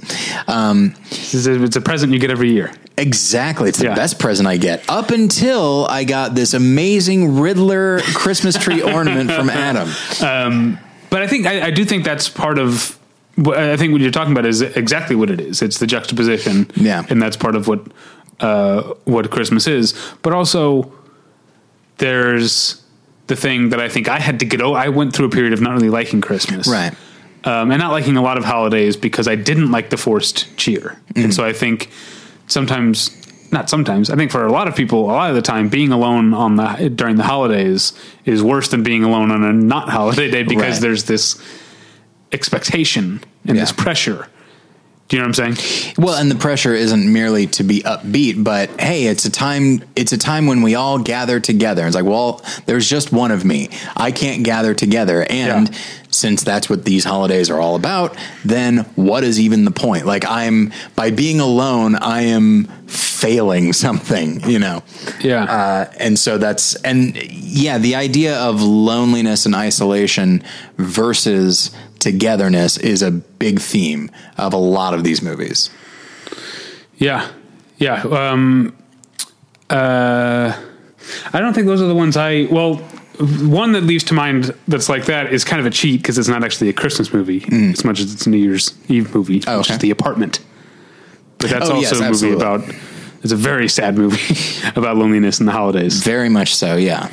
Um, 0.47 0.95
It's 1.11 1.45
a, 1.45 1.63
it's 1.63 1.75
a 1.75 1.81
present 1.81 2.13
you 2.13 2.19
get 2.19 2.31
every 2.31 2.51
year. 2.51 2.71
exactly, 2.97 3.69
it's 3.69 3.79
the 3.79 3.85
Yeah. 3.85 3.95
best 3.95 4.19
present 4.19 4.47
I 4.47 4.57
get. 4.57 4.83
Up 4.89 5.11
until 5.11 5.85
I 5.89 6.03
got 6.03 6.35
this 6.35 6.53
amazing 6.53 7.39
Riddler 7.39 7.99
Christmas 8.13 8.55
tree 8.57 8.81
ornament 8.95 9.31
from 9.31 9.49
Adam. 9.49 9.89
But 11.09 11.21
I 11.23 11.27
think 11.27 11.45
I, 11.47 11.67
I 11.67 11.71
do 11.71 11.85
think 11.85 12.03
that's 12.05 12.29
part 12.29 12.59
of. 12.59 12.97
what 13.35 13.57
I 13.57 13.77
think 13.77 13.93
what 13.93 14.01
you're 14.01 14.11
talking 14.11 14.31
about 14.33 14.45
is 14.45 14.61
exactly 14.61 15.15
what 15.15 15.29
it 15.31 15.39
is. 15.41 15.61
It's 15.61 15.79
the 15.79 15.87
juxtaposition, 15.87 16.69
Yeah. 16.75 17.03
and 17.09 17.21
that's 17.21 17.37
part 17.37 17.55
of 17.55 17.67
what 17.67 17.79
uh, 18.39 18.81
what 19.05 19.29
Christmas 19.31 19.65
is. 19.67 19.93
But 20.21 20.33
also, 20.33 20.91
there's 21.97 22.81
the 23.27 23.35
thing 23.35 23.69
that 23.69 23.79
I 23.79 23.89
think 23.89 24.07
I 24.07 24.19
had 24.19 24.39
to 24.39 24.45
get. 24.45 24.61
Oh, 24.61 24.73
I 24.73 24.89
went 24.89 25.13
through 25.13 25.27
a 25.27 25.29
period 25.29 25.53
of 25.53 25.61
not 25.61 25.73
really 25.73 25.89
liking 25.89 26.21
Christmas, 26.21 26.67
Right. 26.67 26.93
Um, 27.49 27.71
and 27.71 27.79
not 27.79 27.91
liking 27.91 28.15
a 28.17 28.21
lot 28.21 28.37
of 28.37 28.45
holidays 28.45 28.95
because 28.95 29.27
I 29.27 29.35
didn't 29.35 29.71
like 29.71 29.89
the 29.89 29.97
forced 29.97 30.55
cheer. 30.57 30.81
Mm-hmm. 31.13 31.23
And 31.23 31.33
so 31.33 31.43
I 31.43 31.53
think 31.53 31.89
sometimes, 32.47 33.11
not 33.51 33.69
sometimes, 33.69 34.09
I 34.09 34.15
think 34.15 34.29
for 34.31 34.45
a 34.45 34.51
lot 34.51 34.67
of 34.67 34.75
people, 34.75 35.05
a 35.05 35.13
lot 35.21 35.29
of 35.31 35.35
the 35.35 35.41
time, 35.41 35.69
being 35.69 35.91
alone 35.91 36.33
on 36.33 36.55
the 36.55 36.89
during 36.95 37.15
the 37.15 37.23
holidays 37.23 37.93
is 38.25 38.43
worse 38.43 38.69
than 38.69 38.83
being 38.83 39.03
alone 39.03 39.31
on 39.31 39.43
a 39.43 39.51
not 39.53 39.89
holiday 39.89 40.29
day 40.29 40.43
because 40.43 40.75
Right. 40.75 40.81
there's 40.81 41.05
this 41.05 41.41
expectation 42.31 43.21
and 43.45 43.57
this 43.57 43.71
pressure. 43.71 44.27
Do 45.07 45.15
you 45.17 45.23
know 45.23 45.27
what 45.29 45.39
I'm 45.39 45.55
saying? 45.55 45.93
Well, 45.97 46.13
and 46.21 46.29
the 46.29 46.35
pressure 46.35 46.75
isn't 46.75 47.11
merely 47.11 47.47
to 47.47 47.63
be 47.63 47.81
upbeat, 47.81 48.43
but 48.43 48.79
hey, 48.79 49.07
it's 49.07 49.25
a 49.25 49.31
time. 49.31 49.81
It's 49.95 50.11
a 50.11 50.19
time 50.19 50.45
when 50.45 50.61
we 50.61 50.75
all 50.75 50.99
gather 50.99 51.39
together. 51.39 51.87
It's 51.87 51.95
like, 51.95 52.05
well, 52.05 52.43
there's 52.67 52.87
just 52.87 53.11
one 53.11 53.31
of 53.31 53.43
me. 53.43 53.69
I 53.97 54.11
can't 54.11 54.43
gather 54.43 54.75
together, 54.75 55.25
and 55.27 55.69
Yeah. 55.69 55.77
Since 56.19 56.43
that's 56.43 56.69
what 56.69 56.85
these 56.85 57.03
holidays 57.03 57.49
are 57.49 57.59
all 57.59 57.75
about, 57.75 58.17
then 58.43 58.79
what 58.95 59.23
is 59.23 59.39
even 59.39 59.65
the 59.65 59.71
point? 59.71 60.05
Like, 60.05 60.25
I'm 60.27 60.71
by 60.95 61.11
being 61.11 61.39
alone, 61.39 61.95
I 61.95 62.21
am 62.21 62.65
failing 62.87 63.73
something. 63.85 64.41
You 64.49 64.59
know. 64.59 64.83
Yeah. 65.21 65.43
Uh, 65.43 65.93
and 65.99 66.19
so 66.19 66.37
that's 66.37 66.75
and 66.83 67.15
yeah, 67.31 67.77
the 67.77 67.95
idea 67.95 68.37
of 68.37 68.61
loneliness 68.61 69.45
and 69.45 69.55
isolation 69.55 70.43
versus 70.77 71.71
togetherness 71.99 72.77
is 72.77 73.01
a 73.01 73.11
big 73.11 73.59
theme 73.59 74.09
of 74.37 74.53
a 74.53 74.57
lot 74.57 74.93
of 74.93 75.03
these 75.03 75.21
movies. 75.21 75.69
Yeah, 76.97 77.29
yeah. 77.77 78.01
Um, 78.03 78.75
uh, 79.69 80.53
I 81.33 81.39
don't 81.39 81.53
think 81.53 81.67
those 81.67 81.81
are 81.81 81.87
the 81.87 81.95
ones 81.95 82.17
I. 82.17 82.47
Well, 82.51 82.81
one 83.19 83.73
that 83.73 83.81
leaves 83.83 84.03
to 84.05 84.13
mind 84.13 84.53
that's 84.67 84.87
like 84.89 85.05
that 85.05 85.33
is 85.33 85.43
kind 85.43 85.59
of 85.59 85.65
a 85.65 85.69
cheat 85.69 86.01
because 86.01 86.17
it's 86.17 86.27
not 86.29 86.43
actually 86.43 86.69
a 86.69 86.73
Christmas 86.73 87.13
movie 87.13 87.43
as 87.51 87.83
much 87.83 87.99
as 87.99 88.13
it's 88.13 88.25
a 88.25 88.29
New 88.29 88.37
Year's 88.37 88.73
Eve 88.87 89.13
movie, 89.13 89.41
Mm. 89.41 89.47
Oh, 89.49 89.57
which 89.59 89.69
is 89.69 89.77
The 89.79 89.91
Apartment. 89.91 90.39
But 91.37 91.49
that's 91.49 91.69
Oh, 91.69 91.75
also 91.75 91.81
yes, 91.81 91.91
a 91.91 91.95
movie 91.95 92.05
absolutely. 92.07 92.41
about. 92.45 92.75
It's 93.21 93.33
a 93.33 93.35
very 93.35 93.67
sad 93.67 93.97
movie 93.97 94.35
about 94.75 94.95
loneliness 94.97 95.39
in 95.41 95.45
the 95.45 95.51
holidays. 95.51 96.01
Very 96.03 96.29
much 96.29 96.55
so, 96.55 96.77
yeah. 96.77 97.09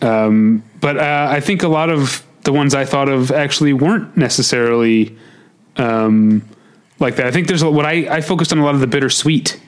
But 0.00 0.96
uh, 0.98 1.28
I 1.30 1.40
think 1.40 1.62
a 1.62 1.68
lot 1.68 1.90
of 1.90 2.24
the 2.44 2.52
ones 2.52 2.74
I 2.74 2.84
thought 2.84 3.08
of 3.08 3.30
actually 3.30 3.72
weren't 3.72 4.16
necessarily 4.16 5.16
um, 5.76 6.42
like 6.98 7.16
that. 7.16 7.26
I 7.26 7.30
think 7.30 7.46
there's 7.48 7.62
a, 7.62 7.70
what 7.70 7.84
I, 7.86 8.16
I 8.16 8.20
focused 8.20 8.52
on 8.52 8.58
a 8.58 8.64
lot 8.64 8.74
of 8.74 8.80
the 8.80 8.86
bittersweet. 8.86 9.60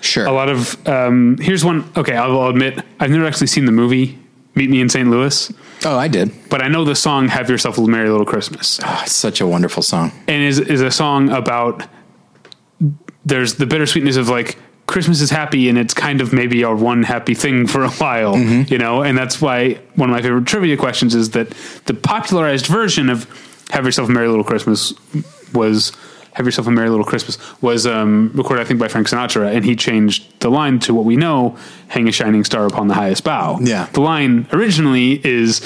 Sure. 0.00 0.24
a 0.24 0.32
lot 0.32 0.48
of 0.48 0.88
um, 0.88 1.36
here's 1.38 1.62
one 1.62 1.84
okay 1.94 2.16
I'll, 2.16 2.40
I'll 2.40 2.48
admit 2.48 2.82
i've 3.00 3.10
never 3.10 3.26
actually 3.26 3.48
seen 3.48 3.66
the 3.66 3.72
movie 3.72 4.18
meet 4.58 4.68
me 4.70 4.80
in 4.80 4.88
st 4.88 5.08
louis 5.08 5.52
oh, 5.84 5.96
I 5.96 6.08
did. 6.08 6.30
but 6.50 6.60
i 6.60 6.68
know 6.68 6.84
the 6.84 6.94
song 6.94 7.28
have 7.28 7.48
yourself 7.48 7.78
a 7.78 7.82
merry 7.82 8.10
little 8.10 8.26
christmas 8.26 8.80
Oh, 8.84 9.00
it's 9.04 9.14
such 9.14 9.40
a 9.40 9.46
wonderful 9.46 9.82
song. 9.82 10.12
and 10.26 10.42
is 10.42 10.58
is 10.58 10.80
a 10.82 10.90
song 10.90 11.30
about 11.30 11.86
there's 13.24 13.54
the 13.54 13.66
bittersweetness 13.66 14.16
of 14.16 14.28
like 14.28 14.58
christmas 14.86 15.20
is 15.20 15.30
happy 15.30 15.68
and 15.68 15.76
it's 15.78 15.94
kind 15.94 16.20
of 16.20 16.32
maybe 16.32 16.64
our 16.64 16.74
one 16.74 17.02
happy 17.02 17.34
thing 17.34 17.66
for 17.66 17.84
a 17.84 17.90
while 17.90 18.34
mm-hmm. 18.34 18.72
you 18.72 18.78
know 18.78 19.02
and 19.02 19.16
that's 19.16 19.40
why 19.40 19.74
one 19.96 20.08
of 20.10 20.14
my 20.16 20.22
favorite 20.22 20.46
trivia 20.46 20.76
questions 20.76 21.14
is 21.14 21.30
that 21.30 21.50
the 21.86 21.94
popularized 21.94 22.66
version 22.66 23.08
of 23.10 23.26
have 23.70 23.84
yourself 23.84 24.08
a 24.08 24.12
merry 24.12 24.28
little 24.28 24.44
christmas 24.44 24.94
was 25.52 25.92
have 26.38 26.46
yourself 26.46 26.66
a 26.66 26.70
merry 26.70 26.88
little 26.88 27.04
christmas 27.04 27.36
was 27.60 27.86
um, 27.86 28.30
recorded 28.34 28.62
i 28.62 28.64
think 28.64 28.80
by 28.80 28.88
frank 28.88 29.06
sinatra 29.08 29.54
and 29.54 29.64
he 29.64 29.76
changed 29.76 30.24
the 30.40 30.48
line 30.50 30.78
to 30.78 30.94
what 30.94 31.04
we 31.04 31.16
know 31.16 31.54
hang 31.88 32.08
a 32.08 32.12
shining 32.12 32.42
star 32.44 32.64
upon 32.66 32.88
the 32.88 32.94
highest 32.94 33.22
bough 33.24 33.58
Yeah. 33.60 33.86
the 33.92 34.00
line 34.00 34.46
originally 34.52 35.20
is 35.26 35.60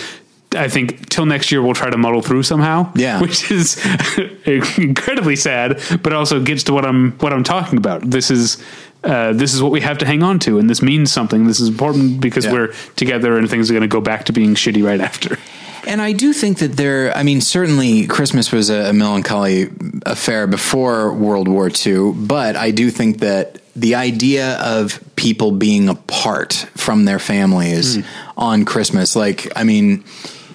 I 0.55 0.69
think 0.69 1.09
till 1.09 1.25
next 1.25 1.51
year 1.51 1.63
we'll 1.63 1.73
try 1.73 1.89
to 1.89 1.97
muddle 1.97 2.21
through 2.21 2.43
somehow. 2.43 2.93
Yeah. 2.95 3.21
which 3.25 3.51
is 3.51 3.81
incredibly 4.47 5.35
sad, 5.35 5.81
but 6.03 6.13
also 6.13 6.43
gets 6.43 6.63
to 6.65 6.75
what 6.75 6.85
I'm 6.85 7.13
what 7.21 7.33
I'm 7.33 7.43
talking 7.43 7.79
about. 7.79 8.03
This 8.11 8.31
is 8.31 8.63
uh, 9.03 9.33
this 9.33 9.55
is 9.55 9.63
what 9.63 9.73
we 9.73 9.81
have 9.81 9.97
to 9.99 10.05
hang 10.07 10.23
on 10.23 10.39
to, 10.41 10.59
and 10.59 10.69
this 10.69 10.83
means 10.83 11.11
something. 11.11 11.47
This 11.47 11.59
is 11.59 11.69
important 11.69 12.21
because 12.21 12.45
Yeah. 12.45 12.53
we're 12.53 12.73
together, 12.97 13.39
and 13.39 13.49
things 13.49 13.71
are 13.71 13.73
going 13.73 13.89
to 13.89 13.89
go 13.89 14.03
back 14.03 14.25
to 14.27 14.33
being 14.35 14.55
shitty 14.55 14.85
right 14.85 15.01
after. 15.01 15.39
And 15.87 16.01
I 16.01 16.13
do 16.13 16.33
think 16.33 16.59
that 16.59 16.77
there, 16.77 17.17
I 17.17 17.23
mean, 17.23 17.41
certainly 17.41 18.07
Christmas 18.07 18.53
was 18.53 18.71
a, 18.71 18.91
a 18.91 18.93
melancholy 18.93 19.71
affair 20.07 20.47
before 20.47 21.13
World 21.13 21.49
War 21.49 21.71
II, 21.75 22.13
but 22.13 22.57
I 22.57 22.71
do 22.71 22.91
think 22.91 23.19
that 23.19 23.59
the 23.75 23.95
idea 23.95 24.59
of 24.59 25.03
people 25.17 25.53
being 25.53 25.89
apart 25.89 26.53
from 26.77 27.05
their 27.05 27.19
families 27.19 27.97
hmm. 27.97 28.03
on 28.37 28.65
Christmas, 28.65 29.17
like, 29.17 29.51
I 29.57 29.65
mean, 29.65 30.05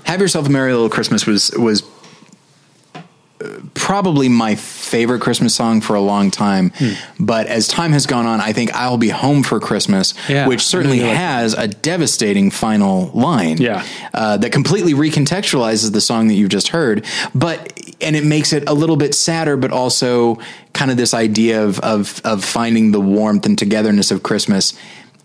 "Have 0.04 0.22
Yourself 0.22 0.48
a 0.48 0.50
Merry 0.50 0.72
Little 0.72 0.90
Christmas" 0.90 1.26
was 1.26 1.52
was 1.52 1.82
probably 3.74 4.30
my 4.30 4.56
favorite 4.56 5.22
Christmas 5.22 5.54
song 5.54 5.82
for 5.82 5.96
a 5.96 6.02
long 6.02 6.32
time. 6.32 6.72
Hmm. 6.76 6.94
But 7.20 7.48
as 7.48 7.68
time 7.68 7.92
has 7.92 8.08
gone 8.08 8.26
on, 8.26 8.42
I 8.42 8.54
think 8.54 8.74
I'll 8.74 8.98
be 8.98 9.10
home 9.10 9.44
for 9.44 9.60
Christmas, 9.60 10.14
Yeah, 10.28 10.48
which 10.48 10.62
certainly 10.66 11.00
I 11.00 11.04
really 11.04 11.14
like 11.14 11.20
has 11.20 11.54
a 11.54 11.68
devastating 11.68 12.50
final 12.52 13.12
line. 13.14 13.58
Yeah. 13.58 13.86
Uh, 14.14 14.38
that 14.38 14.52
completely 14.52 14.94
recontextualizes 14.94 15.92
the 15.92 16.02
song 16.02 16.28
that 16.28 16.34
you've 16.34 16.50
just 16.50 16.70
heard, 16.70 17.06
but 17.36 17.80
and 18.02 18.16
it 18.16 18.24
makes 18.24 18.54
it 18.54 18.68
a 18.68 18.74
little 18.74 18.98
bit 18.98 19.14
sadder, 19.14 19.58
but 19.58 19.72
also 19.72 20.40
kind 20.74 20.92
of 20.92 20.98
this 20.98 21.14
idea 21.14 21.64
of 21.64 21.80
of 21.80 22.22
of 22.24 22.44
finding 22.44 22.92
the 22.92 23.02
warmth 23.02 23.46
and 23.46 23.58
togetherness 23.58 24.12
of 24.12 24.24
Christmas 24.24 24.78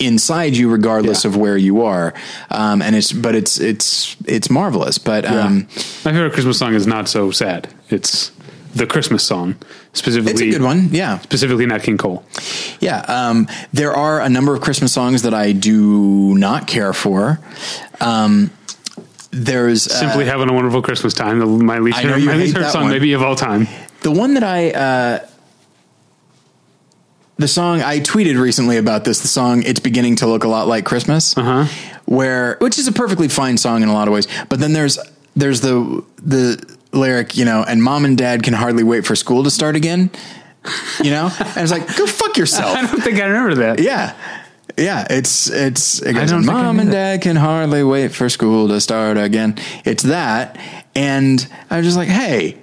inside 0.06 0.56
you, 0.56 0.70
regardless 0.70 1.24
Yeah. 1.24 1.30
of 1.30 1.36
where 1.36 1.56
you 1.56 1.82
are. 1.82 2.14
Um, 2.50 2.82
and 2.82 2.94
it's 2.96 3.12
but 3.12 3.34
it's 3.34 3.58
it's 3.60 4.16
it's 4.26 4.50
marvelous. 4.50 4.98
But 4.98 5.24
um, 5.24 5.66
My 6.04 6.12
favorite 6.12 6.32
Christmas 6.32 6.58
song 6.58 6.74
is 6.74 6.86
not 6.86 7.08
so 7.08 7.30
sad. 7.30 7.68
It's 7.90 8.30
the 8.74 8.86
Christmas 8.86 9.22
song, 9.22 9.56
specifically. 9.92 10.32
it's 10.32 10.56
a 10.56 10.58
good 10.58 10.64
one. 10.64 10.88
Yeah. 10.92 11.18
Specifically, 11.18 11.66
Nat 11.66 11.80
King 11.82 11.98
Cole. 11.98 12.24
Yeah, 12.80 13.00
um, 13.00 13.46
there 13.72 13.92
are 13.92 14.20
a 14.20 14.28
number 14.30 14.54
of 14.54 14.62
Christmas 14.62 14.92
songs 14.94 15.22
that 15.22 15.34
I 15.34 15.52
do 15.52 16.34
not 16.38 16.66
care 16.66 16.92
for. 16.94 17.38
Um, 18.00 18.50
there's 19.30 19.86
uh, 19.88 19.90
Simply 19.94 20.24
having 20.24 20.48
a 20.48 20.52
wonderful 20.52 20.82
Christmas 20.82 21.14
time. 21.14 21.64
My 21.64 21.78
least, 21.78 21.98
I 21.98 22.02
know 22.04 22.10
heard, 22.14 22.20
you 22.22 22.26
my 22.26 22.36
least 22.36 22.48
hate 22.52 22.56
heard 22.56 22.64
that 22.66 22.72
song, 22.72 22.82
one. 22.84 22.92
maybe 22.92 23.12
of 23.14 23.22
all 23.22 23.36
time. 23.36 23.66
the 24.02 24.10
one 24.10 24.34
that 24.34 24.44
I. 24.44 24.70
Uh, 24.72 25.26
the 27.36 27.48
song 27.48 27.80
I 27.80 28.00
tweeted 28.00 28.40
recently 28.40 28.76
about 28.76 29.04
this, 29.04 29.20
the 29.20 29.28
song 29.28 29.62
"It's 29.64 29.80
Beginning 29.80 30.16
to 30.16 30.26
Look 30.26 30.44
a 30.44 30.48
Lot 30.48 30.68
Like 30.68 30.84
Christmas," 30.84 31.36
Uh-huh. 31.36 31.64
where 32.06 32.56
which 32.60 32.78
is 32.78 32.86
a 32.88 32.92
perfectly 32.92 33.28
fine 33.28 33.56
song 33.56 33.82
in 33.82 33.88
a 33.88 33.92
lot 33.92 34.08
of 34.08 34.14
ways, 34.14 34.28
but 34.48 34.58
then 34.60 34.72
there's 34.72 34.98
there's 35.36 35.60
the 35.60 36.04
the 36.22 36.76
lyric, 36.92 37.36
you 37.36 37.44
know, 37.44 37.64
and 37.66 37.82
mom 37.82 38.04
and 38.04 38.18
dad 38.18 38.42
can 38.42 38.52
hardly 38.54 38.84
wait 38.84 39.06
for 39.06 39.16
school 39.16 39.42
to 39.44 39.50
start 39.50 39.76
again, 39.76 40.10
you 41.02 41.10
know, 41.10 41.30
and 41.38 41.56
it's 41.58 41.72
like 41.72 41.86
go 41.96 42.06
fuck 42.06 42.36
yourself. 42.36 42.76
I 42.76 42.86
don't 42.86 43.00
think 43.02 43.18
I 43.20 43.24
remember 43.26 43.54
that. 43.56 43.80
Yeah. 43.80 44.14
Yeah, 44.78 45.06
it's 45.10 45.50
it's 45.50 46.00
it 46.00 46.14
goes, 46.14 46.30
don't 46.30 46.44
think 46.44 46.52
I 46.54 46.62
mom 46.62 46.80
and 46.80 46.88
that. 46.88 46.92
dad 47.16 47.22
can 47.22 47.36
hardly 47.36 47.82
wait 47.84 48.12
for 48.14 48.30
school 48.30 48.68
to 48.68 48.80
start 48.80 49.18
again. 49.18 49.56
It's 49.84 50.04
that, 50.04 50.58
and 50.94 51.46
I 51.68 51.76
was 51.76 51.84
just 51.86 51.98
like, 51.98 52.08
hey, 52.08 52.56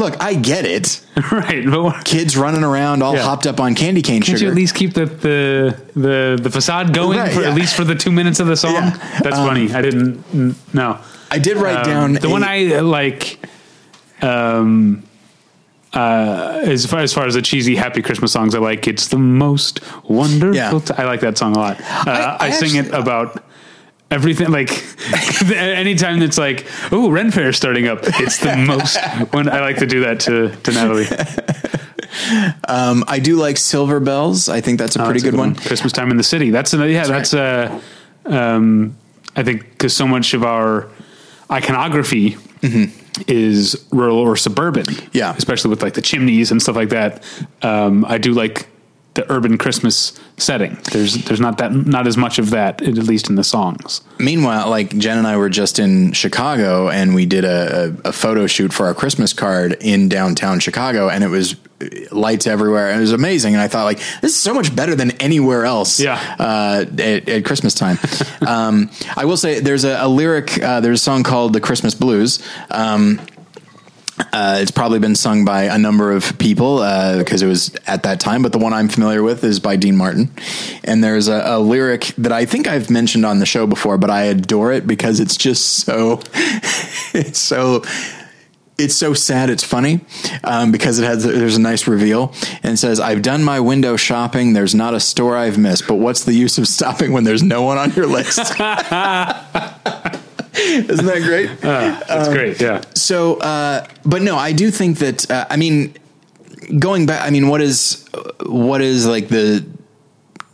look, 0.00 0.20
I 0.20 0.34
get 0.34 0.64
it. 0.64 1.00
right. 1.32 1.64
But 1.64 1.82
what- 1.82 2.04
Kids 2.04 2.36
running 2.36 2.64
around 2.64 3.02
all 3.02 3.14
Yeah. 3.14 3.22
hopped 3.22 3.46
up 3.46 3.60
on 3.60 3.74
candy 3.76 4.02
cane 4.02 4.22
can't 4.22 4.38
sugar. 4.38 4.44
you 4.46 4.50
at 4.50 4.56
least 4.56 4.74
keep 4.74 4.94
the 4.94 5.06
the 5.06 5.80
the, 5.94 6.38
the 6.42 6.50
facade 6.50 6.92
going 6.92 7.18
Right, 7.18 7.32
for 7.32 7.42
yeah. 7.42 7.50
at 7.50 7.54
least 7.54 7.76
for 7.76 7.84
the 7.84 7.94
two 7.94 8.10
minutes 8.10 8.40
of 8.40 8.46
the 8.48 8.56
song? 8.56 8.72
Yeah. 8.74 8.90
That's 9.22 9.36
Um, 9.36 9.46
funny. 9.48 9.72
I 9.72 9.82
didn't 9.82 10.74
no. 10.74 10.98
I 11.30 11.38
did 11.38 11.56
write 11.58 11.76
Um, 11.78 11.84
down 11.84 12.12
the 12.14 12.26
a- 12.26 12.30
one 12.30 12.42
I 12.42 12.74
uh, 12.74 12.82
like. 12.82 13.38
Um, 14.22 15.02
uh, 15.92 16.60
as 16.64 16.86
far 16.86 17.00
as 17.00 17.12
far 17.12 17.26
as 17.26 17.34
the 17.34 17.42
cheesy 17.42 17.74
happy 17.74 18.00
Christmas 18.02 18.32
songs, 18.32 18.54
I 18.54 18.58
like 18.58 18.86
it's 18.86 19.08
the 19.08 19.18
most 19.18 19.80
wonderful. 20.08 20.54
Yeah. 20.54 20.78
ti- 20.78 20.94
I 20.98 21.04
like 21.04 21.20
that 21.20 21.36
song 21.36 21.56
a 21.56 21.58
lot. 21.58 21.80
Uh, 21.80 22.36
I, 22.40 22.46
I 22.46 22.50
sing 22.50 22.76
it 22.76 22.86
actually- 22.86 23.00
about 23.00 23.44
everything. 24.10 24.50
Like 24.50 24.70
anytime 25.54 26.22
it's 26.22 26.38
like, 26.38 26.66
oh, 26.92 27.10
Ren 27.10 27.30
Fair 27.30 27.48
is 27.50 27.56
starting 27.56 27.86
up. 27.88 28.00
It's 28.02 28.38
the 28.38 28.56
most. 28.66 28.98
When 29.32 29.48
I 29.48 29.60
like 29.60 29.78
to 29.78 29.86
do 29.86 30.00
that 30.00 30.20
to 30.20 30.48
to 30.54 30.72
Natalie. 30.72 31.06
um, 32.68 33.04
I 33.06 33.18
do 33.18 33.36
like 33.36 33.56
Silver 33.56 34.00
Bells. 34.00 34.48
I 34.48 34.60
think 34.60 34.78
that's 34.78 34.96
a 34.96 35.02
Oh, 35.02 35.04
pretty 35.04 35.20
that's 35.20 35.28
a 35.28 35.30
good 35.32 35.38
one. 35.38 35.54
Christmas 35.54 35.92
time 35.92 36.10
in 36.10 36.16
the 36.16 36.22
city. 36.22 36.50
That's 36.50 36.74
a, 36.74 36.90
yeah. 36.90 37.06
That's, 37.06 37.34
uh, 37.34 37.80
um, 38.26 38.96
I 39.36 39.42
think 39.42 39.70
because 39.70 39.94
so 39.94 40.06
much 40.06 40.34
of 40.34 40.42
our 40.44 40.88
iconography 41.50 42.36
is 43.26 43.86
rural 43.90 44.18
or 44.18 44.36
suburban. 44.36 44.84
Mm-hmm. 44.86 45.08
Yeah. 45.12 45.34
especially 45.36 45.70
with 45.70 45.82
like 45.82 45.94
the 45.94 46.02
chimneys 46.02 46.50
and 46.50 46.60
stuff 46.60 46.76
like 46.76 46.90
that. 46.90 47.22
Um, 47.62 48.04
I 48.06 48.18
do 48.18 48.32
like 48.32 48.66
the 49.20 49.32
urban 49.32 49.58
Christmas 49.58 50.18
setting. 50.36 50.78
There's 50.92 51.24
there's 51.24 51.40
not 51.40 51.58
that 51.58 51.72
not 51.72 52.06
as 52.06 52.16
much 52.16 52.38
of 52.38 52.50
that 52.50 52.82
at 52.82 52.94
least 52.94 53.28
in 53.28 53.36
the 53.36 53.44
songs. 53.44 54.00
Meanwhile, 54.18 54.70
like 54.70 54.96
Jen 54.96 55.18
and 55.18 55.26
I 55.26 55.36
were 55.36 55.50
just 55.50 55.78
in 55.78 56.12
Chicago 56.12 56.88
and 56.88 57.14
we 57.14 57.26
did 57.26 57.44
a, 57.44 57.96
a, 58.04 58.08
a 58.08 58.12
photo 58.12 58.46
shoot 58.46 58.72
for 58.72 58.86
our 58.86 58.94
Christmas 58.94 59.32
card 59.32 59.76
in 59.80 60.08
downtown 60.08 60.60
Chicago 60.60 61.08
and 61.08 61.22
it 61.22 61.28
was 61.28 61.56
lights 62.10 62.46
everywhere. 62.46 62.90
And 62.90 62.98
it 62.98 63.00
was 63.00 63.12
amazing. 63.12 63.54
And 63.54 63.62
I 63.62 63.68
thought 63.68 63.84
like, 63.84 63.98
this 64.20 64.32
is 64.32 64.36
so 64.36 64.52
much 64.52 64.74
better 64.74 64.94
than 64.94 65.12
anywhere 65.12 65.64
else. 65.64 65.98
Yeah. 65.98 66.18
Uh, 66.38 66.84
at, 66.98 67.28
at 67.28 67.44
Christmas 67.44 67.74
time. 67.74 67.98
um, 68.46 68.90
I 69.16 69.24
will 69.24 69.36
say 69.36 69.60
there's 69.60 69.84
a, 69.84 69.98
a 70.00 70.08
lyric, 70.08 70.62
uh, 70.62 70.80
there's 70.80 71.00
a 71.00 71.02
song 71.02 71.22
called 71.22 71.52
the 71.52 71.60
Christmas 71.60 71.94
blues. 71.94 72.46
Um, 72.70 73.20
uh, 74.32 74.58
it's 74.60 74.70
probably 74.70 74.98
been 74.98 75.14
sung 75.14 75.44
by 75.44 75.64
a 75.64 75.78
number 75.78 76.12
of 76.12 76.38
people 76.38 76.78
because 77.18 77.42
it 77.42 77.46
was 77.46 77.74
at 77.86 78.02
that 78.04 78.20
time, 78.20 78.42
but 78.42 78.52
the 78.52 78.58
one 78.58 78.72
I'm 78.72 78.88
familiar 78.88 79.22
with 79.22 79.44
is 79.44 79.60
by 79.60 79.76
Dean 79.76 79.96
Martin. 79.96 80.30
And 80.84 81.02
there's 81.02 81.28
a, 81.28 81.42
a 81.44 81.58
lyric 81.58 82.12
that 82.18 82.32
I 82.32 82.44
think 82.44 82.66
I've 82.66 82.90
mentioned 82.90 83.24
on 83.24 83.38
the 83.38 83.46
show 83.46 83.66
before, 83.66 83.98
but 83.98 84.10
I 84.10 84.24
adore 84.24 84.72
it 84.72 84.86
because 84.86 85.20
it's 85.20 85.36
just 85.36 85.80
so, 85.80 86.20
it's 87.14 87.38
so, 87.38 87.82
it's 88.78 88.94
so 88.94 89.14
sad. 89.14 89.50
It's 89.50 89.64
funny 89.64 90.00
um, 90.42 90.72
because 90.72 90.98
it 90.98 91.04
has 91.04 91.24
there's 91.24 91.56
a 91.56 91.60
nice 91.60 91.86
reveal 91.86 92.32
and 92.62 92.78
says, 92.78 92.98
"I've 92.98 93.22
done 93.22 93.44
my 93.44 93.60
window 93.60 93.96
shopping. 93.96 94.54
There's 94.54 94.74
not 94.74 94.94
a 94.94 95.00
store 95.00 95.36
I've 95.36 95.58
missed, 95.58 95.86
but 95.86 95.96
what's 95.96 96.24
the 96.24 96.32
use 96.32 96.56
of 96.56 96.66
stopping 96.66 97.12
when 97.12 97.24
there's 97.24 97.42
no 97.42 97.62
one 97.62 97.78
on 97.78 97.92
your 97.92 98.06
list?" 98.06 98.38
Isn't 100.90 101.06
that 101.06 101.22
great? 101.22 101.50
That's 101.60 102.28
Um, 102.28 102.34
great. 102.34 102.60
Yeah, 102.60 102.80
So, 102.94 103.36
uh, 103.36 103.86
but 104.04 104.22
no, 104.22 104.36
I 104.36 104.52
do 104.52 104.70
think 104.70 104.98
that. 104.98 105.30
Uh, 105.30 105.46
I 105.50 105.56
mean, 105.56 105.94
going 106.78 107.06
back. 107.06 107.26
I 107.26 107.30
mean, 107.30 107.48
what 107.48 107.60
is 107.60 108.06
what 108.46 108.80
is 108.80 109.06
like 109.06 109.28
the 109.28 109.64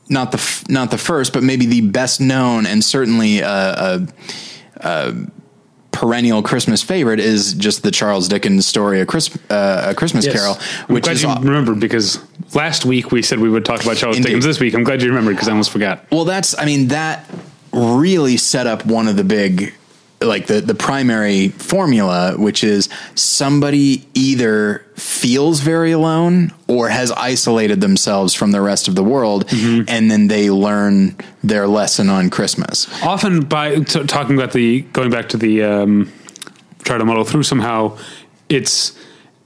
not 0.09 0.33
the 0.33 0.39
f- 0.39 0.65
not 0.69 0.91
the 0.91 0.99
first, 0.99 1.33
but 1.33 1.43
maybe 1.43 1.67
the 1.67 1.81
best 1.83 2.21
known 2.21 2.65
and 2.67 2.83
certainly 2.85 3.41
a, 3.41 3.49
a, 3.49 4.09
a 4.77 5.15
perennial 5.91 6.43
Christmas 6.43 6.83
favorite 6.83 7.19
is 7.21 7.55
just 7.55 7.83
the 7.83 7.91
Charles 7.91 8.29
Dickens 8.29 8.67
story, 8.67 9.01
a, 9.01 9.07
uh, 9.51 9.87
a 9.89 9.95
Christmas 9.95 10.27
Carol, 10.31 10.59
I'm 10.89 10.95
which 10.95 11.05
glad 11.05 11.15
is 11.17 11.23
you 11.23 11.35
remembered 11.35 11.81
because 11.81 12.21
last 12.55 12.85
week 12.85 13.11
we 13.13 13.23
said 13.23 13.39
we 13.41 13.49
would 13.49 13.65
talk 13.65 13.83
about 13.83 13.97
Charles 13.97 14.17
Indeed. 14.17 14.29
Dickens. 14.29 14.45
This 14.45 14.61
week, 14.61 14.75
I'm 14.75 14.85
glad 14.85 15.01
you 15.03 15.09
remembered 15.09 15.35
because 15.37 15.49
I 15.49 15.53
almost 15.53 15.71
forgot. 15.71 16.05
Well, 16.13 16.25
that's, 16.27 16.57
I 16.59 16.67
mean, 16.67 16.89
that 16.89 17.29
really 17.73 18.37
set 18.37 18.67
up 18.67 18.85
one 18.87 19.09
of 19.09 19.17
the 19.17 19.25
big, 19.25 19.75
like 20.21 20.47
the, 20.47 20.61
the 20.63 20.75
primary 20.75 21.49
formula, 21.49 22.35
which 22.39 22.65
is 22.65 22.89
somebody 23.15 24.07
either 24.15 24.79
feels 24.95 25.61
very 25.61 25.93
alone 25.93 26.53
or 26.69 26.89
has 26.89 27.13
isolated 27.13 27.81
themselves 27.83 28.33
from 28.33 28.51
the 28.53 28.61
rest 28.63 28.89
of 28.89 28.95
the 28.95 29.05
world. 29.05 29.45
And 29.53 30.11
then 30.11 30.29
they 30.29 30.51
learn 30.51 31.17
their 31.45 31.67
lesson 31.67 32.09
on 32.09 32.31
Christmas. 32.31 32.89
often 33.03 33.41
by 33.45 33.77
t- 33.81 34.05
talking 34.05 34.37
about 34.37 34.53
the 34.53 34.81
going 34.93 35.11
back 35.11 35.29
to 35.31 35.37
the 35.37 35.63
um, 35.63 36.11
try 36.85 36.97
to 36.99 37.05
muddle 37.05 37.25
through 37.25 37.43
somehow 37.43 37.97
it's 38.49 38.99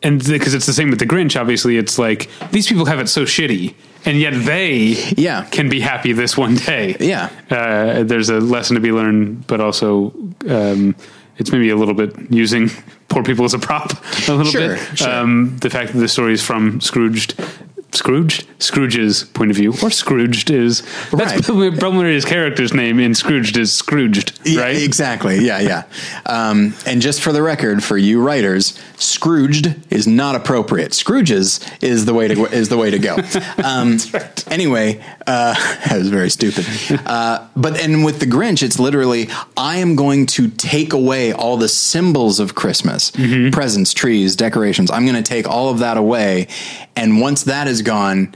and 0.02 0.24
because 0.24 0.54
it's 0.54 0.66
the 0.66 0.72
same 0.72 0.90
with 0.90 0.98
the 0.98 1.06
grinch 1.06 1.38
obviously 1.40 1.76
it's 1.78 1.98
like 1.98 2.28
these 2.52 2.66
people 2.66 2.85
have 2.85 3.00
it 3.00 3.09
so 3.09 3.22
shitty 3.24 3.74
and 4.04 4.18
yet 4.18 4.32
they 4.44 4.96
Yeah. 5.16 5.44
can 5.50 5.68
be 5.68 5.80
happy 5.80 6.12
this 6.12 6.36
one 6.36 6.54
day 6.56 6.96
Yeah. 7.00 7.28
uh, 7.50 8.02
there's 8.02 8.28
a 8.30 8.40
lesson 8.40 8.74
to 8.74 8.80
be 8.80 8.92
learned 8.92 9.46
but 9.46 9.60
also 9.60 10.12
um, 10.48 10.94
it's 11.38 11.52
maybe 11.52 11.70
a 11.70 11.76
little 11.76 11.94
bit 11.94 12.14
using 12.30 12.70
poor 13.08 13.22
people 13.22 13.44
as 13.44 13.54
a 13.54 13.58
prop 13.58 13.92
a 14.28 14.32
little 14.34 14.52
Sure, 14.52 14.76
bit 14.76 14.98
sure. 14.98 15.10
um, 15.10 15.56
the 15.60 15.70
fact 15.70 15.92
that 15.92 15.98
the 15.98 16.08
story 16.08 16.32
is 16.32 16.42
from 16.42 16.80
scrooged 16.80 17.34
Scrooged, 17.92 18.46
Scrooge's 18.61 19.24
point 19.24 19.50
of 19.50 19.57
view, 19.57 19.72
or 19.83 19.90
Scrooged 19.90 20.50
is 20.50 20.83
that's 21.12 21.48
Right. 21.48 21.79
probably 21.79 22.12
his 22.14 22.24
character's 22.24 22.72
name 22.72 23.00
in 23.00 23.14
Scrooged 23.14 23.57
is 23.57 23.72
Scrooged, 23.72 24.38
Yeah, 24.44 24.61
right? 24.62 24.76
Exactly. 24.83 25.44
Yeah, 25.44 25.61
yeah. 25.61 25.83
Um, 26.26 26.74
and 26.87 27.03
just 27.03 27.20
for 27.20 27.33
the 27.33 27.42
record, 27.42 27.83
for 27.83 27.96
you 27.98 28.20
writers, 28.22 28.79
Scrooged 28.96 29.74
is 29.90 30.07
not 30.07 30.37
appropriate. 30.37 30.94
Scrooge's 30.94 31.61
is 31.81 32.05
the 32.07 32.14
way 32.14 32.29
to 32.29 32.44
is 32.46 32.68
the 32.68 32.76
way 32.79 32.90
to 32.90 32.98
go. 32.98 33.16
Um, 33.64 33.98
Anyway, 34.46 35.00
uh, 35.30 35.54
that 35.88 35.96
was 35.98 36.08
very 36.08 36.30
stupid. 36.30 36.66
Uh, 37.06 37.46
but 37.56 37.78
and 37.80 38.04
with 38.04 38.18
the 38.20 38.26
Grinch, 38.26 38.62
it's 38.62 38.78
literally 38.78 39.28
I 39.56 39.76
am 39.76 39.94
going 39.96 40.26
to 40.26 40.48
take 40.48 40.92
away 40.92 41.32
all 41.32 41.56
the 41.56 41.68
symbols 41.68 42.40
of 42.40 42.54
Christmas, 42.54 43.10
presents, 43.52 43.92
trees, 43.94 44.36
decorations. 44.36 44.90
I'm 44.90 45.04
going 45.06 45.22
to 45.22 45.28
take 45.36 45.46
all 45.48 45.70
of 45.70 45.78
that 45.78 45.96
away, 45.96 46.48
and 46.96 47.20
once 47.20 47.44
that 47.44 47.68
is 47.68 47.82
gone, 47.82 48.34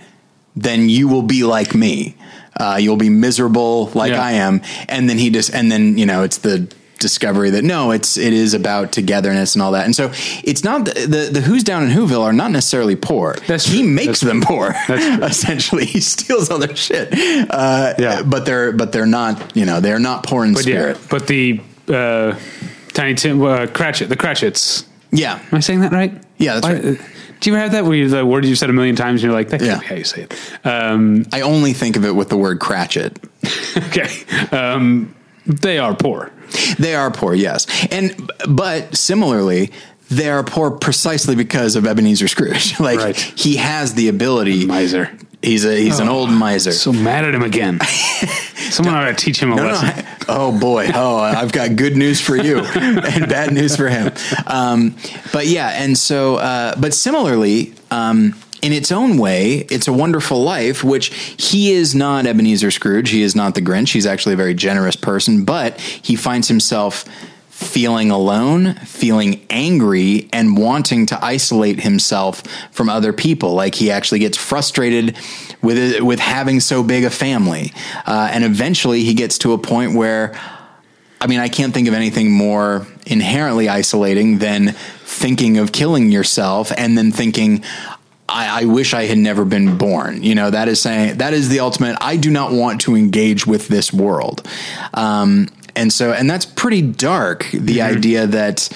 then 0.57 0.89
you 0.89 1.09
will 1.09 1.23
be 1.23 1.43
like 1.45 1.75
me. 1.75 2.17
Uh, 2.57 2.79
you'll 2.81 2.97
be 2.97 3.11
miserable 3.11 3.91
like 3.95 4.13
Yeah. 4.13 4.23
I 4.23 4.33
am. 4.33 4.61
And 4.89 5.11
then 5.11 5.19
he 5.19 5.31
just, 5.31 5.53
and 5.53 5.73
then, 5.73 5.99
you 5.99 6.07
know, 6.07 6.23
it's 6.23 6.39
the 6.39 6.73
discovery 6.99 7.51
that 7.51 7.63
no, 7.65 7.91
it's, 7.91 8.17
it 8.17 8.33
is 8.33 8.55
about 8.55 8.93
togetherness 8.93 9.55
and 9.55 9.63
all 9.63 9.73
that. 9.73 9.85
And 9.85 9.95
so 9.95 10.11
it's 10.45 10.65
not 10.65 10.85
the, 10.87 10.93
the, 11.07 11.31
the 11.33 11.41
who's 11.41 11.63
down 11.65 11.83
in 11.85 11.91
Whoville 11.91 12.23
are 12.23 12.33
not 12.33 12.51
necessarily 12.51 12.97
poor. 12.97 13.35
That's 13.47 13.67
he 13.67 13.81
true. 13.83 13.89
makes 13.91 14.21
them 14.21 14.41
poor. 14.41 14.75
That's 14.89 15.17
true. 15.17 15.25
Essentially, 15.51 15.85
he 15.87 16.01
steals 16.01 16.51
all 16.51 16.59
their 16.59 16.75
shit. 16.77 17.09
Uh, 17.51 17.95
Yeah. 17.99 18.23
but 18.23 18.47
they're, 18.47 18.73
but 18.73 18.93
they're 18.93 19.07
not, 19.07 19.57
you 19.57 19.65
know, 19.67 19.81
they're 19.81 19.99
not 19.99 20.25
poor 20.25 20.45
in 20.45 20.55
But 20.55 20.63
spirit. 20.63 20.97
yeah, 21.01 21.07
but 21.11 21.27
the 21.27 21.61
uh, 21.89 22.39
Tiny 22.93 23.15
Tim 23.15 23.43
uh, 23.43 23.67
Cratchit, 23.67 24.09
the 24.09 24.17
Cratchits. 24.17 24.87
Yeah. 25.11 25.35
Am 25.51 25.57
I 25.57 25.61
saying 25.61 25.81
that 25.81 25.93
right? 25.93 26.13
Yeah, 26.39 26.55
that's 26.61 26.67
Why- 26.67 26.75
right. 26.91 27.01
uh, 27.01 27.05
Do 27.41 27.51
you 27.51 27.57
ever 27.57 27.63
have 27.63 27.73
that 27.73 27.85
where 27.85 27.95
you, 27.97 28.09
the 28.09 28.25
word 28.25 28.45
you've 28.45 28.57
said 28.59 28.71
a 28.71 28.73
million 28.73 28.97
times 28.97 29.23
and 29.23 29.31
you're 29.31 29.39
like, 29.39 29.49
that 29.51 29.61
can't 29.61 29.71
Yeah. 29.73 29.81
be 29.81 29.87
how 29.87 29.95
you 29.97 30.05
say 30.05 30.23
it? 30.23 30.35
Um, 30.67 31.27
I 31.33 31.43
only 31.43 31.73
think 31.73 31.97
of 31.97 32.05
it 32.05 32.15
with 32.15 32.29
the 32.31 32.37
word 32.37 32.59
Cratchit. 32.61 33.19
okay. 33.77 34.09
Um, 34.51 35.15
they 35.47 35.79
are 35.79 35.95
poor. 35.95 36.33
They 36.79 36.95
are 36.95 37.11
poor, 37.11 37.35
yes. 37.35 37.67
And 37.91 38.31
but 38.49 38.97
similarly, 38.97 39.71
they 40.11 40.29
are 40.31 40.45
poor 40.45 40.71
precisely 40.71 41.35
because 41.35 41.77
of 41.77 41.87
Ebenezer 41.87 42.29
Scrooge. 42.29 42.79
like 42.81 42.99
Right. 42.99 43.17
he 43.17 43.57
has 43.57 43.95
the 43.95 44.09
ability. 44.09 44.67
Miser. 44.67 45.11
He's 45.43 45.67
a 45.67 45.77
he's 45.77 45.99
an 45.99 46.09
old 46.09 46.31
miser. 46.31 46.73
So 46.73 46.91
mad 46.91 47.25
at 47.27 47.35
him 47.35 47.43
again. 47.43 47.79
Someone 48.71 48.95
ought 48.95 49.07
to 49.07 49.15
teach 49.15 49.39
him 49.41 49.53
a 49.53 49.57
No, 49.57 49.65
no, 49.65 49.69
lesson. 49.73 49.89
I- 49.89 50.17
oh 50.29 50.59
boy. 50.59 50.91
Oh, 50.95 51.19
I've 51.19 51.53
got 51.53 51.77
good 51.77 51.97
news 51.99 52.19
for 52.19 52.35
you 52.35 52.59
and 52.65 53.29
bad 53.29 53.53
news 53.53 53.77
for 53.77 53.89
him. 53.89 54.11
Um, 54.47 54.97
but 55.35 55.47
yeah, 55.47 55.69
and 55.69 55.99
so, 55.99 56.37
uh, 56.37 56.75
but 56.81 56.95
similarly, 56.95 57.75
um, 57.91 58.35
in 58.65 58.73
its 58.73 58.91
own 58.91 59.19
way, 59.19 59.67
it's 59.69 59.89
a 59.89 59.93
wonderful 59.93 60.43
life, 60.43 60.83
which 60.83 61.09
he 61.37 61.73
is 61.73 61.95
not 61.95 62.25
Ebenezer 62.25 62.71
Scrooge. 62.71 63.11
He 63.11 63.21
is 63.21 63.37
not 63.37 63.55
the 63.55 63.61
Grinch. 63.61 63.93
He's 63.93 64.07
actually 64.07 64.33
a 64.33 64.39
very 64.39 64.55
generous 64.55 64.97
person, 64.97 65.45
but 65.45 65.79
he 65.79 66.17
finds 66.17 66.49
himself 66.49 67.05
feeling 67.51 68.11
alone, 68.11 68.73
feeling 68.77 69.45
angry, 69.51 70.31
and 70.33 70.57
wanting 70.57 71.05
to 71.07 71.23
isolate 71.23 71.81
himself 71.81 72.43
from 72.73 72.89
other 72.89 73.13
people. 73.13 73.53
Like 73.53 73.75
he 73.75 73.91
actually 73.91 74.21
gets 74.21 74.39
frustrated 74.39 75.15
with 75.61 75.77
it, 75.77 76.03
with 76.03 76.19
having 76.19 76.59
so 76.61 76.83
big 76.83 77.05
a 77.05 77.11
family, 77.11 77.75
uh, 78.07 78.31
and 78.33 78.45
eventually 78.45 79.05
he 79.05 79.13
gets 79.13 79.37
to 79.39 79.53
a 79.53 79.59
point 79.59 79.95
where. 79.95 80.35
I 81.21 81.27
mean, 81.27 81.41
I 81.41 81.49
can't 81.49 81.73
think 81.73 81.89
of 81.89 81.95
anything 81.95 82.31
more 82.31 82.87
inherently 83.07 83.67
isolating 83.67 84.39
than 84.39 84.73
thinking 85.05 85.57
of 85.57 85.73
killing 85.73 86.13
yourself 86.13 86.71
and 86.77 86.99
then 86.99 87.13
thinking, 87.13 87.65
I, 88.29 88.63
I 88.63 88.65
wish 88.65 88.95
I 88.95 89.05
had 89.05 89.19
never 89.19 89.45
been 89.45 89.77
born. 89.77 90.23
You 90.23 90.35
know, 90.35 90.51
that 90.51 90.69
is 90.69 90.81
saying, 90.81 91.19
that 91.19 91.35
is 91.35 91.49
the 91.49 91.61
ultimate, 91.61 91.97
I 92.01 92.17
do 92.17 92.31
not 92.31 92.53
want 92.53 92.81
to 92.83 92.97
engage 92.97 93.47
with 93.47 93.69
this 93.69 93.93
world. 93.93 94.47
Um, 94.95 95.49
and 95.77 95.93
so, 95.93 96.13
and 96.13 96.31
that's 96.31 96.47
pretty 96.47 96.83
dark, 96.83 97.49
the 97.53 97.83
idea 97.83 98.27
that, 98.27 98.69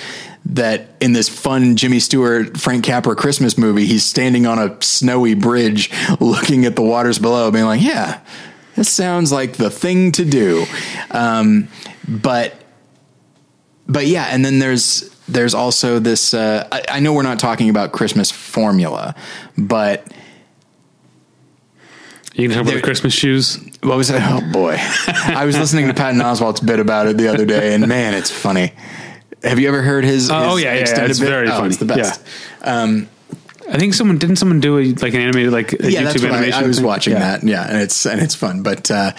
that 0.46 0.88
in 1.00 1.12
this 1.12 1.28
fun 1.28 1.76
Jimmy 1.76 2.00
Stewart, 2.00 2.58
Frank 2.58 2.84
Capra 2.84 3.14
Christmas 3.14 3.56
movie, 3.58 3.87
he's 3.87 4.04
standing 4.04 4.46
on 4.46 4.58
a 4.58 4.76
snowy 4.82 5.34
bridge 5.34 5.90
looking 6.20 6.64
at 6.64 6.74
the 6.74 6.82
waters 6.82 7.18
below, 7.18 7.50
being 7.50 7.66
like, 7.66 7.82
yeah, 7.82 8.20
this 8.74 8.88
sounds 8.88 9.30
like 9.30 9.54
the 9.54 9.70
thing 9.70 10.12
to 10.12 10.24
do. 10.24 10.64
Um, 11.11 11.68
but 12.06 12.54
but 13.87 14.06
yeah, 14.06 14.28
and 14.30 14.44
then 14.44 14.58
there's 14.58 15.14
there's 15.29 15.55
also 15.55 15.99
this. 15.99 16.35
Uh, 16.35 16.67
I, 16.73 16.83
I 16.88 17.01
know 17.01 17.12
we're 17.12 17.23
not 17.23 17.38
talking 17.38 17.69
about 17.71 17.93
Christmas 17.93 18.31
formula, 18.31 19.14
but 19.57 20.07
You 22.35 22.49
can 22.49 22.57
talk 22.57 22.67
about 22.67 22.75
the 22.77 22.83
Christmas 22.83 23.12
shoes. 23.14 23.59
what 23.83 23.97
was 23.97 24.11
it? 24.11 24.21
Oh 24.23 24.41
boy, 24.53 24.77
I 24.79 25.45
was 25.45 25.59
listening 25.59 25.88
to 25.88 25.95
Patton 25.95 26.21
Oswalt's 26.21 26.61
bit 26.61 26.81
about 26.81 27.07
it 27.07 27.17
the 27.17 27.29
other 27.29 27.45
day, 27.45 27.75
and 27.75 27.87
man, 27.88 28.14
it's 28.14 28.31
funny. 28.31 28.73
Have 29.43 29.59
you 29.61 29.69
ever 29.69 29.83
heard 29.83 30.05
his? 30.05 30.31
Oh, 30.31 30.57
his 30.57 30.64
yeah, 30.64 30.75
yeah, 30.75 30.79
yeah, 30.88 31.05
it's 31.07 31.21
bit? 31.21 31.29
very 31.29 31.49
Oh, 31.49 31.53
funny. 31.53 31.69
It's 31.69 31.77
the 31.77 31.85
best. 31.85 32.23
I 33.70 33.76
think 33.78 33.92
someone 33.94 34.16
didn't 34.18 34.37
someone 34.37 34.61
do 34.61 34.78
a, 34.78 34.92
like 34.94 35.12
an 35.14 35.20
animated 35.20 35.52
like 35.52 35.72
a 35.74 35.90
yeah, 35.90 36.00
YouTube 36.00 36.04
that's 36.04 36.22
what 36.22 36.33
I, 36.33 36.37
animation. 36.38 36.64
I 36.64 36.66
was 36.66 36.76
thing? 36.78 36.87
watching 36.87 37.12
Yeah. 37.12 37.18
that. 37.38 37.42
Yeah, 37.44 37.68
and 37.68 37.76
it's 37.78 38.07
and 38.07 38.20
it's 38.20 38.35
fun, 38.35 38.62
but 38.62 38.90
uh, 38.90 39.12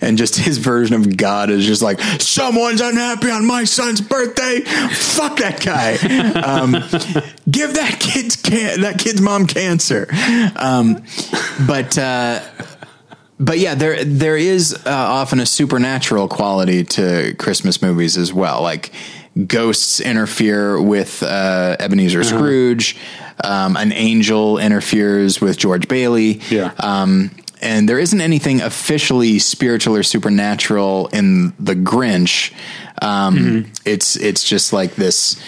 and 0.00 0.18
just 0.18 0.36
his 0.38 0.58
version 0.58 0.96
of 0.96 1.16
God 1.16 1.50
is 1.50 1.64
just 1.64 1.82
like 1.82 2.00
someone's 2.20 2.80
unhappy 2.80 3.30
on 3.30 3.46
my 3.46 3.64
son's 3.64 4.00
birthday. 4.00 4.60
Fuck 4.60 5.38
that 5.38 5.60
guy. 5.64 5.98
Um, 6.42 6.72
give 7.50 7.74
that 7.74 7.98
kid's 8.00 8.36
can- 8.36 8.80
that 8.80 8.98
kid's 8.98 9.20
mom 9.20 9.46
cancer. 9.46 10.08
Um, 10.56 11.02
but. 11.66 11.96
Uh, 11.96 12.40
but 13.40 13.58
yeah, 13.58 13.74
there 13.74 14.04
there 14.04 14.36
is 14.36 14.72
uh, 14.86 14.90
often 14.90 15.40
a 15.40 15.46
supernatural 15.46 16.28
quality 16.28 16.84
to 16.84 17.34
Christmas 17.40 17.82
movies 17.82 18.16
as 18.16 18.32
well. 18.32 18.62
Like 18.62 18.92
ghosts 19.46 20.00
interfere 20.00 20.80
with 20.80 21.22
uh, 21.22 21.76
Ebenezer 21.80 22.20
Uh-huh. 22.20 22.28
Scrooge. 22.28 22.96
Um, 23.42 23.76
an 23.76 23.92
angel 23.92 24.58
interferes 24.58 25.40
with 25.40 25.56
George 25.58 25.88
Bailey. 25.88 26.40
Yeah. 26.50 26.72
Um, 26.78 27.30
and 27.60 27.88
there 27.88 27.98
isn't 27.98 28.20
anything 28.20 28.60
officially 28.60 29.38
spiritual 29.38 29.96
or 29.96 30.02
supernatural 30.02 31.08
in 31.12 31.52
the 31.58 31.74
Grinch. 31.74 32.52
Um, 33.00 33.36
Mm-hmm. 33.38 33.72
It's 33.84 34.16
it's 34.16 34.44
just 34.44 34.72
like 34.72 34.94
this. 34.96 35.40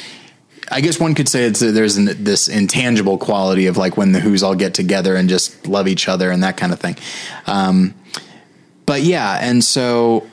I 0.73 0.81
guess 0.81 0.99
one 0.99 1.15
could 1.15 1.29
say 1.29 1.45
it's 1.45 1.61
there's 1.61 1.97
an, 1.99 2.25
this 2.25 2.49
intangible 2.49 3.19
quality 3.19 3.67
of 3.67 3.77
like 3.77 3.97
when 3.99 4.13
the 4.13 4.21
Who's 4.21 4.43
all 4.43 4.55
get 4.55 4.73
together 4.75 5.15
and 5.15 5.29
just 5.29 5.67
love 5.69 5.87
each 5.87 6.09
other 6.09 6.31
and 6.31 6.43
that 6.43 6.57
kind 6.57 6.73
of 6.73 6.81
thing. 6.81 6.97
Um, 7.47 7.95
but 8.87 9.03
yeah, 9.03 9.39
and 9.41 9.63
so 9.63 10.27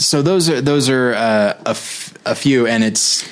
so 0.00 0.22
those 0.22 0.48
are 0.48 0.60
those 0.60 0.88
are 0.88 1.14
uh, 1.14 1.54
a, 1.66 1.70
f- 1.70 2.14
a 2.26 2.34
few, 2.34 2.66
and 2.66 2.82
it's 2.82 3.28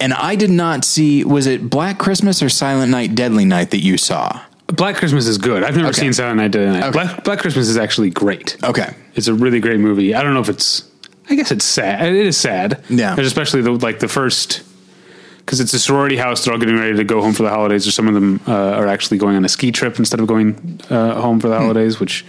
and 0.00 0.14
I 0.14 0.34
did 0.36 0.50
not 0.50 0.84
see 0.84 1.24
was 1.24 1.46
it 1.46 1.68
Black 1.68 1.98
Christmas 1.98 2.42
or 2.42 2.48
Silent 2.48 2.90
Night, 2.90 3.14
Deadly 3.14 3.44
Night 3.44 3.70
that 3.72 3.80
you 3.80 3.98
saw? 3.98 4.40
Black 4.68 4.96
Christmas 4.96 5.26
is 5.26 5.36
good. 5.36 5.64
I've 5.64 5.74
never 5.76 5.88
Okay. 5.88 6.00
seen 6.02 6.12
Silent 6.12 6.36
Night 6.38 6.52
Deadly 6.52 6.72
Night. 6.78 6.82
Okay. 6.84 6.92
Black, 6.92 7.24
Black 7.24 7.38
Christmas 7.40 7.66
is 7.68 7.76
actually 7.76 8.10
great. 8.10 8.56
Okay, 8.62 8.94
It's 9.16 9.26
a 9.26 9.34
really 9.34 9.58
great 9.60 9.80
movie. 9.80 10.14
I 10.14 10.22
don't 10.22 10.32
know 10.32 10.40
if 10.40 10.48
it's. 10.48 10.84
I 11.28 11.34
guess 11.34 11.50
it's 11.50 11.64
sad. 11.64 12.06
It 12.08 12.26
is 12.26 12.36
sad. 12.36 12.82
Yeah. 12.88 13.14
Especially 13.18 13.60
the 13.62 13.72
like 13.72 13.98
the 14.00 14.08
first 14.08 14.62
because 15.38 15.58
it's 15.60 15.72
a 15.72 15.78
sorority 15.80 16.16
house. 16.16 16.44
They're 16.44 16.54
all 16.54 16.60
getting 16.60 16.76
ready 16.78 16.96
to 16.96 17.04
go 17.04 17.20
home 17.20 17.32
for 17.34 17.42
the 17.42 17.50
holidays, 17.50 17.86
or 17.86 17.90
some 17.90 18.06
of 18.08 18.14
them 18.14 18.40
uh, 18.46 18.52
are 18.52 18.86
actually 18.86 19.18
going 19.18 19.36
on 19.36 19.44
a 19.44 19.48
ski 19.48 19.72
trip 19.72 19.98
instead 19.98 20.20
of 20.20 20.26
going 20.28 20.80
uh, 20.88 21.20
home 21.20 21.40
for 21.40 21.48
the 21.48 21.58
holidays, 21.58 21.98
which 21.98 22.24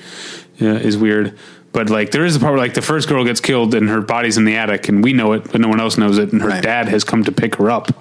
uh, 0.62 0.66
is 0.66 0.98
weird. 0.98 1.38
But 1.74 1.90
like, 1.90 2.12
there 2.12 2.26
is 2.26 2.36
a 2.36 2.40
part 2.40 2.52
where 2.52 2.60
like 2.62 2.74
the 2.74 2.82
first 2.82 3.08
girl 3.08 3.24
gets 3.24 3.40
killed 3.40 3.74
and 3.74 3.88
her 3.88 4.02
body's 4.02 4.38
in 4.38 4.44
the 4.44 4.58
attic, 4.58 4.90
and 4.90 5.02
we 5.02 5.14
know 5.14 5.32
it, 5.34 5.50
but 5.52 5.62
no 5.62 5.70
one 5.70 5.80
else 5.80 5.98
knows 5.98 6.18
it, 6.18 6.34
and 6.34 6.42
her 6.42 6.50
Right. 6.50 6.62
dad 6.62 6.90
has 6.90 7.06
come 7.06 7.24
to 7.24 7.32
pick 7.32 7.56
her 7.56 7.72
up. 7.72 7.94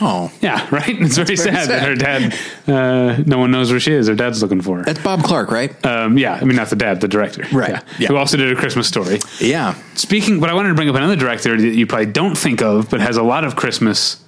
oh, 0.00 0.30
Yeah, 0.40 0.66
right. 0.70 0.88
It's 0.98 1.16
very, 1.16 1.36
very 1.36 1.36
sad, 1.36 1.68
that 1.68 1.80
sad. 1.80 1.82
her 1.88 1.94
dad. 1.94 2.34
Uh, 2.66 3.22
no 3.26 3.36
one 3.36 3.50
knows 3.50 3.70
where 3.70 3.80
she 3.80 3.92
is. 3.92 4.08
Her 4.08 4.14
dad's 4.14 4.40
looking 4.40 4.62
for 4.62 4.78
her. 4.78 4.84
that's 4.84 5.00
Bob 5.02 5.22
Clark, 5.24 5.50
right? 5.50 5.74
Um, 5.84 6.16
yeah, 6.16 6.38
I 6.40 6.44
mean 6.44 6.56
not 6.56 6.70
the 6.70 6.76
dad, 6.76 7.02
the 7.02 7.08
director, 7.08 7.44
Right. 7.52 7.68
Yeah. 7.70 7.80
Yeah. 7.98 8.08
Who 8.08 8.16
also 8.16 8.38
did 8.38 8.50
a 8.50 8.56
Christmas 8.56 8.88
story. 8.88 9.18
yeah, 9.40 9.74
Speaking, 9.94 10.40
but 10.40 10.48
I 10.48 10.54
wanted 10.54 10.68
to 10.70 10.74
bring 10.74 10.88
up 10.88 10.94
another 10.94 11.16
director 11.16 11.54
that 11.60 11.74
you 11.74 11.86
probably 11.86 12.06
don't 12.06 12.36
think 12.38 12.62
of, 12.62 12.88
but 12.88 13.00
has 13.00 13.18
a 13.18 13.22
lot 13.22 13.44
of 13.44 13.56
Christmas 13.56 14.22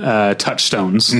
uh, 0.00 0.34
touchstones, 0.34 1.12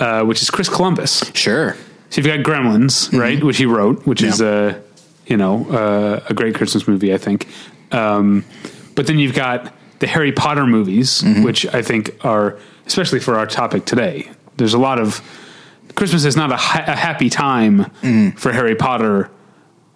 uh, 0.00 0.22
which 0.24 0.40
is 0.42 0.48
Chris 0.50 0.70
Columbus. 0.70 1.30
sure. 1.34 1.76
So 2.10 2.20
you've 2.22 2.26
got 2.26 2.38
Gremlins, 2.40 3.12
right, 3.18 3.42
which 3.42 3.56
he 3.58 3.66
wrote, 3.66 4.06
which 4.06 4.22
is 4.22 4.40
Yeah. 4.40 4.46
a 4.46 4.74
you 5.26 5.36
know 5.36 5.66
uh, 5.70 6.24
a 6.28 6.34
great 6.34 6.54
Christmas 6.54 6.86
movie, 6.88 7.12
I 7.14 7.18
think. 7.18 7.48
Um, 7.92 8.44
but 8.94 9.06
then 9.06 9.18
you've 9.18 9.34
got 9.34 9.72
the 10.00 10.06
Harry 10.06 10.32
Potter 10.32 10.66
movies, 10.66 11.22
which 11.42 11.66
I 11.74 11.82
think 11.82 12.16
are 12.24 12.58
especially 12.86 13.20
for 13.20 13.36
our 13.36 13.46
topic 13.46 13.84
today. 13.86 14.30
There's 14.56 14.74
a 14.74 14.78
lot 14.78 14.98
of 14.98 15.20
Christmas 15.94 16.24
is 16.24 16.36
not 16.36 16.50
a, 16.52 16.56
ha- 16.56 16.84
a 16.86 16.96
happy 16.96 17.30
time 17.30 17.84
for 18.36 18.52
Harry 18.52 18.74
Potter 18.74 19.30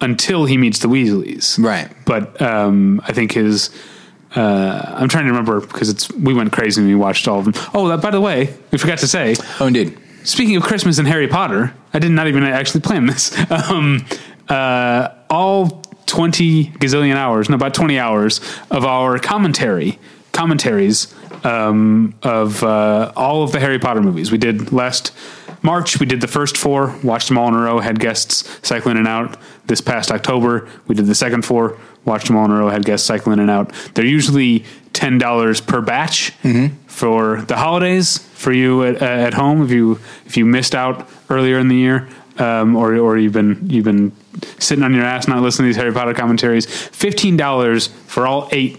until 0.01 0.45
he 0.45 0.57
meets 0.57 0.79
the 0.79 0.89
Weasleys, 0.89 1.59
Right. 1.63 1.89
But 2.07 2.41
um, 2.41 3.01
I 3.05 3.13
think 3.13 3.33
his. 3.33 3.71
Uh, 4.37 4.95
I'm 4.97 5.09
trying 5.09 5.25
to 5.25 5.31
remember 5.31 5.61
because 5.61 5.89
it's 5.89 6.11
we 6.13 6.35
went 6.35 6.53
crazy 6.53 6.81
and 6.83 6.89
we 6.89 6.95
watched 6.95 7.27
all 7.27 7.39
of 7.41 7.47
them. 7.47 7.55
Oh, 7.75 7.89
that, 7.89 8.03
by 8.03 8.11
the 8.11 8.21
way, 8.21 8.55
we 8.71 8.79
forgot 8.79 8.99
to 8.99 9.09
say 9.09 9.35
Oh, 9.59 9.67
indeed. 9.67 9.99
Speaking 10.23 10.55
of 10.57 10.63
Christmas 10.63 10.99
and 10.99 11.09
Harry 11.09 11.27
Potter, 11.29 11.73
I 11.95 11.99
did 11.99 12.11
not 12.13 12.27
even 12.29 12.43
actually 12.45 12.83
plan 12.83 13.07
this. 13.07 13.35
Um, 13.51 14.05
uh, 14.49 15.09
all 15.31 15.83
20 16.07 16.71
gazillion 16.73 17.17
hours, 17.17 17.49
no, 17.49 17.55
about 17.55 17.75
20 17.75 17.99
hours 17.99 18.41
of 18.71 18.85
our 18.85 19.19
commentary, 19.19 19.99
commentaries 20.33 21.15
um, 21.45 22.15
of 22.23 22.63
uh, 22.63 23.13
all 23.17 23.43
of 23.43 23.53
the 23.53 23.61
Harry 23.61 23.79
Potter 23.79 24.01
movies. 24.01 24.33
We 24.33 24.39
did 24.39 24.73
last 24.73 25.13
March, 25.63 25.99
we 25.99 26.07
did 26.07 26.21
the 26.21 26.29
first 26.29 26.57
four, 26.57 26.97
watched 27.03 27.29
them 27.29 27.37
all 27.37 27.49
in 27.49 27.55
a 27.55 27.59
row, 27.59 27.81
had 27.81 27.99
guests 27.99 28.49
cycle 28.67 28.91
in 28.91 28.97
and 28.97 29.09
out. 29.09 29.37
This 29.67 29.81
past 29.81 30.11
October, 30.11 30.69
we 30.87 30.95
did 30.95 31.07
the 31.07 31.15
second 31.15 31.45
four, 31.45 31.79
watched 32.05 32.29
them 32.29 32.37
all 32.37 32.45
in 32.45 32.51
a 32.53 32.55
row, 32.55 32.69
had 32.69 32.85
guests 32.85 33.07
cycle 33.07 33.33
in 33.33 33.41
and 33.41 33.51
out. 33.51 33.73
They're 33.95 34.07
usually 34.07 34.65
$10 34.93 35.67
per 35.67 35.81
batch 35.81 36.33
for 36.87 37.43
the 37.43 37.57
holidays 37.57 38.19
for 38.35 38.53
you 38.53 38.85
at, 38.85 39.03
at 39.03 39.35
home 39.35 39.63
if 39.63 39.71
you 39.71 39.99
if 40.27 40.37
you 40.37 40.45
missed 40.45 40.75
out 40.75 41.09
earlier 41.29 41.59
in 41.59 41.69
the 41.69 41.77
year 41.77 42.09
um, 42.41 42.77
or 42.77 42.97
or 42.97 43.19
you've 43.19 43.33
been 43.33 43.69
you've 43.69 43.85
been 43.85 44.13
sitting 44.59 44.85
on 44.85 44.95
your 44.95 45.05
ass 45.05 45.27
not 45.29 45.43
listening 45.43 45.65
to 45.67 45.69
these 45.75 45.77
Harry 45.77 45.93
Potter 45.93 46.15
commentaries 46.15 46.67
fifteen 46.67 47.37
dollars 47.37 47.89
for 48.07 48.27
all 48.27 48.49
eight 48.53 48.79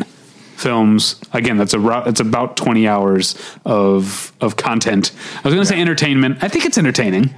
films 0.56 1.20
again 1.32 1.58
that's 1.58 1.74
a 1.74 1.80
that's 2.06 2.20
about 2.20 2.58
20 2.58 2.86
hours 2.88 3.36
of 3.66 4.34
of 4.42 4.58
content 4.58 5.12
I 5.38 5.48
was 5.48 5.54
going 5.54 5.66
to 5.66 5.70
say 5.74 5.80
entertainment 5.80 6.44
I 6.44 6.50
think 6.50 6.66
it's 6.66 6.78
entertaining 6.78 7.34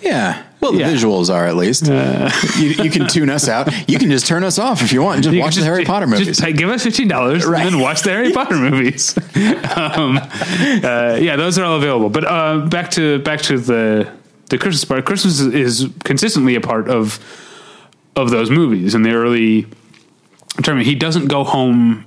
Yeah. 0.00 0.42
Well, 0.60 0.72
the 0.72 0.78
Yeah. 0.78 0.88
Uh. 0.88 0.92
visuals 0.94 1.32
are 1.32 1.46
at 1.46 1.56
least. 1.56 1.86
you, 1.88 2.84
you 2.84 2.90
can 2.90 3.06
tune 3.08 3.30
us 3.30 3.48
out. 3.48 3.68
You 3.88 3.98
can 3.98 4.10
just 4.10 4.26
turn 4.26 4.42
us 4.44 4.58
off 4.60 4.80
if 4.82 4.92
you 4.92 5.00
want. 5.02 5.16
and 5.16 5.24
Just 5.24 5.34
You 5.34 5.40
watch 5.42 5.54
can 5.54 5.60
the 5.62 5.66
Harry 5.66 5.84
Potter 5.84 6.06
just 6.06 6.40
movies. 6.40 6.58
give 6.58 6.68
us 6.70 6.82
fifteen 6.84 7.08
dollars 7.08 7.44
Right. 7.44 7.64
and 7.66 7.74
then 7.74 7.80
watch 7.80 8.02
the 8.02 8.10
Harry 8.10 8.32
Potter 8.32 8.56
movies. 8.70 9.16
um, 9.76 10.18
uh, 10.18 11.18
yeah, 11.20 11.34
those 11.36 11.56
are 11.58 11.64
all 11.64 11.76
available. 11.76 12.10
But 12.10 12.24
uh, 12.24 12.66
back 12.66 12.90
to 12.92 13.18
back 13.20 13.42
to 13.42 13.58
the 13.58 14.08
the 14.52 14.58
Christmas 14.58 14.84
part. 14.84 15.04
Christmas 15.06 15.40
is, 15.40 15.54
is 15.54 15.88
consistently 16.04 16.54
a 16.54 16.60
part 16.60 16.88
of 16.88 17.18
of 18.14 18.30
those 18.30 18.50
movies 18.50 18.94
in 18.94 19.02
the 19.02 19.12
early. 19.12 19.66
term. 20.62 20.78
He 20.80 20.94
doesn't 20.94 21.28
go 21.28 21.42
home 21.42 22.04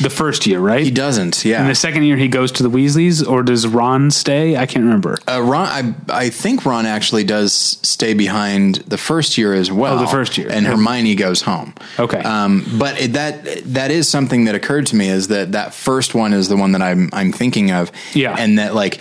the 0.00 0.10
first 0.10 0.46
year, 0.46 0.58
right? 0.58 0.82
he 0.82 0.90
doesn't. 0.90 1.44
Yeah. 1.44 1.60
In 1.60 1.68
the 1.68 1.74
second 1.74 2.04
year, 2.04 2.16
he 2.16 2.26
goes 2.26 2.50
to 2.52 2.62
the 2.62 2.70
Weasleys, 2.70 3.24
or 3.28 3.42
does 3.42 3.66
Ron 3.66 4.10
stay? 4.10 4.56
I 4.56 4.64
can't 4.64 4.84
remember. 4.84 5.18
Uh, 5.28 5.42
Ron, 5.42 5.66
I, 5.68 5.94
I 6.24 6.30
think 6.30 6.64
Ron 6.64 6.86
actually 6.86 7.24
does 7.24 7.52
stay 7.52 8.14
behind 8.14 8.76
the 8.76 8.98
first 8.98 9.36
year 9.36 9.52
as 9.52 9.70
well. 9.70 9.98
Oh, 9.98 10.00
the 10.00 10.06
first 10.06 10.38
year. 10.38 10.50
and. 10.50 10.66
Hermione 10.66 11.14
goes 11.14 11.42
home. 11.42 11.74
Okay. 11.98 12.18
um, 12.18 12.64
but 12.78 12.98
it, 12.98 13.12
that 13.12 13.44
that 13.74 13.90
is 13.90 14.08
something 14.08 14.46
that 14.46 14.54
occurred 14.54 14.86
to 14.86 14.96
me 14.96 15.08
is 15.08 15.28
that 15.28 15.52
that 15.52 15.74
first 15.74 16.14
one 16.14 16.32
is 16.32 16.48
the 16.48 16.56
one 16.56 16.72
that 16.72 16.82
I'm 16.82 17.10
I'm 17.12 17.32
thinking 17.32 17.70
of. 17.70 17.92
Yeah. 18.14 18.34
and 18.38 18.58
that 18.58 18.74
like 18.74 19.00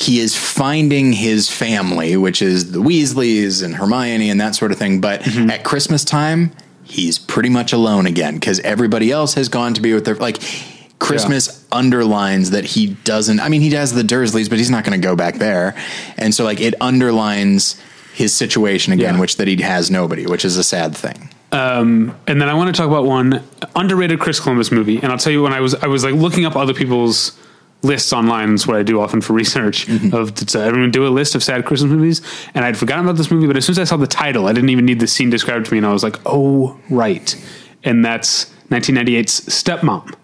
he 0.00 0.18
is 0.20 0.34
finding 0.36 1.12
his 1.12 1.50
family, 1.50 2.16
which 2.16 2.40
is 2.42 2.72
the 2.72 2.78
Weasleys 2.80 3.62
and 3.62 3.74
Hermione 3.76 4.30
and 4.30 4.40
that 4.40 4.54
sort 4.54 4.72
of 4.72 4.78
thing. 4.78 5.00
But 5.00 5.20
Mm-hmm. 5.20 5.50
at 5.50 5.62
Christmas 5.64 6.04
time, 6.04 6.52
he's 6.84 7.18
pretty 7.18 7.50
much 7.50 7.72
alone 7.72 8.06
again 8.06 8.34
because 8.34 8.60
everybody 8.60 9.10
else 9.12 9.34
has 9.34 9.48
gone 9.48 9.74
to 9.74 9.80
be 9.82 9.92
with 9.94 10.04
their 10.04 10.16
like. 10.16 10.38
Christmas 10.98 11.66
underlines 11.72 12.50
that 12.50 12.64
he 12.64 12.88
doesn't. 13.04 13.40
I 13.40 13.48
mean, 13.48 13.62
he 13.62 13.70
has 13.70 13.94
the 13.94 14.02
Dursleys, 14.02 14.50
but 14.50 14.58
he's 14.58 14.68
not 14.68 14.84
going 14.84 15.00
to 15.00 15.02
go 15.08 15.16
back 15.16 15.36
there, 15.36 15.74
and 16.18 16.34
so 16.34 16.44
like 16.44 16.60
it 16.60 16.74
underlines 16.78 17.80
his 18.12 18.34
situation 18.34 18.92
again, 18.92 19.14
Yeah. 19.14 19.20
which 19.20 19.36
that 19.36 19.48
he 19.48 19.56
has 19.62 19.90
nobody, 19.90 20.26
which 20.26 20.44
is 20.44 20.58
a 20.58 20.62
sad 20.62 20.94
thing. 20.94 21.30
and 21.52 22.12
then 22.26 22.42
I 22.42 22.52
want 22.52 22.74
to 22.74 22.78
talk 22.78 22.86
about 22.90 23.04
one 23.06 23.42
underrated 23.74 24.20
Chris 24.20 24.40
Columbus 24.40 24.70
movie. 24.70 24.98
And 24.98 25.06
I'll 25.06 25.16
tell 25.16 25.32
you 25.32 25.42
when 25.42 25.54
I 25.54 25.60
was 25.60 25.74
I 25.74 25.86
was 25.86 26.04
like 26.04 26.14
looking 26.14 26.44
up 26.44 26.54
other 26.54 26.74
people's 26.74 27.32
lists 27.82 28.12
online. 28.12 28.50
That's 28.50 28.66
what 28.66 28.76
I 28.76 28.82
do 28.82 29.00
often 29.00 29.20
for 29.20 29.32
research. 29.32 29.88
Of 30.12 30.34
did 30.34 30.54
everyone 30.54 30.90
do 30.90 31.06
a 31.06 31.08
list 31.08 31.34
of 31.34 31.42
sad 31.42 31.64
Christmas 31.64 31.90
movies? 31.90 32.20
And 32.54 32.64
I'd 32.64 32.76
forgotten 32.76 33.04
about 33.06 33.16
this 33.16 33.30
movie, 33.30 33.46
but 33.46 33.56
as 33.56 33.64
soon 33.64 33.72
as 33.74 33.78
I 33.78 33.84
saw 33.84 33.96
the 33.96 34.06
title, 34.06 34.46
I 34.46 34.52
didn't 34.52 34.70
even 34.70 34.84
need 34.84 35.00
the 35.00 35.06
scene 35.06 35.30
described 35.30 35.66
to 35.66 35.72
me, 35.72 35.78
and 35.78 35.86
I 35.86 35.92
was 35.92 36.02
like, 36.02 36.16
oh 36.26 36.78
right, 36.90 37.34
and 37.82 38.04
that's 38.04 38.46
1998's 38.70 39.40
Stepmom, 39.46 40.14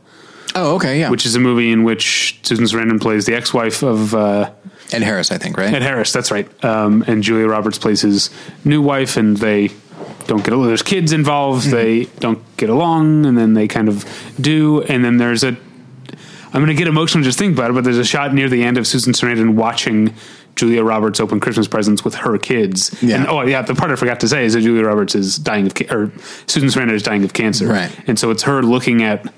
Oh, 0.55 0.77
okay, 0.77 1.01
yeah. 1.01 1.11
which 1.11 1.27
is 1.27 1.35
a 1.35 1.41
movie 1.41 1.71
in 1.71 1.83
which 1.85 2.39
Susan 2.43 2.65
Sarandon 2.67 3.01
plays 3.01 3.27
the 3.27 3.35
ex-wife 3.35 3.83
of. 3.83 4.15
Uh, 4.15 4.51
Ed 4.93 5.03
Harris, 5.03 5.33
I 5.33 5.39
think, 5.39 5.57
right? 5.57 5.73
Ed 5.75 5.83
Harris, 5.83 6.13
that's 6.13 6.31
right. 6.31 6.49
Um, 6.65 7.05
and 7.09 7.23
Julia 7.23 7.47
Roberts 7.49 7.77
plays 7.79 8.03
his 8.03 8.31
new 8.65 8.81
wife, 8.81 9.17
and 9.17 9.37
they 9.37 9.71
don't 10.27 10.45
get 10.45 10.53
along. 10.55 10.69
There's 10.69 10.83
kids 10.83 11.13
involved. 11.13 11.71
They 11.71 12.05
don't 12.21 12.41
get 12.57 12.71
along, 12.71 13.27
and 13.27 13.37
then 13.37 13.55
they 13.55 13.67
kind 13.67 13.89
of 13.89 14.05
do. 14.41 14.83
And 14.83 15.05
then 15.05 15.17
there's 15.17 15.43
a. 15.43 15.57
I'm 16.57 16.63
going 16.63 16.75
to 16.75 16.79
get 16.79 16.89
emotional 16.89 17.23
just 17.23 17.39
thinking 17.39 17.55
about 17.55 17.71
it, 17.71 17.75
but 17.75 17.85
there's 17.85 17.99
a 17.99 18.05
shot 18.05 18.33
near 18.33 18.49
the 18.49 18.65
end 18.65 18.79
of 18.79 18.87
Susan 18.87 19.13
Sarandon 19.13 19.57
watching 19.57 20.15
Julia 20.55 20.83
Roberts 20.83 21.21
open 21.21 21.39
Christmas 21.39 21.69
presents 21.69 22.03
with 22.03 22.15
her 22.15 22.39
kids. 22.39 22.97
Yeah. 23.03 23.17
And 23.17 23.27
oh 23.27 23.43
yeah, 23.43 23.61
the 23.61 23.75
part 23.75 23.91
I 23.91 23.97
forgot 23.97 24.21
to 24.21 24.29
say 24.29 24.47
is 24.47 24.55
that 24.55 24.63
Julia 24.63 24.85
Roberts 24.85 25.15
is 25.15 25.37
dying 25.37 25.67
of 25.67 25.75
ca- 25.75 25.95
or 25.95 26.11
Susan 26.47 26.71
Sarandon 26.71 26.95
is 26.95 27.03
dying 27.03 27.25
of 27.25 27.35
cancer. 27.35 27.67
Right. 27.67 27.95
And 28.09 28.19
so 28.19 28.31
it's 28.31 28.45
her 28.45 28.63
looking 28.63 29.03
at 29.03 29.31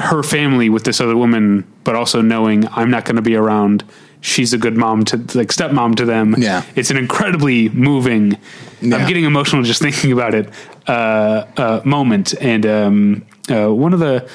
her 0.00 0.24
family 0.24 0.68
with 0.68 0.82
this 0.82 1.00
other 1.00 1.16
woman, 1.16 1.72
but 1.84 1.94
also 1.94 2.20
knowing 2.20 2.66
I'm 2.72 2.90
not 2.90 3.04
going 3.04 3.14
to 3.14 3.22
be 3.22 3.36
around. 3.36 3.84
She's 4.22 4.52
a 4.52 4.58
good 4.58 4.76
mom 4.76 5.04
to 5.04 5.18
like 5.38 5.50
stepmom 5.50 5.94
to 5.96 6.04
them. 6.04 6.34
Yeah. 6.36 6.64
it's 6.74 6.90
an 6.90 6.96
incredibly 6.96 7.68
moving. 7.68 8.40
Yeah. 8.80 8.96
I'm 8.96 9.06
getting 9.06 9.22
emotional 9.22 9.62
just 9.62 9.80
thinking 9.80 10.10
about 10.10 10.34
it. 10.34 10.52
Uh, 10.88 11.46
uh, 11.56 11.80
moment 11.84 12.34
and 12.40 12.66
um, 12.66 13.26
uh, 13.48 13.72
one 13.72 13.92
of 13.94 14.00
the. 14.00 14.28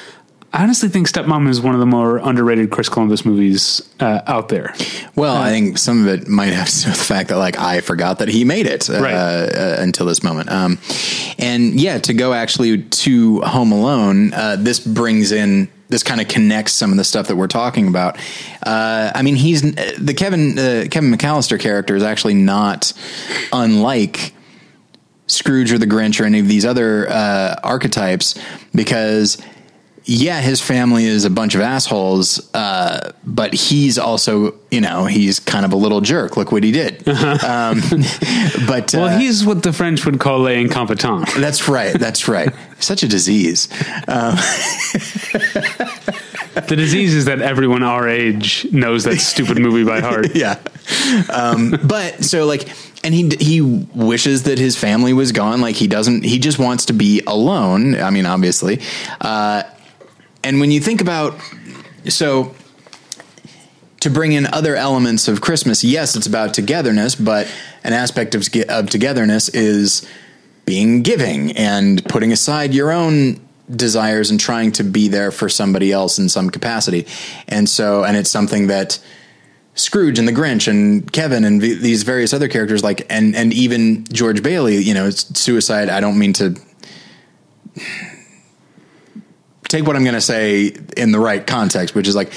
I 0.58 0.64
honestly 0.64 0.88
think 0.88 1.08
Stepmom 1.08 1.48
is 1.48 1.60
one 1.60 1.74
of 1.74 1.78
the 1.80 1.86
more 1.86 2.16
underrated 2.18 2.70
Chris 2.70 2.88
Columbus 2.88 3.24
movies 3.24 3.80
uh, 4.00 4.22
out 4.26 4.48
there. 4.48 4.74
Well, 5.14 5.36
I 5.36 5.50
think 5.50 5.78
some 5.78 6.02
of 6.04 6.08
it 6.12 6.26
might 6.26 6.52
have 6.52 6.68
to 6.70 6.82
do 6.82 6.88
with 6.90 6.98
the 6.98 7.04
fact 7.04 7.28
that 7.28 7.36
like 7.38 7.56
I 7.60 7.80
forgot 7.80 8.18
that 8.18 8.26
he 8.28 8.44
made 8.44 8.66
it 8.66 8.90
uh, 8.90 9.00
Right. 9.00 9.14
uh, 9.14 9.76
until 9.78 10.04
this 10.06 10.24
moment. 10.24 10.50
Um, 10.50 10.78
and 11.38 11.80
yeah, 11.80 11.98
to 11.98 12.12
go 12.12 12.32
actually 12.32 12.82
to 12.82 13.40
Home 13.42 13.70
Alone, 13.70 14.34
uh, 14.34 14.56
this 14.58 14.80
brings 14.80 15.30
in 15.30 15.68
this 15.90 16.02
kind 16.02 16.20
of 16.20 16.26
connects 16.26 16.72
some 16.72 16.90
of 16.90 16.96
the 16.96 17.04
stuff 17.04 17.28
that 17.28 17.36
we're 17.36 17.46
talking 17.46 17.86
about. 17.86 18.18
Uh, 18.66 19.12
I 19.14 19.22
mean, 19.22 19.36
he's 19.36 19.62
the 19.62 20.12
Kevin 20.16 20.58
uh, 20.58 20.86
Kevin 20.90 21.12
McAllister 21.12 21.60
character 21.60 21.94
is 21.94 22.02
actually 22.02 22.34
not 22.34 22.92
unlike 23.52 24.34
Scrooge 25.28 25.70
or 25.72 25.78
the 25.78 25.86
Grinch 25.86 26.20
or 26.20 26.24
any 26.24 26.40
of 26.40 26.48
these 26.48 26.64
other 26.66 27.08
uh, 27.08 27.54
archetypes 27.62 28.34
because 28.74 29.38
yeah, 30.10 30.40
his 30.40 30.62
family 30.62 31.04
is 31.04 31.26
a 31.26 31.30
bunch 31.30 31.54
of 31.54 31.60
assholes, 31.60 32.40
uh, 32.54 33.12
but 33.26 33.52
he's 33.52 33.98
also, 33.98 34.54
you 34.70 34.80
know, 34.80 35.04
he's 35.04 35.38
kind 35.38 35.66
of 35.66 35.72
a 35.74 35.76
little 35.76 36.00
jerk. 36.00 36.34
Look 36.34 36.50
what 36.50 36.64
he 36.64 36.72
did. 36.72 37.04
Um, 37.48 37.82
but 38.66 38.94
Well, 38.94 39.04
uh, 39.06 39.18
he's 39.18 39.44
what 39.44 39.62
the 39.62 39.72
French 39.72 40.06
would 40.06 40.18
call 40.18 40.40
les 40.40 40.56
incompetents. 40.64 41.34
that's 41.34 41.68
right. 41.68 41.92
That's 41.98 42.26
right. 42.26 42.52
Such 42.80 43.02
a 43.02 43.08
disease. 43.08 43.66
the 46.66 46.74
disease 46.76 47.14
is 47.14 47.26
that 47.26 47.40
everyone 47.42 47.82
our 47.82 48.08
age 48.08 48.66
knows 48.72 49.04
that 49.04 49.18
stupid 49.18 49.58
movie 49.58 49.84
by 49.84 50.00
heart. 50.00 50.28
yeah. 50.34 50.58
Um, 51.30 51.74
but 51.84 52.24
so 52.24 52.46
like, 52.46 52.68
and 53.04 53.14
he 53.14 53.28
he 53.40 53.60
wishes 53.60 54.44
that 54.44 54.58
his 54.58 54.76
family 54.76 55.12
was 55.12 55.32
gone. 55.32 55.60
Like 55.60 55.76
he 55.76 55.86
doesn't. 55.86 56.24
He 56.24 56.38
just 56.38 56.58
wants 56.58 56.86
to 56.86 56.92
be 56.94 57.22
alone. 57.26 57.94
I 57.96 58.08
mean, 58.10 58.24
obviously. 58.26 58.80
Uh, 59.20 59.64
and 60.48 60.60
when 60.60 60.70
you 60.70 60.80
think 60.80 61.02
about 61.02 61.38
so 62.08 62.54
to 64.00 64.08
bring 64.08 64.32
in 64.32 64.46
other 64.46 64.76
elements 64.76 65.28
of 65.28 65.42
Christmas, 65.42 65.84
yes, 65.84 66.16
it's 66.16 66.26
about 66.26 66.54
togetherness, 66.54 67.14
but 67.16 67.52
an 67.84 67.92
aspect 67.92 68.34
of, 68.34 68.48
of 68.70 68.88
togetherness 68.88 69.50
is 69.50 70.08
being 70.64 71.02
giving 71.02 71.52
and 71.52 72.02
putting 72.06 72.32
aside 72.32 72.72
your 72.72 72.90
own 72.90 73.46
desires 73.70 74.30
and 74.30 74.40
trying 74.40 74.72
to 74.72 74.84
be 74.84 75.08
there 75.08 75.30
for 75.30 75.50
somebody 75.50 75.92
else 75.92 76.18
in 76.18 76.30
some 76.30 76.48
capacity. 76.48 77.06
And 77.46 77.68
so, 77.68 78.02
and 78.02 78.16
it's 78.16 78.30
something 78.30 78.68
that 78.68 78.98
Scrooge 79.74 80.18
and 80.18 80.26
the 80.26 80.32
Grinch 80.32 80.66
and 80.66 81.12
Kevin 81.12 81.44
and 81.44 81.60
v- 81.60 81.74
these 81.74 82.04
various 82.04 82.32
other 82.32 82.48
characters 82.48 82.82
like, 82.82 83.06
and, 83.10 83.36
and 83.36 83.52
even 83.52 84.04
George 84.04 84.42
Bailey, 84.42 84.78
you 84.78 84.94
know, 84.94 85.10
suicide. 85.10 85.90
I 85.90 86.00
don't 86.00 86.18
mean 86.18 86.32
to 86.34 86.56
take 89.68 89.86
what 89.86 89.96
I'm 89.96 90.02
going 90.02 90.14
to 90.14 90.20
say 90.20 90.74
in 90.96 91.12
the 91.12 91.20
right 91.20 91.46
context, 91.46 91.94
which 91.94 92.08
is 92.08 92.16
like 92.16 92.32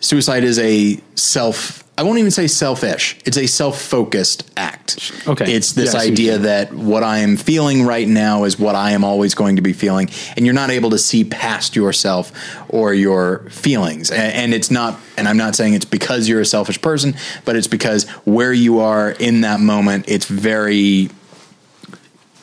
suicide 0.00 0.44
is 0.44 0.58
a 0.58 0.98
self. 1.14 1.84
I 1.98 2.02
won't 2.02 2.18
even 2.18 2.30
say 2.30 2.46
selfish. 2.46 3.18
It's 3.26 3.36
a 3.36 3.46
self-focused 3.46 4.50
act. 4.56 5.12
Okay. 5.28 5.52
It's 5.52 5.72
this 5.74 5.92
Yeah, 5.92 6.00
I 6.00 6.04
see 6.04 6.10
what 6.10 6.12
idea 6.12 6.38
that 6.38 6.72
what 6.72 7.02
I 7.02 7.18
am 7.18 7.36
feeling 7.36 7.82
right 7.84 8.08
now 8.08 8.44
is 8.44 8.58
what 8.58 8.74
I 8.74 8.92
am 8.92 9.04
always 9.04 9.34
going 9.34 9.56
to 9.56 9.62
be 9.62 9.74
feeling, 9.74 10.08
and 10.34 10.46
you're 10.46 10.54
not 10.54 10.70
able 10.70 10.90
to 10.90 10.98
see 10.98 11.24
past 11.24 11.76
yourself 11.76 12.32
or 12.70 12.94
your 12.94 13.40
feelings. 13.50 14.10
And, 14.10 14.32
and 14.32 14.54
it's 14.54 14.70
not. 14.70 14.98
And 15.18 15.28
I'm 15.28 15.36
not 15.36 15.54
saying 15.54 15.74
it's 15.74 15.84
because 15.84 16.26
you're 16.26 16.40
a 16.40 16.46
selfish 16.46 16.80
person, 16.80 17.14
but 17.44 17.54
it's 17.54 17.68
because 17.68 18.08
where 18.24 18.54
you 18.54 18.80
are 18.80 19.10
in 19.10 19.42
that 19.42 19.60
moment, 19.60 20.06
it's 20.08 20.24
very 20.24 21.10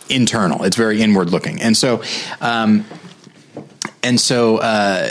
internal. 0.07 0.63
It's 0.63 0.75
very 0.75 1.01
inward 1.01 1.31
looking, 1.31 1.59
and 1.61 1.75
so. 1.75 2.03
Um, 2.41 2.85
and 4.07 4.19
so 4.21 4.57
uh, 4.57 5.09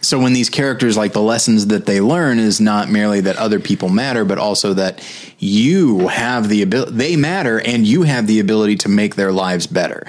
so 0.00 0.18
when 0.18 0.32
these 0.32 0.50
characters 0.50 0.96
like 0.96 1.12
the 1.12 1.22
lessons 1.22 1.68
that 1.68 1.86
they 1.86 2.00
learn 2.00 2.38
is 2.38 2.60
not 2.60 2.88
merely 2.88 3.20
that 3.20 3.36
other 3.36 3.60
people 3.60 3.88
matter 3.88 4.24
but 4.24 4.38
also 4.38 4.74
that 4.74 5.02
you 5.38 6.08
have 6.08 6.48
the 6.48 6.62
ability 6.62 6.92
they 6.92 7.16
matter 7.16 7.60
and 7.60 7.86
you 7.86 8.02
have 8.02 8.26
the 8.26 8.40
ability 8.40 8.76
to 8.76 8.88
make 8.88 9.14
their 9.14 9.32
lives 9.32 9.66
better. 9.66 10.06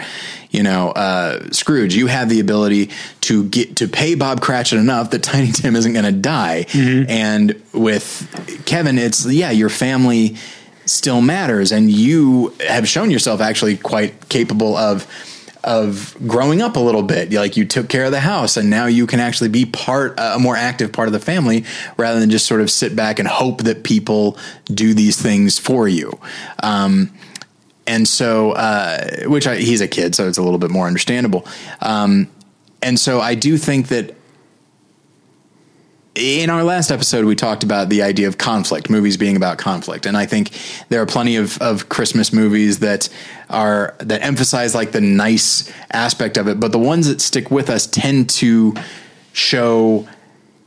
You 0.50 0.64
know 0.64 0.90
uh, 0.92 1.52
scrooge 1.52 1.94
you 1.94 2.08
have 2.08 2.30
the 2.30 2.40
ability 2.40 2.90
to 3.22 3.44
get 3.50 3.76
to 3.76 3.88
pay 3.88 4.16
bob 4.16 4.42
cratchit 4.42 4.80
enough 4.80 5.12
that 5.12 5.22
tiny 5.32 5.52
tim 5.52 5.76
isn't 5.76 5.94
going 5.94 6.06
to 6.06 6.12
die 6.12 6.66
and 6.74 7.62
with 7.74 8.64
kevin 8.66 8.98
it's 8.98 9.26
yeah 9.26 9.52
your 9.52 9.70
family 9.70 10.38
still 10.86 11.22
matters 11.22 11.72
and 11.72 11.92
you 11.92 12.54
have 12.66 12.88
shown 12.88 13.12
yourself 13.12 13.42
actually 13.42 13.76
quite 13.78 14.30
capable 14.30 14.76
of 14.76 15.06
of 15.68 16.16
growing 16.26 16.62
up 16.62 16.78
a 16.78 16.80
little 16.80 17.04
bit. 17.04 17.32
Like 17.34 17.58
you 17.58 17.66
took 17.66 17.90
care 17.90 18.06
of 18.06 18.12
the 18.12 18.22
house 18.22 18.56
and 18.56 18.70
now 18.70 18.86
you 18.86 19.06
can 19.06 19.20
actually 19.20 19.50
be 19.50 19.66
part, 19.66 20.16
a 20.18 20.40
more 20.40 20.56
active 20.56 20.94
part 20.94 21.10
of 21.10 21.12
the 21.12 21.20
family 21.20 21.66
rather 21.98 22.22
than 22.22 22.30
just 22.30 22.48
sort 22.48 22.62
of 22.62 22.72
sit 22.72 22.96
back 22.96 23.20
and 23.20 23.28
hope 23.28 23.64
that 23.64 23.84
people 23.84 24.38
do 24.66 24.94
these 24.94 25.22
things 25.22 25.60
for 25.60 25.88
you. 25.88 26.18
Um, 26.64 27.14
and 27.86 28.08
so, 28.08 28.52
uh, 28.52 29.24
which 29.26 29.46
I, 29.46 29.58
he's 29.58 29.82
a 29.82 29.88
kid, 29.90 30.16
so 30.16 30.28
it's 30.30 30.38
a 30.38 30.42
little 30.42 30.58
bit 30.58 30.72
more 30.72 30.88
understandable. 30.88 31.46
Um, 31.82 32.30
and 32.82 32.98
so 32.98 33.20
I 33.20 33.36
do 33.36 33.58
think 33.58 33.90
that 33.90 34.16
in 36.18 36.50
our 36.50 36.64
last 36.64 36.92
episode, 36.92 37.26
we 37.26 37.36
talked 37.36 37.64
about 37.64 37.90
the 37.90 38.02
idea 38.02 38.28
of 38.28 38.38
conflict, 38.38 38.90
movies 38.90 39.18
being 39.18 39.36
about 39.36 39.58
conflict, 39.58 40.06
and 40.06 40.18
I 40.18 40.26
think 40.26 40.52
there 40.90 41.02
are 41.02 41.06
plenty 41.06 41.36
of, 41.36 41.58
of 41.62 41.90
Christmas 41.90 42.34
movies 42.34 42.80
that 42.80 43.08
are 43.50 43.96
that 44.00 44.24
emphasize 44.24 44.74
like 44.76 44.92
the 44.92 45.02
nice 45.02 45.72
aspect 45.92 46.38
of 46.38 46.48
it, 46.48 46.60
but 46.60 46.72
the 46.72 46.80
ones 46.80 47.08
that 47.08 47.22
stick 47.22 47.52
with 47.52 47.70
us 47.70 47.86
tend 47.86 48.30
to 48.32 48.74
show 49.34 50.08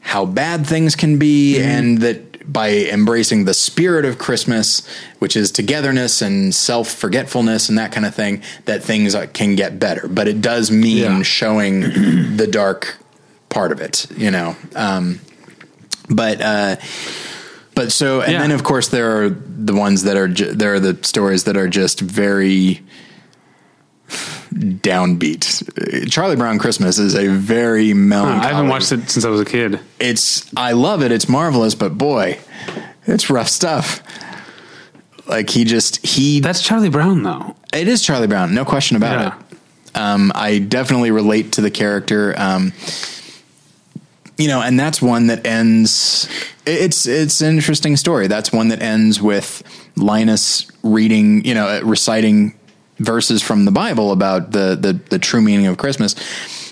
how 0.00 0.24
bad 0.24 0.66
things 0.66 0.94
can 0.96 1.18
be, 1.18 1.60
and 1.60 1.98
that 1.98 2.50
by 2.50 2.70
embracing 2.70 3.44
the 3.44 3.54
spirit 3.54 4.04
of 4.04 4.18
Christmas, 4.18 4.86
which 5.18 5.36
is 5.36 5.50
togetherness 5.52 6.22
and 6.22 6.54
self 6.54 6.88
forgetfulness 6.88 7.68
and 7.68 7.76
that 7.78 7.92
kind 7.92 8.06
of 8.06 8.14
thing, 8.14 8.42
that 8.64 8.82
things 8.82 9.14
can 9.34 9.56
get 9.56 9.78
better. 9.78 10.08
But 10.08 10.26
it 10.28 10.40
does 10.40 10.70
mean 10.70 10.96
Yeah. 10.98 11.22
showing 11.22 12.36
the 12.36 12.46
dark 12.50 12.96
part 13.50 13.72
of 13.72 13.80
it, 13.80 14.06
you 14.16 14.30
know. 14.30 14.56
Um, 14.74 15.20
but 16.10 16.40
uh, 16.40 16.76
but 17.74 17.92
so 17.92 18.20
and 18.20 18.32
Yeah. 18.32 18.40
then 18.40 18.50
of 18.50 18.62
course 18.64 18.88
there 18.88 19.22
are 19.24 19.30
the 19.30 19.74
ones 19.74 20.02
that 20.04 20.16
are 20.16 20.28
ju- 20.28 20.52
there 20.52 20.74
are 20.74 20.80
the 20.80 20.98
stories 21.02 21.44
that 21.44 21.56
are 21.56 21.68
just 21.68 22.00
very 22.00 22.82
downbeat. 24.52 26.10
Charlie 26.10 26.36
Brown 26.36 26.58
Christmas 26.58 26.98
is 26.98 27.14
a 27.14 27.28
very 27.28 27.94
melancholy. 27.94 28.46
I 28.46 28.48
haven't 28.54 28.68
watched 28.68 28.92
it 28.92 29.08
since 29.10 29.24
I 29.24 29.28
was 29.28 29.40
a 29.40 29.44
kid. 29.44 29.80
It's 29.98 30.52
I 30.56 30.72
love 30.72 31.02
it. 31.02 31.12
It's 31.12 31.28
marvelous, 31.28 31.74
but 31.74 31.96
boy, 31.96 32.38
it's 33.06 33.30
rough 33.30 33.48
stuff. 33.48 34.02
Like 35.26 35.50
he 35.50 35.64
just 35.64 36.04
he 36.04 36.40
That's 36.40 36.62
Charlie 36.62 36.88
Brown, 36.88 37.22
though. 37.22 37.54
it 37.72 37.86
is 37.86 38.02
Charlie 38.02 38.26
Brown, 38.26 38.52
no 38.54 38.64
question 38.64 38.96
about 38.96 39.20
Yeah. 39.20 39.38
it. 39.38 39.56
Um, 39.96 40.32
I 40.34 40.58
definitely 40.58 41.10
relate 41.10 41.52
to 41.52 41.60
the 41.60 41.70
character. 41.70 42.34
Um, 42.36 42.72
you 44.40 44.48
know, 44.48 44.62
and 44.62 44.80
that's 44.80 45.02
one 45.02 45.26
that 45.26 45.46
ends. 45.46 46.28
It's 46.64 47.06
it's 47.06 47.42
an 47.42 47.54
interesting 47.54 47.96
story. 47.96 48.26
That's 48.26 48.52
one 48.52 48.68
that 48.68 48.80
ends 48.80 49.20
with 49.20 49.62
Linus 49.96 50.66
reading, 50.82 51.44
you 51.44 51.52
know, 51.52 51.80
reciting 51.82 52.54
verses 52.98 53.42
from 53.42 53.66
the 53.66 53.70
Bible 53.70 54.12
about 54.12 54.52
the 54.52 54.78
the, 54.80 54.94
the 55.10 55.18
true 55.18 55.42
meaning 55.42 55.66
of 55.66 55.76
Christmas. 55.76 56.14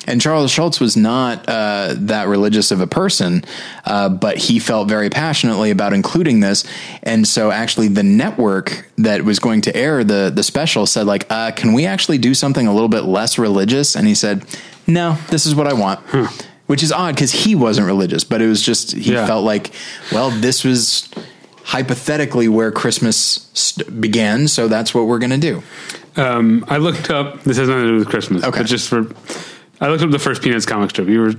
And 0.07 0.23
Charles 0.23 0.51
Schulz 0.51 0.81
was 0.81 0.97
not 0.97 1.47
uh, 1.47 1.95
that 1.95 2.29
religious 2.29 2.71
of 2.71 2.81
a 2.81 2.87
person, 2.87 3.45
uh, 3.85 4.09
but 4.09 4.39
he 4.39 4.59
felt 4.59 4.89
very 4.89 5.11
passionately 5.11 5.71
about 5.71 5.93
including 5.93 6.41
this. 6.41 6.65
And 7.03 7.29
so, 7.29 7.51
actually, 7.51 7.89
the 7.89 8.03
network 8.03 8.89
that 8.97 9.23
was 9.25 9.39
going 9.39 9.61
to 9.63 9.77
air 9.77 10.05
the 10.05 10.33
the 10.35 10.43
special 10.43 10.87
said, 10.87 11.07
like, 11.07 11.27
uh, 11.29 11.51
"Can 11.51 11.75
we 11.75 11.85
actually 11.85 12.17
do 12.17 12.33
something 12.33 12.67
a 12.67 12.73
little 12.73 12.89
bit 12.89 13.03
less 13.03 13.37
religious?" 13.37 13.95
And 13.95 14.09
he 14.09 14.15
said, 14.15 14.47
"No, 14.87 15.19
this 15.29 15.45
is 15.45 15.55
what 15.55 15.67
I 15.67 15.75
want." 15.75 16.01
Which 16.69 16.83
is 16.83 16.93
odd 16.93 17.15
because 17.17 17.33
he 17.33 17.55
wasn't 17.57 17.87
religious, 17.89 18.23
but 18.25 18.41
it 18.41 18.47
was 18.47 18.63
just 18.63 18.93
he 18.93 19.13
Yeah. 19.13 19.27
felt 19.27 19.45
like, 19.45 19.73
well, 20.13 20.31
this 20.31 20.63
was 20.65 21.09
hypothetically 21.65 22.49
where 22.49 22.71
Christmas 22.71 23.49
st- 23.55 24.01
began, 24.01 24.49
so 24.49 24.69
that's 24.69 24.95
what 24.95 25.07
we're 25.07 25.19
going 25.19 25.31
to 25.31 25.37
do. 25.39 25.63
Um, 26.17 26.65
I 26.69 26.77
looked 26.79 27.11
up. 27.11 27.43
This 27.45 27.57
has 27.59 27.69
nothing 27.69 27.83
to 27.85 27.89
do 27.89 27.97
with 27.99 28.09
Christmas. 28.09 28.45
Okay. 28.45 28.59
but 28.61 28.67
just 28.67 28.89
for, 28.89 29.07
I 29.81 29.89
looked 29.89 30.03
up 30.03 30.11
the 30.11 30.19
first 30.19 30.43
Peanuts 30.43 30.67
comic 30.67 30.91
strip. 30.91 31.09
You 31.09 31.21
were 31.21 31.33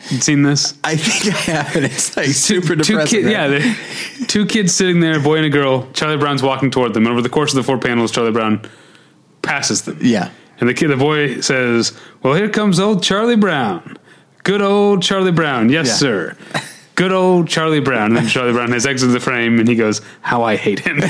seen 0.00 0.42
this? 0.42 0.74
I 0.84 0.96
think 0.96 1.34
I 1.34 1.38
have 1.52 1.76
it. 1.76 1.84
It's 1.84 2.16
like 2.16 2.28
super 2.28 2.74
two 2.76 2.82
depressing. 2.94 3.22
kids, 3.24 3.34
right? 3.34 3.60
yeah, 4.20 4.26
two 4.26 4.46
kids 4.46 4.74
sitting 4.74 5.00
there, 5.00 5.18
a 5.18 5.20
boy 5.20 5.36
and 5.36 5.46
a 5.46 5.50
girl. 5.50 5.88
Charlie 5.92 6.16
Brown's 6.16 6.42
walking 6.42 6.70
toward 6.70 6.94
them. 6.94 7.06
Over 7.06 7.20
the 7.20 7.28
course 7.28 7.50
of 7.52 7.56
the 7.56 7.62
four 7.62 7.78
panels, 7.78 8.10
Charlie 8.10 8.32
Brown 8.32 8.62
passes 9.42 9.82
them. 9.82 9.98
yeah. 10.00 10.30
And 10.60 10.68
the 10.68 10.74
kid, 10.74 10.88
the 10.88 10.96
boy 10.96 11.40
says, 11.42 11.92
"Well, 12.22 12.34
here 12.34 12.48
comes 12.48 12.80
old 12.80 13.02
Charlie 13.04 13.36
Brown. 13.36 13.96
Good 14.44 14.62
old 14.62 15.02
Charlie 15.02 15.32
Brown. 15.32 15.68
Yes, 15.68 15.86
Yeah. 15.88 15.92
sir. 15.94 16.36
Good 16.94 17.12
old 17.12 17.48
Charlie 17.48 17.80
Brown." 17.80 18.06
And 18.06 18.16
then 18.16 18.28
Charlie 18.28 18.52
Brown 18.52 18.72
has 18.72 18.86
exited 18.86 19.14
the 19.14 19.20
frame, 19.20 19.58
and 19.60 19.68
he 19.68 19.74
goes, 19.74 20.00
"How 20.22 20.42
I 20.42 20.56
hate 20.56 20.80
him." 20.80 20.98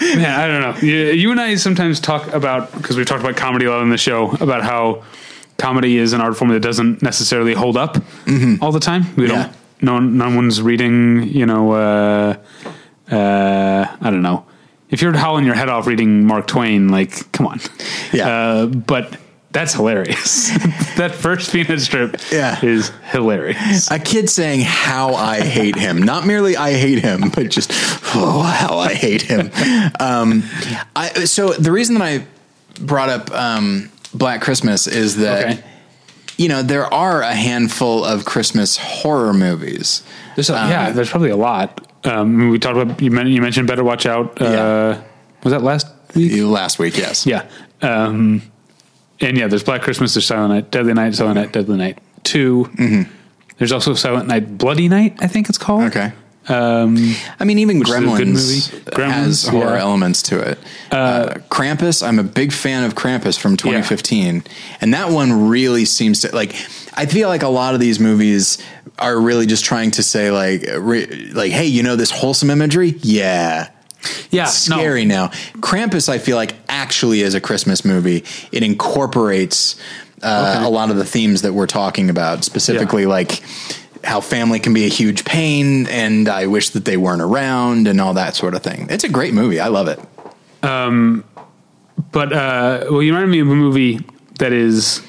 Man, 0.00 0.40
I 0.40 0.46
don't 0.46 0.60
know. 0.60 0.76
You, 0.86 0.96
you 1.12 1.30
and 1.30 1.40
I 1.40 1.54
sometimes 1.56 2.00
talk 2.00 2.26
about 2.32 2.72
because 2.72 2.96
we've 2.96 3.06
talked 3.06 3.22
about 3.22 3.36
comedy 3.36 3.66
a 3.66 3.70
lot 3.70 3.80
on 3.80 3.90
the 3.90 3.98
show 3.98 4.30
about 4.40 4.62
how 4.62 5.02
comedy 5.58 5.96
is 5.96 6.12
an 6.12 6.20
art 6.20 6.36
form 6.36 6.50
that 6.50 6.60
doesn't 6.60 7.02
necessarily 7.02 7.54
hold 7.54 7.76
up 7.76 7.96
all 8.60 8.72
the 8.72 8.80
time. 8.80 9.02
We 9.16 9.24
Mm-hmm. 9.24 9.32
Yeah. 9.32 9.42
don't. 9.42 9.52
No, 9.82 9.98
no 10.28 10.36
one's 10.36 10.62
reading. 10.62 11.22
You 11.24 11.46
know, 11.46 11.72
uh, 11.72 12.36
uh, 13.10 13.96
I 14.00 14.10
don't 14.10 14.22
know. 14.22 14.44
If 14.88 15.02
you're 15.02 15.16
howling 15.16 15.44
your 15.44 15.54
head 15.54 15.68
off 15.68 15.86
reading 15.86 16.26
Mark 16.26 16.46
Twain, 16.46 16.88
like, 16.88 17.30
come 17.32 17.46
on. 17.48 17.60
Yeah. 18.12 18.28
Uh, 18.28 18.66
but 18.66 19.16
that's 19.50 19.72
hilarious. 19.74 20.50
that 20.96 21.12
first 21.14 21.50
peanut 21.52 21.80
strip 21.80 22.16
Yeah. 22.30 22.64
is 22.64 22.90
hilarious. 23.10 23.90
A 23.90 23.98
kid 23.98 24.30
saying 24.30 24.60
how 24.64 25.14
I 25.14 25.40
hate 25.40 25.74
him, 25.76 26.02
not 26.02 26.26
merely 26.26 26.56
I 26.56 26.72
hate 26.74 26.98
him, 27.00 27.30
but 27.34 27.48
just 27.50 27.70
oh 28.14 28.42
how 28.42 28.78
I 28.78 28.94
hate 28.94 29.22
him. 29.22 29.50
Um, 29.98 30.44
I, 30.94 31.24
so 31.24 31.52
the 31.54 31.72
reason 31.72 31.96
that 31.98 32.04
I 32.04 32.26
brought 32.80 33.08
up 33.08 33.30
um, 33.32 33.90
Black 34.14 34.40
Christmas 34.40 34.86
is 34.86 35.16
that 35.16 35.46
Okay. 35.46 35.64
you 36.36 36.48
know 36.48 36.62
there 36.62 36.92
are 36.92 37.22
a 37.22 37.34
handful 37.34 38.04
of 38.04 38.24
Christmas 38.24 38.76
horror 38.76 39.32
movies. 39.32 40.02
There's 40.36 40.50
a, 40.50 40.62
Um, 40.62 40.70
yeah, 40.70 40.90
there's 40.90 41.08
probably 41.10 41.30
a 41.30 41.36
lot. 41.36 41.85
Um, 42.04 42.50
we 42.50 42.58
talked 42.58 42.76
about 42.78 43.00
you, 43.00 43.10
men- 43.10 43.28
you 43.28 43.40
mentioned 43.42 43.66
Better 43.66 43.84
Watch 43.84 44.06
Out. 44.06 44.40
Uh, 44.40 44.44
Yeah. 44.44 45.02
Was 45.44 45.52
that 45.52 45.62
last 45.62 45.86
week? 46.14 46.42
Last 46.42 46.78
week, 46.78 46.96
yes, 46.96 47.26
Yeah. 47.26 47.44
Um, 47.82 48.42
and 49.20 49.36
yeah, 49.36 49.46
there's 49.46 49.62
Black 49.62 49.82
Christmas, 49.82 50.14
there's 50.14 50.26
Silent 50.26 50.52
Night, 50.52 50.70
Deadly 50.70 50.92
Night, 50.94 51.14
Silent 51.14 51.36
Night, 51.36 51.52
Deadly 51.52 51.76
Night 51.76 51.98
2. 52.24 53.06
There's 53.58 53.72
also 53.72 53.94
Silent 53.94 54.28
Night, 54.28 54.58
Bloody 54.58 54.88
Night, 54.88 55.16
I 55.20 55.26
think 55.26 55.48
it's 55.48 55.58
called. 55.58 55.84
Okay. 55.84 56.12
Um, 56.48 57.14
I 57.40 57.44
mean, 57.44 57.58
even 57.58 57.78
is 57.82 57.90
a 57.90 57.92
Gremlins. 57.92 58.70
Gremlins, 58.84 59.12
has 59.12 59.48
horror 59.48 59.74
yeah. 59.76 59.80
elements 59.80 60.22
to 60.24 60.38
it. 60.38 60.58
Uh, 60.92 61.34
Krampus, 61.50 62.06
I'm 62.06 62.18
a 62.20 62.22
big 62.22 62.52
fan 62.52 62.84
of 62.84 62.94
Krampus 62.94 63.38
from 63.38 63.56
2015, 63.56 64.44
and 64.80 64.94
that 64.94 65.10
one 65.10 65.48
really 65.48 65.84
seems 65.84 66.20
to 66.20 66.34
like. 66.34 66.54
I 66.94 67.06
feel 67.06 67.28
like 67.28 67.42
a 67.42 67.48
lot 67.48 67.74
of 67.74 67.80
these 67.80 67.98
movies 67.98 68.58
are 68.98 69.18
really 69.20 69.46
just 69.46 69.64
trying 69.64 69.90
to 69.92 70.02
say 70.02 70.30
like, 70.30 70.64
re, 70.78 71.30
like, 71.32 71.52
hey, 71.52 71.66
you 71.66 71.82
know 71.82 71.96
this 71.96 72.10
wholesome 72.10 72.50
imagery? 72.50 72.94
Yeah, 73.02 73.70
yeah. 74.30 74.44
it's 74.44 74.68
no. 74.68 74.76
scary 74.76 75.04
now. 75.04 75.28
Krampus, 75.60 76.08
I 76.08 76.18
feel 76.18 76.36
like 76.36 76.54
actually 76.68 77.20
is 77.20 77.34
a 77.34 77.40
Christmas 77.40 77.84
movie. 77.84 78.24
It 78.52 78.62
incorporates 78.62 79.76
uh, 80.22 80.54
Okay. 80.56 80.66
a 80.66 80.70
lot 80.70 80.90
of 80.90 80.96
the 80.96 81.04
themes 81.04 81.42
that 81.42 81.52
we're 81.52 81.66
talking 81.66 82.08
about, 82.10 82.42
specifically 82.44 83.04
like 83.06 83.42
how 84.02 84.20
family 84.20 84.58
can 84.60 84.72
be 84.72 84.84
a 84.86 84.88
huge 84.88 85.24
pain, 85.24 85.86
and 85.88 86.28
I 86.28 86.46
wish 86.46 86.70
that 86.70 86.84
they 86.84 86.96
weren't 86.96 87.20
around, 87.22 87.86
and 87.88 88.00
all 88.00 88.14
that 88.14 88.34
sort 88.36 88.54
of 88.54 88.62
thing. 88.62 88.86
It's 88.88 89.04
a 89.04 89.08
great 89.08 89.34
movie. 89.34 89.60
I 89.60 89.68
love 89.68 89.88
it. 89.88 89.98
Um, 90.64 91.24
But, 92.12 92.32
uh, 92.32 92.86
well, 92.90 93.02
you 93.02 93.12
reminded 93.12 93.30
me 93.30 93.40
of 93.40 93.48
a 93.50 93.54
movie 93.54 94.00
that 94.38 94.52
is. 94.52 95.02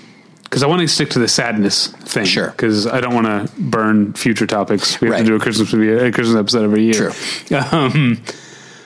Because 0.50 0.64
I 0.64 0.68
want 0.68 0.82
to 0.82 0.88
stick 0.88 1.10
to 1.12 1.20
the 1.20 1.28
sadness 1.28 1.88
thing. 1.88 2.26
Sure. 2.26 2.48
Because 2.52 2.88
I 2.88 3.02
don't 3.02 3.14
want 3.14 3.28
to 3.28 3.54
burn 3.62 4.14
future 4.14 4.48
topics. 4.48 5.00
We 5.02 5.08
have 5.08 5.14
Right. 5.16 5.20
to 5.20 5.26
do 5.26 5.36
a 5.36 5.40
Christmas 5.40 5.74
movie, 5.74 5.92
a 5.92 6.12
Christmas 6.12 6.38
episode 6.40 6.64
every 6.64 6.84
year. 6.84 7.12
True. 7.12 7.60
Um, 7.72 8.22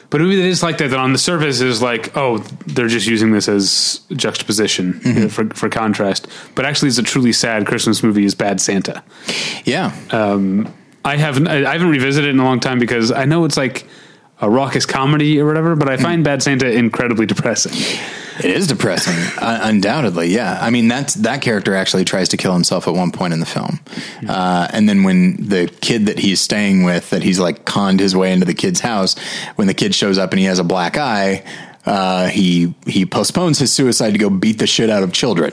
but 0.09 0.19
a 0.19 0.23
movie 0.25 0.35
that 0.37 0.45
is 0.47 0.61
like 0.61 0.77
that, 0.79 0.89
that 0.89 0.99
on 0.99 1.13
the 1.13 1.17
surface 1.17 1.61
is 1.61 1.81
like, 1.81 2.17
oh, 2.17 2.39
they're 2.65 2.89
just 2.89 3.07
using 3.07 3.31
this 3.31 3.47
as 3.47 4.01
juxtaposition 4.11 4.93
Mm-hmm. 4.95 5.25
uh, 5.25 5.29
for, 5.29 5.45
for 5.55 5.69
contrast. 5.69 6.27
But 6.55 6.65
actually, 6.65 6.89
it's 6.89 6.97
a 6.97 7.03
truly 7.03 7.31
sad 7.31 7.65
Christmas 7.65 8.03
movie. 8.03 8.25
Is 8.25 8.35
Bad 8.35 8.59
Santa. 8.59 9.03
Yeah, 9.63 9.93
I 11.05 11.15
haven't 11.17 11.47
I 11.47 11.71
haven't 11.71 11.89
revisited 11.89 12.27
it 12.27 12.31
in 12.33 12.39
a 12.39 12.43
long 12.43 12.59
time 12.59 12.77
because 12.79 13.11
I 13.11 13.23
know 13.25 13.45
it's 13.45 13.55
like 13.57 13.87
a 14.41 14.49
raucous 14.49 14.85
comedy 14.85 15.39
or 15.39 15.45
whatever, 15.45 15.75
but 15.77 15.87
I 15.87 15.93
Mm-hmm. 15.93 16.03
find 16.03 16.23
Bad 16.25 16.43
Santa 16.43 16.69
incredibly 16.71 17.25
depressing. 17.25 17.71
It 18.43 18.51
is 18.51 18.67
depressing, 18.67 19.15
uh, 19.41 19.59
undoubtedly. 19.63 20.27
Yeah, 20.27 20.57
I 20.61 20.69
mean 20.69 20.87
that's 20.87 21.15
that 21.15 21.41
character 21.41 21.75
actually 21.75 22.05
tries 22.05 22.29
to 22.29 22.37
kill 22.37 22.53
himself 22.53 22.87
at 22.87 22.93
one 22.93 23.11
point 23.11 23.33
in 23.33 23.39
the 23.39 23.45
film, 23.45 23.79
uh, 24.27 24.67
and 24.71 24.87
then 24.87 25.03
when 25.03 25.47
the 25.47 25.67
kid 25.81 26.07
that 26.07 26.19
he's 26.19 26.41
staying 26.41 26.83
with, 26.83 27.09
that 27.11 27.23
he's 27.23 27.39
like 27.39 27.65
conned 27.65 27.99
his 27.99 28.15
way 28.15 28.31
into 28.31 28.45
the 28.45 28.53
kid's 28.53 28.79
house, 28.79 29.15
when 29.55 29.67
the 29.67 29.73
kid 29.73 29.95
shows 29.95 30.17
up 30.17 30.31
and 30.31 30.39
he 30.39 30.45
has 30.45 30.59
a 30.59 30.63
black 30.63 30.97
eye. 30.97 31.43
Uh, 31.83 32.27
he 32.27 32.75
he 32.85 33.07
postpones 33.07 33.57
his 33.57 33.73
suicide 33.73 34.11
to 34.11 34.19
go 34.19 34.29
beat 34.29 34.59
the 34.59 34.67
shit 34.67 34.89
out 34.89 35.01
of 35.01 35.11
children, 35.11 35.51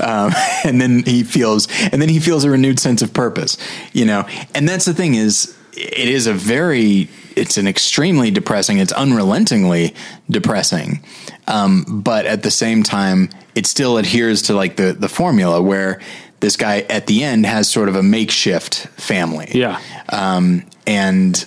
um, 0.00 0.32
and 0.64 0.80
then 0.80 1.02
he 1.04 1.22
feels 1.22 1.68
and 1.92 2.00
then 2.00 2.08
he 2.08 2.18
feels 2.18 2.44
a 2.44 2.50
renewed 2.50 2.80
sense 2.80 3.02
of 3.02 3.12
purpose, 3.12 3.58
you 3.92 4.06
know. 4.06 4.26
And 4.54 4.66
that's 4.66 4.86
the 4.86 4.94
thing 4.94 5.14
is, 5.14 5.55
it 5.76 6.08
is 6.08 6.26
a 6.26 6.32
very 6.32 7.08
it's 7.36 7.58
an 7.58 7.66
extremely 7.68 8.30
depressing 8.30 8.78
it's 8.78 8.92
unrelentingly 8.92 9.94
depressing. 10.30 11.00
Um, 11.46 11.84
but 12.02 12.26
at 12.26 12.42
the 12.42 12.50
same 12.50 12.82
time 12.82 13.28
it 13.54 13.66
still 13.66 13.98
adheres 13.98 14.42
to 14.42 14.54
like 14.54 14.76
the 14.76 14.92
the 14.92 15.08
formula 15.08 15.60
where 15.60 16.00
this 16.40 16.56
guy 16.56 16.80
at 16.90 17.06
the 17.06 17.24
end 17.24 17.46
has 17.46 17.68
sort 17.68 17.88
of 17.88 17.96
a 17.96 18.02
makeshift 18.02 18.86
family. 18.88 19.48
Yeah. 19.52 19.80
um, 20.08 20.64
and 20.86 21.46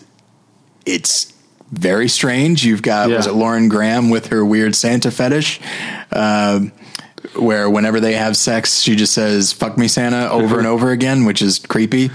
it's 0.86 1.34
very 1.72 2.08
strange. 2.08 2.66
You've 2.66 2.82
got 2.82 3.10
was 3.10 3.28
it 3.28 3.34
lauren 3.34 3.70
graham 3.70 4.10
with 4.10 4.28
her 4.28 4.44
weird 4.46 4.76
santa 4.76 5.12
fetish? 5.12 5.60
Um, 6.12 6.72
where 7.36 7.70
whenever 7.70 8.00
they 8.00 8.14
have 8.14 8.36
sex, 8.38 8.80
she 8.82 8.96
just 8.96 9.14
says 9.14 9.52
"fuck 9.54 9.78
me, 9.78 9.88
Santa" 9.88 10.30
over 10.30 10.58
and 10.58 10.68
over 10.76 10.92
again, 10.92 11.26
which 11.26 11.42
is 11.42 11.60
creepy. 11.60 12.10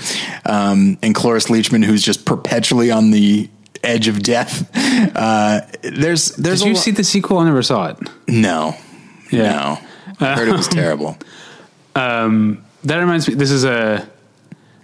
Um, 0.47 0.99
and 1.03 1.15
Cloris 1.15 1.47
Leachman, 1.47 1.85
who's 1.85 2.03
just 2.03 2.25
perpetually 2.25 2.91
on 2.91 3.11
the 3.11 3.49
edge 3.83 4.09
of 4.09 4.23
death. 4.23 4.71
Uh, 5.15 5.61
there's 5.83 6.31
there's 6.37 6.61
Did 6.61 6.69
you 6.69 6.75
lo- 6.75 6.81
see 6.81 6.91
the 6.93 7.05
sequel? 7.05 7.39
I 7.39 7.45
never 7.45 7.63
saw 7.63 7.89
it. 7.89 7.99
no, 8.29 8.75
Yeah. 9.31 9.53
no. 9.53 9.79
I 10.27 10.35
heard 10.37 10.49
it 10.49 10.53
was 10.57 10.69
terrible. 10.83 11.19
Um, 11.95 12.65
that 12.85 12.97
reminds 12.99 13.29
me. 13.29 13.35
This 13.35 13.51
is 13.51 13.65
a 13.65 14.09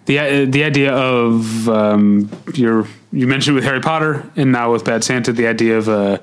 the 0.07 0.19
uh, 0.19 0.45
the 0.47 0.65
idea 0.65 0.93
of 0.93 1.69
um, 1.69 2.29
your 2.55 2.87
you 3.13 3.27
mentioned 3.27 3.55
with 3.55 3.65
Harry 3.65 3.81
Potter 3.81 4.29
and 4.37 4.53
now 4.53 4.73
with 4.73 4.85
Bad 4.85 5.03
Santa 5.05 5.33
the 5.33 5.47
idea 5.47 5.79
of 5.79 5.89
a 5.89 6.21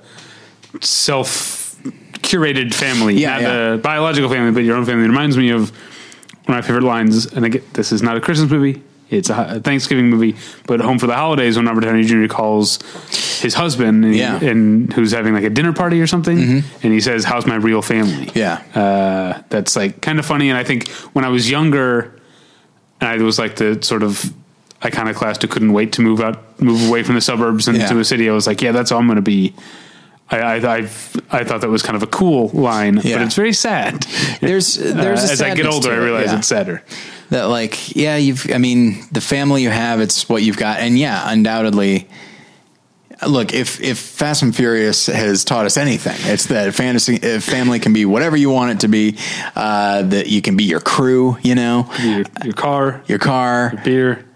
self 0.82 1.67
curated 2.28 2.74
family, 2.74 3.16
Yeah, 3.16 3.32
not 3.34 3.42
yeah. 3.42 3.74
a 3.74 3.78
biological 3.78 4.30
family, 4.30 4.52
but 4.52 4.64
your 4.64 4.76
own 4.76 4.86
family. 4.86 5.06
It 5.06 5.08
reminds 5.10 5.38
me 5.38 5.50
of 5.52 5.70
one 6.46 6.58
of 6.58 6.62
my 6.64 6.68
favorite 6.68 6.84
lines. 6.84 7.26
And 7.28 7.46
again, 7.46 7.64
this 7.74 7.92
is 7.92 8.02
not 8.04 8.18
a 8.18 8.22
Christmas 8.22 8.50
movie. 8.52 8.82
It's 9.10 9.30
a 9.30 9.62
Thanksgiving 9.62 10.10
movie, 10.10 10.36
but 10.66 10.82
Home 10.82 11.00
for 11.00 11.08
the 11.08 11.16
Holidays 11.16 11.56
when 11.56 11.66
Robert 11.66 11.82
Downey 11.82 12.04
Jr. 12.04 12.28
calls 12.28 12.80
his 13.42 13.54
husband 13.54 14.04
and, 14.04 14.14
Yeah. 14.16 14.36
Mm-hmm. 14.38 14.48
and 14.48 14.94
who's 14.94 15.14
having 15.14 15.34
like 15.34 15.46
a 15.46 15.50
dinner 15.50 15.72
party 15.72 16.02
or 16.02 16.08
something, 16.08 16.38
and 16.84 16.94
he 16.94 17.00
says, 17.00 17.24
"How's 17.24 17.46
my 17.46 17.56
real 17.56 17.82
family?" 17.82 18.30
Yeah. 18.36 18.62
uh, 18.76 19.42
that's 19.48 19.78
like 19.78 20.02
kind 20.02 20.20
of 20.20 20.26
funny. 20.26 20.50
And 20.50 20.58
I 20.58 20.66
think 20.66 20.90
when 21.14 21.24
I 21.24 21.30
was 21.30 21.50
younger, 21.50 22.20
I 23.00 23.16
was 23.20 23.40
like 23.40 23.56
the 23.56 23.80
sort 23.82 24.04
of 24.04 24.34
iconoclast 24.84 25.42
who 25.42 25.48
couldn't 25.48 25.72
wait 25.72 25.94
to 25.94 26.02
move 26.02 26.20
out, 26.20 26.60
move 26.62 26.90
away 26.90 27.02
from 27.04 27.16
the 27.16 27.22
suburbs 27.22 27.70
and 27.70 27.78
Yeah. 27.78 27.88
to 27.88 28.00
a 28.00 28.04
city. 28.04 28.30
I 28.30 28.34
was 28.34 28.46
like, 28.46 28.62
yeah, 28.62 28.74
that's 28.74 28.92
all 28.92 29.00
I'm 29.00 29.08
going 29.08 29.16
to 29.16 29.22
be. 29.22 29.54
I, 30.30 30.40
I, 30.40 30.56
I've, 30.76 31.16
I 31.32 31.44
thought 31.44 31.62
that 31.62 31.70
was 31.70 31.82
kind 31.84 31.96
of 31.96 32.04
a 32.04 32.08
cool 32.08 32.50
line, 32.50 33.00
Yeah. 33.04 33.18
but 33.18 33.26
it's 33.28 33.36
very 33.36 33.54
sad. 33.54 34.06
There's 34.42 34.76
there's 35.04 35.24
Uh, 35.24 35.28
a 35.28 35.32
as 35.32 35.42
I 35.42 35.56
get 35.56 35.66
older, 35.66 35.92
I 35.92 35.96
it, 35.96 36.00
realize 36.00 36.32
yeah. 36.32 36.38
it's 36.40 36.48
sadder. 36.48 36.84
that 37.30 37.46
like 37.46 37.96
yeah 37.96 38.16
you've 38.16 38.46
i 38.54 38.58
mean 38.58 38.96
the 39.12 39.20
family 39.22 39.62
you 39.62 39.70
have 39.70 40.00
it's 40.00 40.30
what 40.30 40.44
you've 40.44 40.56
got 40.58 40.80
and 40.80 40.98
yeah 40.98 41.30
undoubtedly 41.30 42.08
look 43.28 43.54
if 43.54 43.82
if 43.82 43.98
fast 43.98 44.44
and 44.44 44.56
furious 44.56 45.08
has 45.08 45.44
taught 45.44 45.66
us 45.66 45.76
anything 45.76 46.16
it's 46.32 46.46
that 46.46 46.74
fantasy 46.74 47.16
uh, 47.22 47.40
family 47.42 47.80
can 47.80 47.92
be 47.92 48.06
whatever 48.06 48.38
you 48.38 48.50
want 48.50 48.72
it 48.72 48.80
to 48.82 48.88
be 48.88 49.18
uh 49.56 50.04
that 50.04 50.28
you 50.28 50.42
can 50.42 50.56
be 50.56 50.64
your 50.66 50.80
crew 50.80 51.36
you 51.42 51.56
know 51.56 51.90
Your, 52.02 52.24
your 52.46 52.54
car, 52.54 53.02
your 53.08 53.20
car 53.20 53.74
beer, 53.84 54.16
the 54.16 54.27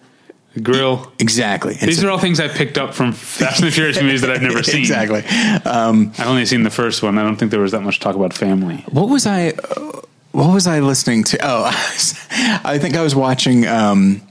grill. 0.61 1.11
exactly 1.19 1.75
These 1.75 2.03
are 2.03 2.09
all 2.09 2.17
things 2.19 2.39
I 2.39 2.47
picked 2.47 2.77
up 2.77 2.93
from 2.93 3.13
Fast 3.13 3.59
and 3.61 3.67
the 3.67 3.71
Furious 3.71 4.01
movies 4.01 4.21
that 4.21 4.29
I've 4.31 4.41
never 4.41 4.63
seen. 4.71 4.79
exactly 4.81 5.23
um 5.65 6.11
I've 6.17 6.27
only 6.27 6.45
seen 6.45 6.63
the 6.63 6.69
first 6.69 7.01
one. 7.03 7.17
I 7.17 7.23
don't 7.23 7.37
think 7.37 7.51
there 7.51 7.61
was 7.61 7.71
that 7.71 7.81
much 7.81 7.99
talk 7.99 8.15
about 8.15 8.33
family. 8.33 8.83
what 8.91 9.07
was 9.09 9.25
i 9.25 9.49
uh, 9.49 10.01
what 10.31 10.53
was 10.53 10.67
i 10.67 10.79
listening 10.79 11.23
to 11.25 11.37
oh 11.41 11.65
i 12.65 12.77
think 12.79 12.95
i 12.95 13.01
was 13.01 13.15
watching 13.15 13.65
um 13.67 14.21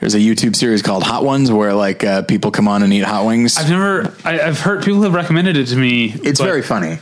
there's 0.00 0.14
a 0.14 0.18
youtube 0.18 0.54
series 0.56 0.82
called 0.82 1.02
hot 1.02 1.24
ones 1.24 1.50
where 1.50 1.72
like 1.72 2.04
uh, 2.04 2.22
people 2.22 2.50
come 2.50 2.68
on 2.68 2.82
and 2.82 2.92
eat 2.92 3.04
hot 3.04 3.24
wings 3.26 3.56
I've 3.56 3.70
never. 3.70 4.14
I, 4.24 4.40
I've 4.40 4.60
heard 4.60 4.84
people 4.84 5.02
have 5.02 5.14
recommended 5.14 5.56
it 5.56 5.66
to 5.66 5.76
me. 5.76 6.12
it's 6.22 6.40
very 6.40 6.62
funny 6.62 6.98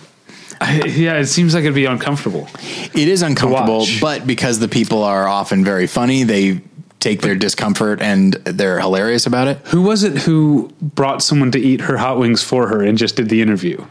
I, 0.60 0.84
yeah, 0.84 1.14
it 1.18 1.26
seems 1.26 1.54
like 1.54 1.62
it'd 1.64 1.74
be 1.74 1.86
uncomfortable. 1.86 2.46
It 2.94 3.08
is 3.08 3.22
uncomfortable, 3.22 3.84
but 4.00 4.24
because 4.28 4.60
the 4.60 4.68
people 4.68 5.02
are 5.02 5.26
often 5.26 5.64
very 5.64 5.88
funny, 5.88 6.22
they 6.22 6.60
take 7.02 7.20
their 7.20 7.34
discomfort 7.34 8.00
and 8.00 8.32
they're 8.44 8.80
hilarious 8.80 9.26
about 9.26 9.48
it. 9.48 9.58
Who 9.66 9.82
was 9.82 10.04
it 10.04 10.16
who 10.18 10.70
brought 10.80 11.22
someone 11.22 11.50
to 11.52 11.58
eat 11.58 11.82
her 11.82 11.96
hot 11.98 12.18
wings 12.18 12.42
for 12.42 12.68
her 12.68 12.82
and 12.82 12.96
just 12.96 13.16
did 13.16 13.28
the 13.28 13.42
interview? 13.42 13.84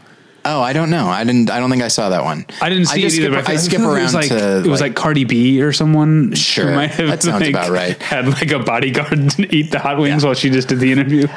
Oh, 0.44 0.60
I 0.60 0.72
don't 0.72 0.90
know. 0.90 1.06
I 1.06 1.22
didn't. 1.22 1.50
I 1.52 1.60
don't 1.60 1.70
think 1.70 1.84
I 1.84 1.88
saw 1.88 2.08
that 2.08 2.24
one. 2.24 2.44
I 2.60 2.68
didn't 2.68 2.86
see 2.86 3.00
just 3.02 3.16
it 3.16 3.20
either. 3.26 3.34
Skip, 3.34 3.44
but 3.46 3.52
I 3.52 3.56
skip 3.58 3.80
around 3.80 3.98
it 3.98 4.02
was 4.02 4.14
like, 4.14 4.28
to. 4.28 4.58
it 4.64 4.66
was 4.66 4.80
like 4.80 4.96
Cardi 4.96 5.22
B 5.22 5.62
or 5.62 5.72
someone. 5.72 6.34
Sure. 6.34 6.66
who 6.70 6.74
might 6.74 6.90
have 6.90 7.06
That 7.08 7.22
sounds 7.22 7.42
like, 7.42 7.50
about 7.50 7.70
right. 7.70 7.96
Had 8.02 8.26
like 8.26 8.50
a 8.50 8.58
bodyguard 8.58 9.30
to 9.30 9.54
eat 9.54 9.70
the 9.70 9.78
hot 9.78 9.98
wings 9.98 10.22
Yeah. 10.24 10.26
while 10.30 10.34
she 10.34 10.50
just 10.50 10.66
did 10.68 10.80
the 10.80 10.90
interview. 10.90 11.28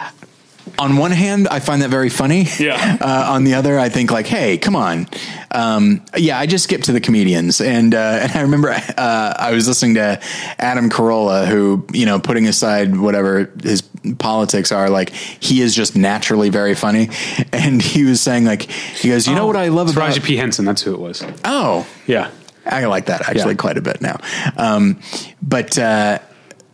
On 0.78 0.98
one 0.98 1.12
hand, 1.12 1.48
I 1.48 1.60
find 1.60 1.82
that 1.82 1.90
very 1.90 2.10
funny. 2.10 2.48
Yeah. 2.60 2.98
Uh, 3.06 3.34
on 3.34 3.44
the 3.44 3.54
other, 3.56 3.78
I 3.78 3.90
think 3.90 4.10
like, 4.10 4.26
hey, 4.26 4.58
come 4.58 4.76
on. 4.76 5.08
Um, 5.52 6.04
yeah, 6.18 6.40
I 6.40 6.46
just 6.48 6.64
skipped 6.64 6.86
to 6.86 6.92
the 6.92 7.00
comedians, 7.00 7.62
and 7.62 7.94
uh, 7.94 7.98
and 8.22 8.32
I 8.32 8.42
remember 8.42 8.70
uh, 8.70 9.34
I 9.38 9.52
was 9.52 9.68
listening 9.68 9.96
to 9.96 10.20
Adam 10.58 10.90
Carolla, 10.90 11.48
who 11.48 11.86
you 11.94 12.06
know, 12.06 12.20
putting 12.20 12.48
aside 12.48 12.98
whatever 12.98 13.52
his 13.62 13.82
politics 14.18 14.72
are, 14.72 14.90
like 14.90 15.10
he 15.12 15.62
is 15.62 15.76
just 15.76 15.96
naturally 15.96 16.50
very 16.50 16.74
funny, 16.74 17.10
and 17.54 17.82
he 17.82 18.06
was 18.06 18.22
saying 18.22 18.46
like, 18.46 18.64
he 18.64 19.10
goes, 19.10 19.28
you 19.28 19.36
know 19.36 19.46
what 19.48 19.56
I 19.58 19.68
love 19.68 19.92
about 19.96 20.12
Taraji 20.12 20.24
P 20.24 20.38
Henson. 20.38 20.66
That's 20.66 20.82
who 20.82 20.94
it 20.94 21.00
was. 21.00 21.24
oh 21.44 21.86
Yeah. 22.08 22.32
I 22.66 22.86
like 22.86 23.06
that 23.08 23.22
actually 23.22 23.52
Yeah. 23.54 23.58
quite 23.58 23.78
a 23.78 23.82
bit 23.82 24.02
now. 24.02 24.18
Um, 24.58 25.00
but 25.44 25.78
uh, 25.78 26.18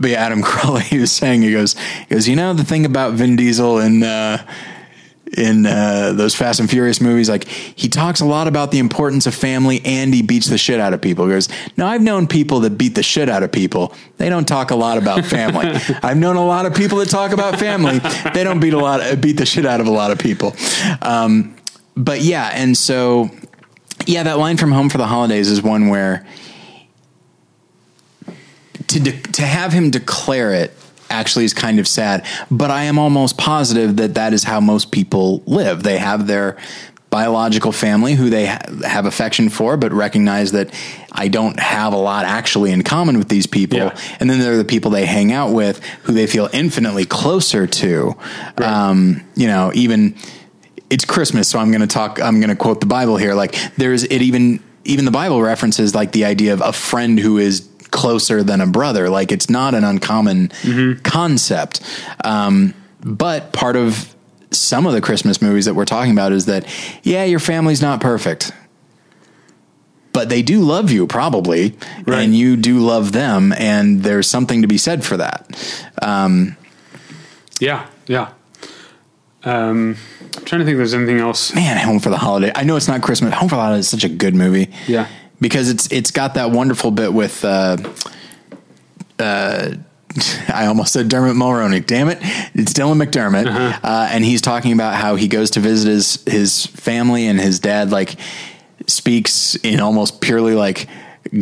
but 0.02 0.10
yeah, 0.12 0.26
Adam 0.26 0.42
Carolla, 0.44 0.82
he 0.82 1.00
was 1.00 1.12
saying 1.12 1.44
he 1.44 1.52
goes 1.52 1.76
he 2.08 2.16
goes 2.16 2.28
you 2.28 2.36
know 2.36 2.54
the 2.54 2.64
thing 2.64 2.86
about 2.86 3.14
Vin 3.14 3.36
Diesel 3.36 3.80
in 3.80 4.04
uh, 4.04 4.46
in 5.38 5.66
uh, 5.66 6.12
those 6.14 6.36
Fast 6.36 6.60
and 6.60 6.70
Furious 6.70 7.00
movies, 7.00 7.30
like 7.30 7.48
he 7.48 7.88
talks 7.88 8.20
a 8.20 8.26
lot 8.26 8.48
about 8.48 8.72
the 8.72 8.80
importance 8.80 9.26
of 9.26 9.34
family 9.34 9.82
and 9.86 10.14
he 10.14 10.22
beats 10.22 10.48
the 10.48 10.58
shit 10.58 10.80
out 10.80 10.94
of 10.94 11.02
people. 11.02 11.26
He 11.26 11.32
goes, 11.32 11.48
now 11.78 11.88
I've 11.88 12.02
known 12.02 12.28
people 12.28 12.60
that 12.62 12.72
beat 12.72 12.96
the 12.96 13.04
shit 13.04 13.30
out 13.30 13.42
of 13.42 13.52
people. 13.52 13.94
They 14.18 14.30
don't 14.30 14.48
talk 14.48 14.72
a 14.72 14.76
lot 14.76 14.98
about 14.98 15.24
family. 15.26 15.68
I've 16.04 16.18
known 16.18 16.36
a 16.36 16.46
lot 16.46 16.66
of 16.66 16.76
people 16.76 16.98
that 16.98 17.10
talk 17.10 17.32
about 17.32 17.60
family. 17.60 18.00
They 18.34 18.44
don't 18.44 18.60
beat 18.60 18.74
a 18.74 18.80
lot 18.80 19.22
beat 19.22 19.38
the 19.38 19.46
shit 19.46 19.66
out 19.66 19.80
of 19.80 19.88
a 19.88 19.92
lot 19.92 20.12
of 20.12 20.20
people. 20.20 20.54
Um, 21.02 21.56
but 21.96 22.22
yeah, 22.22 22.50
and 22.54 22.76
so 22.76 23.30
yeah, 24.06 24.24
that 24.24 24.38
line 24.38 24.58
from 24.58 24.72
Home 24.72 24.90
for 24.90 24.98
the 24.98 25.08
Holidays 25.08 25.50
is 25.50 25.62
one 25.62 25.88
where 25.88 26.26
to 28.92 29.00
de- 29.00 29.22
to 29.34 29.42
have 29.42 29.74
him 29.74 29.90
declare 29.90 30.54
it 30.54 30.74
actually 31.10 31.46
is 31.46 31.54
kind 31.54 31.80
of 31.80 31.88
sad. 31.88 32.26
But 32.50 32.72
I 32.72 32.84
am 32.84 32.98
almost 32.98 33.38
positive 33.38 33.98
that 33.98 34.16
that 34.16 34.34
is 34.34 34.44
how 34.44 34.60
most 34.60 34.92
people 34.92 35.44
live. 35.46 35.84
They 35.84 35.98
have 35.98 36.28
their 36.28 36.58
biological 37.10 37.74
family 37.74 38.14
who 38.14 38.30
they 38.30 38.48
ha- 38.48 38.62
have 38.86 39.06
affection 39.06 39.50
for, 39.50 39.76
but 39.76 39.92
recognize 39.92 40.54
that 40.54 40.74
I 41.12 41.28
don't 41.28 41.60
have 41.60 41.92
a 41.92 41.98
lot 41.98 42.26
actually 42.26 42.72
in 42.72 42.84
common 42.84 43.18
with 43.18 43.28
these 43.28 43.46
people. 43.46 43.78
Yeah. 43.78 43.98
And 44.20 44.30
then 44.30 44.40
there 44.40 44.54
are 44.54 44.58
the 44.58 44.66
people 44.66 44.92
they 44.92 45.06
hang 45.06 45.34
out 45.34 45.52
with 45.52 45.84
who 46.04 46.14
they 46.14 46.26
feel 46.26 46.50
infinitely 46.54 47.06
closer 47.06 47.68
to. 47.68 48.16
Um, 48.58 49.22
you 49.36 49.48
know, 49.48 49.72
even 49.76 50.16
it's 50.90 51.04
Christmas, 51.04 51.50
so 51.50 51.60
I'm 51.60 51.72
going 51.72 51.82
to 51.82 51.88
talk. 51.88 52.22
I'm 52.22 52.40
going 52.40 52.50
to 52.50 52.56
quote 52.56 52.80
the 52.80 52.86
Bible 52.86 53.18
here. 53.18 53.34
Like 53.34 53.56
there's 53.76 54.04
it 54.06 54.22
even 54.22 54.64
even 54.84 55.06
the 55.06 55.12
Bible 55.12 55.42
references 55.42 55.94
like 55.94 56.12
the 56.14 56.26
idea 56.26 56.54
of 56.54 56.62
a 56.62 56.74
friend 56.74 57.20
who 57.20 57.38
is 57.38 57.68
closer 57.92 58.42
than 58.44 58.62
a 58.62 58.68
brother. 58.68 59.10
Like 59.10 59.32
it's 59.32 59.50
not 59.50 59.74
an 59.76 59.84
uncommon 59.84 60.52
concept. 61.04 61.82
Um, 62.24 62.74
but 63.04 63.52
part 63.54 63.76
of 63.76 64.16
some 64.52 64.86
of 64.86 64.94
the 64.94 65.02
Christmas 65.02 65.42
movies 65.42 65.66
that 65.66 65.74
we're 65.76 65.86
talking 65.86 66.12
about 66.12 66.32
is 66.32 66.46
that 66.46 66.66
yeah, 67.04 67.24
your 67.24 67.40
family's 67.40 67.82
not 67.82 68.02
perfect. 68.02 68.52
But 70.14 70.28
they 70.28 70.42
do 70.42 70.60
love 70.62 70.92
you, 70.92 71.08
probably, 71.08 71.74
Right. 72.06 72.20
and 72.20 72.36
you 72.36 72.58
do 72.58 72.80
love 72.80 73.14
them, 73.14 73.54
and 73.54 74.04
there's 74.04 74.28
something 74.28 74.62
to 74.62 74.68
be 74.68 74.78
said 74.78 75.06
for 75.06 75.16
that. 75.18 75.48
Um, 76.02 76.58
Yeah. 77.62 77.86
Yeah. 78.08 78.32
Um, 79.44 79.96
I'm 80.38 80.44
trying 80.46 80.60
to 80.60 80.66
think 80.66 80.74
if 80.74 80.78
there's 80.78 80.94
anything 80.94 81.20
else. 81.20 81.56
man, 81.56 81.78
Home 81.86 82.00
for 82.00 82.10
the 82.10 82.18
Holiday. 82.18 82.52
I 82.54 82.64
know 82.64 82.76
it's 82.76 82.88
not 82.90 83.02
Christmas. 83.02 83.34
Home 83.36 83.48
for 83.50 83.56
the 83.56 83.62
Holiday 83.62 83.80
is 83.80 83.88
such 83.90 84.04
a 84.04 84.10
good 84.10 84.36
movie. 84.36 84.70
Yeah. 84.86 85.08
Because 85.42 85.70
it's 85.70 85.92
it's 85.92 86.12
got 86.12 86.36
that 86.36 86.52
wonderful 86.52 86.92
bit 86.92 87.14
with. 87.14 87.44
Uh, 87.44 87.78
uh, 89.20 89.74
I 90.54 90.66
almost 90.66 90.94
said 90.94 91.10
Dermot 91.10 91.36
Mulroney. 91.36 91.86
Damn 91.86 92.10
it! 92.10 92.20
It's 92.54 92.74
Dylan 92.74 93.02
McDermott, 93.02 93.48
uh 93.84 94.08
and 94.12 94.24
he's 94.24 94.42
talking 94.42 94.74
about 94.74 94.96
how 94.96 95.16
he 95.16 95.28
goes 95.28 95.52
to 95.52 95.60
visit 95.60 95.90
his 95.90 96.24
his 96.28 96.66
family, 96.66 97.28
and 97.28 97.40
his 97.40 97.60
dad 97.60 97.92
like 97.92 98.16
speaks 98.88 99.56
in 99.56 99.80
almost 99.80 100.22
purely 100.22 100.54
like 100.54 100.88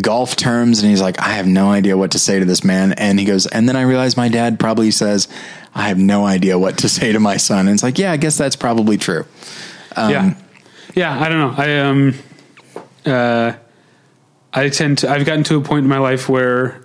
golf 0.01 0.35
terms, 0.35 0.81
and 0.81 0.89
he's 0.89 1.01
like, 1.01 1.19
I 1.19 1.29
have 1.29 1.47
no 1.47 1.71
idea 1.71 1.97
what 1.97 2.11
to 2.11 2.19
say 2.19 2.37
to 2.37 2.45
this 2.45 2.63
man, 2.63 2.93
and 2.93 3.19
he 3.19 3.25
goes, 3.25 3.47
and 3.47 3.67
then 3.67 3.75
I 3.75 3.81
realize 3.83 4.17
my 4.17 4.29
dad 4.29 4.59
probably 4.59 4.91
says, 4.91 5.27
I 5.73 5.87
have 5.87 5.97
no 5.97 6.25
idea 6.25 6.59
what 6.59 6.77
to 6.79 6.89
say 6.89 7.11
to 7.11 7.19
my 7.19 7.37
son, 7.37 7.67
and 7.67 7.73
it's 7.73 7.81
like, 7.81 7.97
yeah, 7.97 8.11
I 8.11 8.17
guess 8.17 8.37
that's 8.37 8.55
probably 8.55 8.97
true. 8.97 9.25
yeah. 9.97 10.35
Yeah. 10.95 11.19
I 11.19 11.29
don't 11.29 11.39
know. 11.39 11.63
I, 11.63 11.79
um, 11.79 12.13
uh, 13.05 13.53
I 14.53 14.69
tend 14.69 14.99
to, 14.99 15.09
I've 15.09 15.25
gotten 15.25 15.43
to 15.45 15.57
a 15.57 15.61
point 15.61 15.83
in 15.83 15.89
my 15.89 15.99
life 15.99 16.27
where 16.29 16.81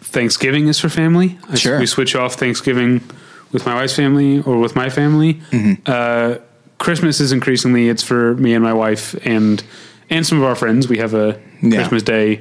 Thanksgiving 0.00 0.68
is 0.68 0.78
for 0.80 0.88
family. 0.88 1.38
I- 1.50 1.54
Sure. 1.56 1.78
We 1.78 1.86
switch 1.86 2.14
off 2.16 2.34
Thanksgiving 2.34 3.02
with 3.52 3.66
my 3.66 3.74
wife's 3.74 3.94
family 3.94 4.40
or 4.40 4.58
with 4.58 4.74
my 4.74 4.88
family. 4.88 5.40
Uh, 5.86 6.36
Christmas 6.78 7.20
is 7.20 7.32
increasingly 7.32 7.88
it's 7.88 8.02
for 8.02 8.34
me 8.36 8.54
and 8.54 8.64
my 8.64 8.72
wife 8.72 9.14
and 9.26 9.62
and 10.10 10.26
some 10.26 10.36
of 10.38 10.44
our 10.44 10.54
friends. 10.56 10.88
We 10.88 10.98
have 10.98 11.14
a 11.14 11.38
Yeah. 11.62 11.76
Christmas 11.78 12.02
Day 12.02 12.40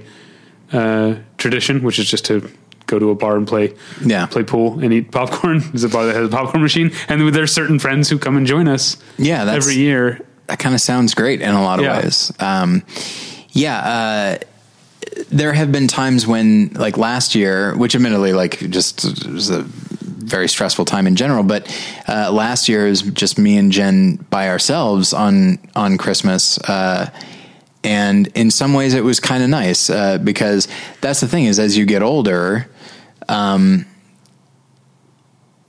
uh, 0.74 1.16
tradition, 1.38 1.84
which 1.84 2.00
is 2.00 2.10
just 2.10 2.26
to 2.26 2.50
go 2.88 2.98
to 3.00 3.10
a 3.12 3.16
bar 3.16 3.38
and 3.38 3.48
play 3.48 3.74
Yeah. 4.04 4.26
play 4.26 4.44
pool 4.44 4.80
and 4.80 4.92
eat 4.94 5.12
popcorn. 5.12 5.60
There's 5.72 5.84
a 5.84 5.90
bar 5.90 6.06
that 6.06 6.16
has 6.16 6.26
a 6.28 6.30
popcorn 6.32 6.64
machine, 6.64 6.92
and 7.08 7.34
there's 7.34 7.54
certain 7.54 7.78
friends 7.80 8.10
who 8.10 8.18
come 8.18 8.36
and 8.38 8.48
join 8.48 8.68
us. 8.68 8.98
Yeah, 9.18 9.46
that's- 9.46 9.64
every 9.68 9.76
year. 9.82 10.22
that 10.48 10.60
kind 10.60 10.74
of 10.76 10.82
sounds 10.82 11.14
great 11.14 11.40
in 11.42 11.52
a 11.52 11.62
lot 11.62 11.80
of 11.80 11.86
Yeah. 11.86 12.02
ways. 12.02 12.32
Um, 12.40 12.84
yeah, 13.52 13.78
uh, 13.80 14.38
there 15.30 15.54
have 15.54 15.72
been 15.72 15.88
times 15.88 16.26
when, 16.26 16.70
like 16.74 16.98
last 16.98 17.36
year, 17.36 17.76
which 17.76 17.96
admittedly, 17.96 18.34
like 18.34 18.60
just 18.70 19.04
was 19.28 19.50
a 19.50 19.64
very 19.64 20.48
stressful 20.48 20.86
time 20.86 21.08
in 21.08 21.16
general, 21.16 21.44
but 21.44 21.68
uh, 22.08 22.32
last 22.32 22.70
year 22.70 22.88
is 22.88 23.02
just 23.02 23.38
me 23.38 23.58
and 23.58 23.72
Jen 23.72 24.16
by 24.30 24.50
ourselves 24.50 25.14
on 25.14 25.60
on 25.76 25.98
Christmas. 25.98 26.58
Uh, 26.60 27.10
and 27.84 28.28
in 28.36 28.52
some 28.52 28.74
ways, 28.74 28.94
it 28.94 29.04
was 29.04 29.20
kind 29.20 29.44
of 29.44 29.50
nice 29.50 29.90
uh, 29.90 30.20
because 30.20 30.68
that's 31.02 31.20
the 31.20 31.28
thing 31.28 31.46
is, 31.46 31.60
as 31.60 31.78
you 31.78 31.86
get 31.86 32.04
older, 32.04 32.68
um, 33.28 33.86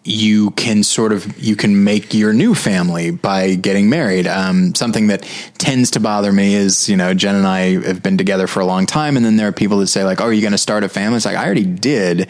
you 0.05 0.51
can 0.53 0.83
sort 0.83 1.13
of 1.13 1.39
you 1.39 1.55
can 1.55 1.85
make 1.85 2.13
your 2.13 2.33
new 2.33 2.55
family 2.55 3.11
by 3.11 3.55
getting 3.55 3.89
married. 3.89 4.27
Um, 4.27 4.75
something 4.75 5.07
that 5.09 5.23
tends 5.59 5.93
to 5.93 6.01
bother 6.01 6.33
me 6.33 6.55
is 6.55 6.89
you 6.89 6.97
know 6.97 7.15
Jen 7.15 7.37
and 7.37 7.47
I 7.47 7.81
have 7.87 8.03
been 8.03 8.19
together 8.19 8.47
for 8.47 8.61
a 8.61 8.67
long 8.67 8.87
time, 8.87 9.17
and 9.17 9.25
then 9.25 9.37
there 9.37 9.49
are 9.49 9.53
people 9.53 9.79
that 9.79 9.87
say 9.87 10.05
like, 10.05 10.21
"Oh, 10.21 10.25
are 10.25 10.33
you 10.33 10.41
going 10.41 10.53
to 10.53 10.59
start 10.59 10.83
a 10.85 10.89
family?" 10.89 11.17
It's 11.17 11.27
like 11.27 11.37
I 11.37 11.45
already 11.45 11.67
did 11.67 12.29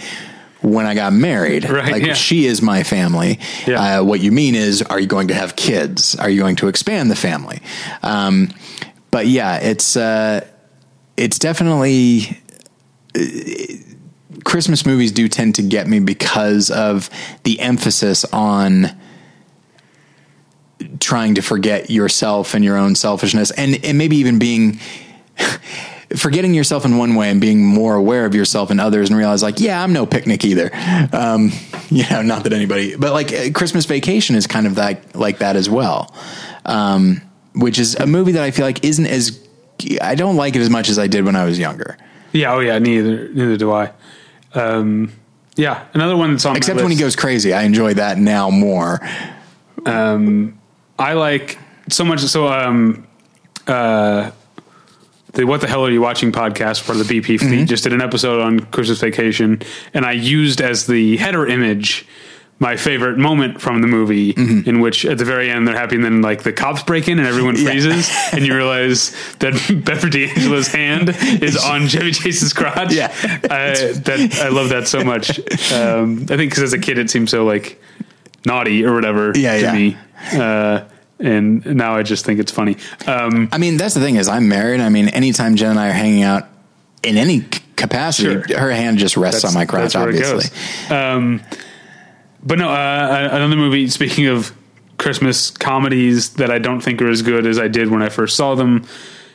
when 0.61 0.87
I 0.87 0.95
got 0.95 1.12
married. 1.12 1.68
Right, 1.68 1.93
like 1.93 2.05
yeah. 2.05 2.14
she 2.14 2.47
is 2.47 2.61
my 2.61 2.83
family. 2.83 3.39
Yeah. 3.66 4.01
Uh, 4.01 4.05
what 4.05 4.20
you 4.20 4.33
mean 4.33 4.55
is, 4.55 4.83
are 4.83 5.01
you 5.01 5.07
going 5.07 5.29
to 5.29 5.35
have 5.35 5.57
kids? 5.57 6.14
Are 6.16 6.29
you 6.29 6.41
going 6.41 6.57
to 6.57 6.68
expand 6.68 7.11
the 7.11 7.16
family? 7.16 7.61
Um, 8.03 8.53
but 9.11 9.27
yeah, 9.27 9.57
it's 9.57 9.97
uh, 9.97 10.47
it's 11.16 11.39
definitely 11.39 12.39
Christmas 14.45 14.84
movies 14.84 15.12
do 15.12 15.28
tend 15.28 15.55
to 15.57 15.62
get 15.62 15.86
me 15.86 16.01
because 16.01 16.70
of 16.70 17.11
the 17.45 17.61
emphasis 17.61 18.24
on 18.26 18.97
trying 21.01 21.34
to 21.36 21.43
forget 21.43 21.90
yourself 21.90 22.55
and 22.55 22.64
your 22.64 22.76
own 22.76 22.95
selfishness 22.95 23.51
and, 23.53 23.84
and 23.84 23.99
maybe 23.99 24.16
even 24.16 24.38
being 24.38 24.80
forgetting 26.16 26.55
yourself 26.55 26.84
in 26.84 26.99
one 26.99 27.14
way 27.14 27.30
and 27.30 27.40
being 27.40 27.64
more 27.64 27.95
aware 27.95 28.26
of 28.26 28.34
yourself 28.34 28.70
and 28.70 28.80
others 28.80 29.09
and 29.09 29.16
realize 29.16 29.43
like 29.43 29.61
yeah 29.61 29.82
i'm 29.82 29.93
no 29.93 30.05
picnic 30.05 30.45
either. 30.45 30.70
Um, 31.12 31.53
you 31.90 32.05
know 32.11 32.22
not 32.22 32.45
that 32.45 32.53
anybody 32.53 32.97
but 32.97 33.12
like 33.12 33.55
christmas 33.55 33.86
vacation 33.86 34.34
is 34.36 34.47
kind 34.47 34.66
of 34.66 34.74
that 34.76 35.14
like 35.14 35.38
that 35.38 35.57
as 35.57 35.70
well. 35.70 36.14
Um, 36.64 37.20
which 37.55 37.78
is 37.78 37.97
a 37.97 38.07
movie 38.07 38.32
that 38.32 38.43
i 38.43 38.51
feel 38.51 38.64
like 38.64 38.84
isn't 38.84 39.07
as 39.07 39.47
i 40.01 40.14
don't 40.14 40.36
like 40.36 40.57
it 40.57 40.61
as 40.61 40.70
much 40.70 40.88
as 40.88 40.99
i 40.99 41.07
did 41.07 41.24
when 41.24 41.36
i 41.36 41.45
was 41.45 41.59
younger. 41.59 41.97
Yeah, 42.32 42.55
oh 42.55 42.61
yeah, 42.61 42.78
neither 42.78 43.28
neither 43.28 43.57
do 43.57 43.72
I. 43.72 43.93
Um, 44.55 45.12
yeah, 45.57 45.86
another 45.94 46.16
one 46.16 46.32
that's 46.32 46.46
on 46.46 46.57
except 46.57 46.80
when 46.80 46.90
he 46.90 46.96
goes 46.96 47.14
crazy 47.14 47.53
i 47.53 47.62
enjoy 47.62 47.94
that 47.94 48.18
now 48.18 48.50
more. 48.50 49.00
Um, 49.84 50.59
I 50.98 51.14
like 51.14 51.59
so 51.88 52.05
much. 52.05 52.20
So, 52.20 52.48
um, 52.48 53.07
uh, 53.66 54.30
the 55.32 55.44
What 55.44 55.61
the 55.61 55.66
Hell 55.66 55.84
Are 55.86 55.90
You 55.90 56.00
Watching 56.00 56.30
podcast, 56.30 56.88
of 56.88 57.07
the 57.07 57.20
BP 57.20 57.40
Fleet, 57.40 57.66
just 57.66 57.84
did 57.84 57.92
an 57.92 58.03
episode 58.03 58.40
on 58.40 58.61
Christmas 58.61 59.00
Vacation, 59.00 59.62
and 59.94 60.05
I 60.05 60.12
used 60.12 60.61
as 60.61 60.86
the 60.86 61.16
header 61.16 61.46
image 61.46 62.07
my 62.62 62.76
favorite 62.76 63.18
moment 63.18 63.60
from 63.60 63.80
the 63.82 63.88
movie, 63.88 64.30
in 64.30 64.78
which 64.80 65.04
at 65.04 65.18
the 65.18 65.24
very 65.24 65.50
end 65.50 65.66
they're 65.66 65.76
happy, 65.76 65.96
and 65.96 66.04
then 66.04 66.22
like 66.22 66.44
the 66.44 66.52
cops 66.52 66.82
break 66.84 67.08
in 67.08 67.18
and 67.18 67.26
everyone 67.26 67.56
freezes, 67.56 68.08
and 68.32 68.46
you 68.46 68.54
realize 68.54 69.10
that 69.40 69.52
Beverly 69.84 70.28
D'Angelo's 70.28 70.68
hand 70.68 71.10
is 71.42 71.56
on 71.64 71.88
Chevy 71.88 72.12
Chase's 72.12 72.52
crotch. 72.52 72.92
Yeah. 72.94 73.08
I, 73.22 73.92
that 74.04 74.38
I 74.44 74.48
love 74.48 74.68
that 74.68 74.86
so 74.86 75.02
much. 75.02 75.38
Um, 75.72 76.22
I 76.30 76.36
think 76.36 76.52
because 76.52 76.62
as 76.62 76.72
a 76.72 76.78
kid 76.78 76.98
it 76.98 77.10
seemed 77.10 77.28
so 77.28 77.44
like 77.44 77.82
naughty 78.46 78.84
or 78.84 78.94
whatever 78.94 79.32
Yeah, 79.34 79.54
to 79.56 79.60
yeah. 79.60 79.72
me. 79.74 79.96
Uh, 80.32 80.84
and 81.18 81.66
now 81.66 81.96
I 81.96 82.02
just 82.04 82.24
think 82.24 82.38
it's 82.40 82.52
funny. 82.52 82.76
Um, 83.08 83.48
I 83.52 83.58
mean, 83.58 83.76
that's 83.76 83.94
the 83.94 84.00
thing 84.00 84.16
is 84.16 84.28
I'm 84.28 84.48
married. 84.48 84.80
I 84.80 84.88
mean, 84.88 85.08
anytime 85.08 85.56
Jen 85.56 85.70
and 85.70 85.80
I 85.80 85.88
are 85.88 85.92
hanging 85.92 86.22
out 86.22 86.48
in 87.02 87.16
any 87.16 87.40
capacity, 87.76 88.40
Sure. 88.48 88.58
her 88.58 88.70
hand 88.70 88.98
just 88.98 89.16
rests 89.16 89.44
on 89.44 89.52
my 89.52 89.64
crotch, 89.64 89.92
that's 89.92 89.96
obviously. 89.96 90.96
Um, 90.96 91.40
but 92.43 92.59
no, 92.59 92.68
uh, 92.68 93.28
another 93.32 93.57
movie. 93.57 93.88
Speaking 93.88 94.26
of 94.26 94.53
Christmas 94.99 95.51
comedies 95.51 96.34
that 96.34 96.51
I 96.51 96.59
don't 96.59 96.80
think 96.80 97.01
are 97.03 97.09
as 97.11 97.22
good 97.22 97.47
as 97.47 97.59
I 97.59 97.68
did 97.68 97.90
when 97.90 98.03
I 98.03 98.09
first 98.09 98.36
saw 98.36 98.55
them, 98.55 98.84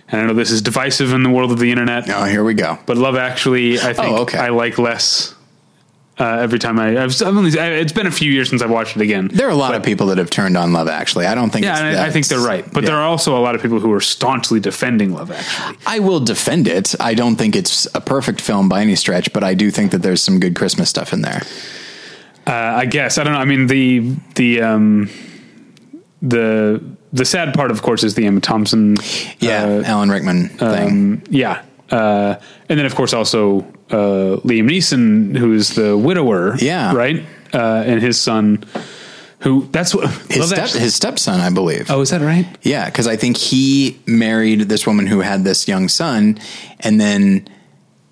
and 0.07 0.21
I 0.21 0.25
know 0.25 0.33
this 0.33 0.51
is 0.51 0.61
divisive 0.61 1.13
in 1.13 1.23
the 1.23 1.29
world 1.29 1.51
of 1.51 1.59
the 1.59 1.71
internet. 1.71 2.09
Oh, 2.09 2.23
here 2.25 2.43
we 2.43 2.53
go. 2.53 2.77
But 2.85 2.97
Love 2.97 3.15
Actually, 3.17 3.79
I 3.79 3.93
think 3.93 4.07
Oh, 4.17 4.21
okay. 4.23 4.37
I 4.37 4.49
like 4.49 4.77
less. 4.77 5.33
Uh, 6.19 6.39
every 6.41 6.57
time 6.57 6.79
I, 6.79 7.03
I've, 7.03 7.11
I've 7.21 7.37
only, 7.37 7.59
I, 7.59 7.67
it's 7.73 7.93
been 7.93 8.07
a 8.07 8.11
few 8.11 8.31
years 8.31 8.49
since 8.49 8.63
I've 8.63 8.71
watched 8.71 8.95
it 8.95 9.03
again. 9.03 9.27
There 9.31 9.45
are 9.45 9.51
a 9.51 9.55
lot 9.55 9.75
of 9.75 9.83
people 9.83 10.07
that 10.07 10.17
have 10.17 10.31
turned 10.31 10.57
on 10.57 10.73
Love 10.73 10.87
Actually. 10.87 11.27
I 11.27 11.35
don't 11.35 11.51
think. 11.51 11.65
Yeah. 11.65 11.77
I, 11.77 12.07
I 12.07 12.09
think 12.09 12.27
they're 12.27 12.39
right. 12.39 12.65
But 12.73 12.81
Yeah. 12.83 12.89
there 12.89 12.97
are 12.97 13.05
also 13.05 13.37
a 13.37 13.41
lot 13.41 13.53
of 13.53 13.61
people 13.61 13.79
who 13.79 13.93
are 13.93 14.01
staunchly 14.01 14.59
defending 14.59 15.13
Love 15.13 15.29
Actually. 15.29 15.77
I 15.85 15.99
will 15.99 16.19
defend 16.19 16.67
it. 16.67 16.95
I 16.99 17.13
don't 17.13 17.35
think 17.35 17.55
it's 17.55 17.87
a 17.93 18.01
perfect 18.01 18.41
film 18.41 18.67
by 18.67 18.81
any 18.81 18.95
stretch, 18.95 19.31
but 19.31 19.43
I 19.43 19.53
do 19.53 19.69
think 19.69 19.91
that 19.91 19.99
there's 20.01 20.23
some 20.23 20.39
good 20.39 20.55
Christmas 20.55 20.89
stuff 20.89 21.13
in 21.13 21.21
there. 21.21 21.43
Uh, 22.47 22.77
I 22.77 22.85
guess 22.85 23.17
I 23.17 23.23
don't 23.23 23.33
know. 23.33 23.39
I 23.39 23.45
mean 23.45 23.67
the 23.67 24.15
the 24.35 24.61
um, 24.61 25.09
the 26.21 26.81
the 27.11 27.25
sad 27.25 27.53
part, 27.53 27.71
of 27.71 27.81
course, 27.81 28.03
is 28.03 28.15
the 28.15 28.25
Emma 28.25 28.39
Thompson. 28.39 28.95
Yeah, 29.39 29.63
uh, 29.63 29.83
Alan 29.85 30.09
Rickman 30.09 30.49
thing. 30.49 30.87
um, 30.87 31.23
yeah, 31.29 31.63
uh, 31.91 32.35
and 32.69 32.79
then 32.79 32.85
of 32.85 32.95
course 32.95 33.13
also 33.13 33.59
uh, 33.89 34.39
Liam 34.43 34.69
Neeson, 34.69 35.37
who 35.37 35.53
is 35.53 35.75
the 35.75 35.97
widower. 35.97 36.55
Yeah. 36.57 36.93
right, 36.93 37.25
uh, 37.53 37.83
and 37.85 38.01
his 38.01 38.19
son, 38.19 38.63
who 39.39 39.67
that's 39.71 39.93
what 39.93 40.09
his, 40.29 40.49
step, 40.49 40.69
his 40.69 40.95
stepson, 40.95 41.39
I 41.39 41.49
believe. 41.49 41.89
Oh, 41.89 42.01
is 42.01 42.09
that 42.11 42.21
right? 42.21 42.47
Yeah, 42.61 42.85
because 42.85 43.07
I 43.07 43.15
think 43.15 43.37
he 43.37 43.99
married 44.05 44.61
this 44.61 44.87
woman 44.87 45.07
who 45.07 45.19
had 45.19 45.43
this 45.43 45.67
young 45.67 45.87
son, 45.87 46.39
and 46.79 46.99
then 46.99 47.47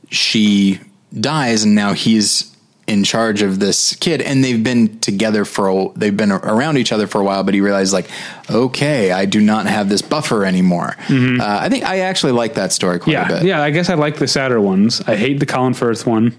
she 0.10 0.80
dies, 1.18 1.64
and 1.64 1.76
now 1.76 1.94
he's 1.94 2.55
in 2.88 3.04
charge 3.04 3.42
of 3.42 3.60
this 3.60 3.96
kid, 3.96 4.22
and 4.22 4.44
they've 4.44 4.64
been 4.64 5.00
together 5.00 5.44
for 5.44 5.68
a, 5.70 5.90
they've 5.96 6.16
been 6.16 6.32
around 6.32 6.78
each 6.78 6.92
other 6.92 7.08
for 7.08 7.20
a 7.20 7.24
while. 7.24 7.44
But 7.44 7.54
he 7.56 7.62
realized, 7.62 7.94
like, 7.94 8.08
okay, 8.50 9.12
I 9.12 9.26
do 9.26 9.42
not 9.42 9.66
have 9.66 9.90
this 9.90 10.02
buffer 10.04 10.46
anymore. 10.46 10.96
Uh, 11.10 11.38
I 11.42 11.68
think 11.70 11.84
I 11.84 12.00
actually 12.02 12.34
like 12.34 12.54
that 12.56 12.72
story 12.72 13.00
quite 13.00 13.16
a 13.16 13.20
Mm-hmm. 13.22 13.34
Bit. 13.40 13.44
yeah. 13.44 13.62
I 13.62 13.72
guess 13.72 13.90
I 13.90 13.96
like 13.96 14.18
the 14.18 14.28
sadder 14.28 14.62
ones. 14.62 15.02
I 15.08 15.16
hate 15.16 15.40
the 15.40 15.46
Colin 15.48 15.74
Firth 15.74 16.06
one. 16.06 16.36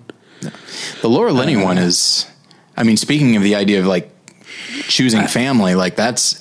The 1.03 1.09
Laura 1.09 1.33
Linney 1.33 1.57
Uh, 1.57 1.65
one 1.65 1.79
is, 1.79 2.27
I 2.77 2.83
mean, 2.85 2.97
speaking 2.97 3.35
of 3.37 3.43
the 3.43 3.55
idea 3.57 3.81
of 3.81 3.87
like 3.87 4.11
choosing 4.89 5.27
family, 5.27 5.75
like 5.75 5.97
that's 5.97 6.39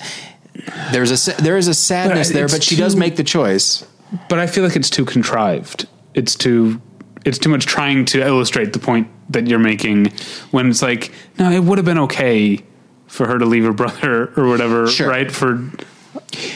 there's 0.92 1.28
a 1.28 1.42
there 1.42 1.56
is 1.56 1.66
a 1.68 1.74
sadness 1.74 2.28
But 2.28 2.34
there, 2.34 2.48
but 2.48 2.62
she 2.62 2.76
does 2.76 2.94
make 2.94 3.16
the 3.16 3.24
choice. 3.24 3.84
but 4.28 4.38
I 4.38 4.46
feel 4.46 4.62
like 4.64 4.76
it's 4.76 4.90
too 4.90 5.04
contrived. 5.04 5.88
It's 6.14 6.34
too 6.36 6.80
it's 7.26 7.38
too 7.38 7.48
much 7.50 7.66
trying 7.66 8.04
to 8.06 8.20
illustrate 8.26 8.72
the 8.72 8.78
point 8.78 9.08
that 9.30 9.46
you're 9.46 9.58
making 9.58 10.06
when 10.52 10.70
it's 10.70 10.80
like 10.82 11.12
no, 11.38 11.50
it 11.50 11.58
would 11.62 11.76
have 11.78 11.84
been 11.84 11.98
okay 11.98 12.60
for 13.06 13.26
her 13.26 13.38
to 13.38 13.44
leave 13.44 13.64
her 13.64 13.72
brother 13.72 14.32
or 14.36 14.48
whatever, 14.48 14.86
Sure. 14.88 15.08
right? 15.08 15.30
For 15.30 15.70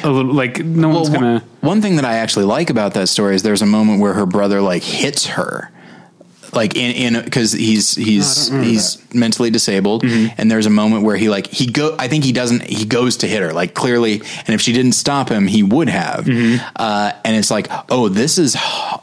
a 0.03 0.11
little 0.11 0.33
like 0.33 0.65
no 0.65 0.89
one's 0.89 1.11
gonna 1.11 1.33
one, 1.35 1.43
one 1.61 1.83
thing 1.83 1.97
that 1.97 2.05
I 2.05 2.15
actually 2.15 2.47
like 2.47 2.71
about 2.71 2.95
that 2.95 3.09
story 3.09 3.35
is 3.35 3.43
there's 3.43 3.63
a 3.63 3.67
moment 3.67 4.01
where 4.01 4.15
her 4.15 4.27
brother 4.27 4.61
like 4.63 4.83
hits 4.83 5.27
her. 5.27 5.71
Like 6.53 6.75
in 6.77 7.15
in 7.15 7.25
because 7.25 7.53
he's 7.53 7.95
he's 7.95 8.49
he's 8.49 9.15
mentally 9.15 9.51
disabled, 9.51 10.03
Mm-hmm. 10.03 10.35
and 10.39 10.51
there's 10.51 10.67
a 10.67 10.71
moment 10.71 11.05
where 11.05 11.17
he 11.17 11.29
like 11.29 11.47
he 11.47 11.67
go. 11.67 11.95
I 11.99 12.09
think 12.09 12.25
he 12.25 12.33
doesn't. 12.33 12.63
He 12.65 12.85
goes 12.85 13.19
to 13.19 13.29
hit 13.29 13.41
her 13.43 13.53
like 13.53 13.75
clearly, 13.75 14.15
and 14.21 14.49
if 14.49 14.61
she 14.61 14.73
didn't 14.73 14.93
stop 14.93 15.29
him, 15.29 15.47
he 15.47 15.63
would 15.63 15.89
have. 15.89 16.25
Mm-hmm. 16.25 16.65
Uh, 16.75 17.13
and 17.25 17.37
it's 17.37 17.51
like, 17.51 17.69
oh, 17.89 18.09
this 18.09 18.37
is 18.39 18.57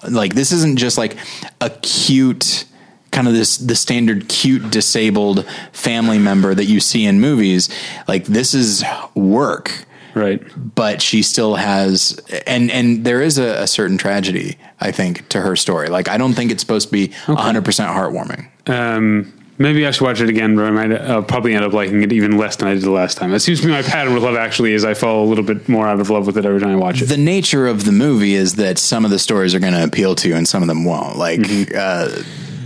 like 0.09 0.33
this 0.33 0.51
isn't 0.51 0.77
just 0.77 0.97
like 0.97 1.15
a 1.61 1.69
cute 1.69 2.65
kind 3.11 3.27
of 3.27 3.33
this 3.33 3.57
the 3.57 3.75
standard 3.75 4.27
cute 4.27 4.69
disabled 4.69 5.45
family 5.71 6.19
member 6.19 6.53
that 6.53 6.65
you 6.65 6.79
see 6.79 7.05
in 7.05 7.19
movies. 7.21 7.69
Like 8.07 8.25
this 8.25 8.53
is 8.53 8.83
work 9.15 9.85
right. 10.17 10.41
but 10.75 11.01
she 11.01 11.21
still 11.21 11.55
has 11.55 12.19
and 12.45 12.69
and 12.71 13.05
there 13.05 13.21
is 13.21 13.37
a, 13.37 13.61
a 13.63 13.67
certain 13.67 13.97
tragedy 13.97 14.57
i 14.81 14.91
think 14.91 15.27
to 15.29 15.39
her 15.41 15.55
story 15.55 15.87
like 15.87 16.07
i 16.09 16.17
don't 16.17 16.33
think 16.33 16.51
it's 16.51 16.61
supposed 16.61 16.87
to 16.87 16.91
be 16.91 17.07
100% 17.25 17.63
heartwarming 17.63 18.47
Um, 18.69 19.31
maybe 19.59 19.87
I 19.87 19.91
should 19.91 20.03
watch 20.03 20.21
it 20.21 20.29
again, 20.29 20.55
but 20.55 20.65
I 20.65 20.71
might 20.71 20.91
I'll 20.91 21.23
probably 21.23 21.55
end 21.55 21.63
up 21.65 21.73
liking 21.73 22.03
it 22.03 22.11
even 22.11 22.37
less 22.37 22.57
than 22.57 22.67
I 22.67 22.73
did 22.75 22.83
the 22.83 22.91
last 22.91 23.17
time. 23.17 23.33
It 23.33 23.39
seems 23.39 23.59
to 23.61 23.65
be 23.67 23.71
my 23.71 23.81
pattern 23.81 24.13
with 24.13 24.21
Love 24.23 24.35
Actually 24.35 24.73
is 24.73 24.83
I 24.85 24.93
fall 24.93 25.23
a 25.23 25.27
little 25.27 25.43
bit 25.43 25.67
more 25.69 25.87
out 25.87 25.99
of 25.99 26.09
love 26.09 26.27
with 26.27 26.37
it 26.37 26.45
every 26.45 26.59
time 26.59 26.69
I 26.71 26.75
watch 26.75 27.01
it. 27.01 27.05
the 27.05 27.17
nature 27.17 27.65
of 27.67 27.85
the 27.85 27.91
movie 27.91 28.33
is 28.35 28.55
that 28.55 28.77
some 28.77 29.05
of 29.05 29.09
the 29.11 29.17
stories 29.19 29.55
are 29.55 29.59
going 29.59 29.73
to 29.73 29.83
appeal 29.83 30.13
to 30.15 30.27
you 30.29 30.35
and 30.35 30.47
some 30.47 30.61
of 30.61 30.67
them 30.67 30.83
won't 30.85 31.15
like 31.17 31.39
uh, 31.73 32.09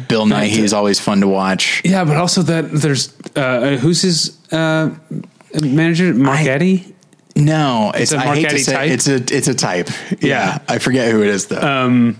bill 0.09 0.25
nighy 0.25 0.57
is 0.59 0.73
always 0.73 0.99
fun 0.99 1.21
to 1.21 1.27
watch 1.27 1.81
yeah, 1.85 2.03
but 2.03 2.17
also 2.17 2.41
that 2.41 2.69
there's 2.71 3.13
uh, 3.37 3.77
who's 3.77 4.01
his 4.01 4.37
uh, 4.51 4.89
manager, 5.61 6.13
Mark 6.13 6.39
I- 6.39 6.43
Eddy. 6.49 6.90
No 7.35 7.91
it's, 7.95 8.11
a 8.11 8.17
i 8.17 8.25
Mark 8.25 8.37
hate 8.37 8.49
to 8.49 8.59
say 8.59 8.73
type? 8.73 8.91
it's 8.91 9.07
a 9.07 9.15
it's 9.15 9.47
a 9.47 9.53
type 9.55 9.89
Yeah. 10.21 10.59
i 10.67 10.77
forget 10.79 11.11
who 11.11 11.21
it 11.21 11.29
is 11.29 11.47
though 11.47 12.13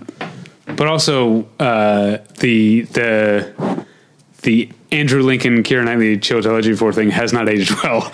but 0.66 0.86
also 0.86 1.46
uh, 1.60 2.18
the 2.38 2.82
the 2.82 3.86
the 4.42 4.68
Andrew 4.90 5.22
Lincoln, 5.22 5.62
Keira 5.62 5.84
Knightley, 5.84 6.18
Chiwetel 6.18 6.60
Ejiofor 6.60 6.94
thing 6.94 7.10
has 7.10 7.32
not 7.32 7.48
aged 7.48 7.70
well 7.84 8.10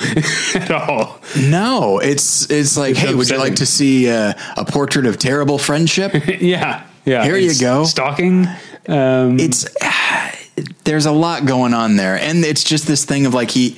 at 0.54 0.70
all. 0.70 1.20
no 1.38 1.98
it's 2.00 2.50
it's 2.50 2.76
like 2.76 2.96
hey 2.96 3.14
would 3.14 3.28
you 3.30 3.38
like 3.38 3.56
to 3.56 3.66
see 3.66 4.10
uh, 4.10 4.32
a 4.56 4.64
portrait 4.64 5.06
of 5.06 5.18
terrible 5.18 5.58
friendship 5.58 6.12
yeah, 6.40 6.84
Yeah, 7.04 7.24
here 7.24 7.36
you 7.36 7.58
go. 7.58 7.84
Stalking. 7.84 8.46
Um, 8.88 9.38
it's 9.38 9.66
there's 10.84 11.06
a 11.06 11.12
lot 11.12 11.46
going 11.46 11.72
on 11.74 11.96
there 11.96 12.16
and 12.18 12.44
it's 12.44 12.64
just 12.64 12.86
this 12.86 13.04
thing 13.04 13.26
of 13.26 13.34
like 13.34 13.50
he 13.50 13.76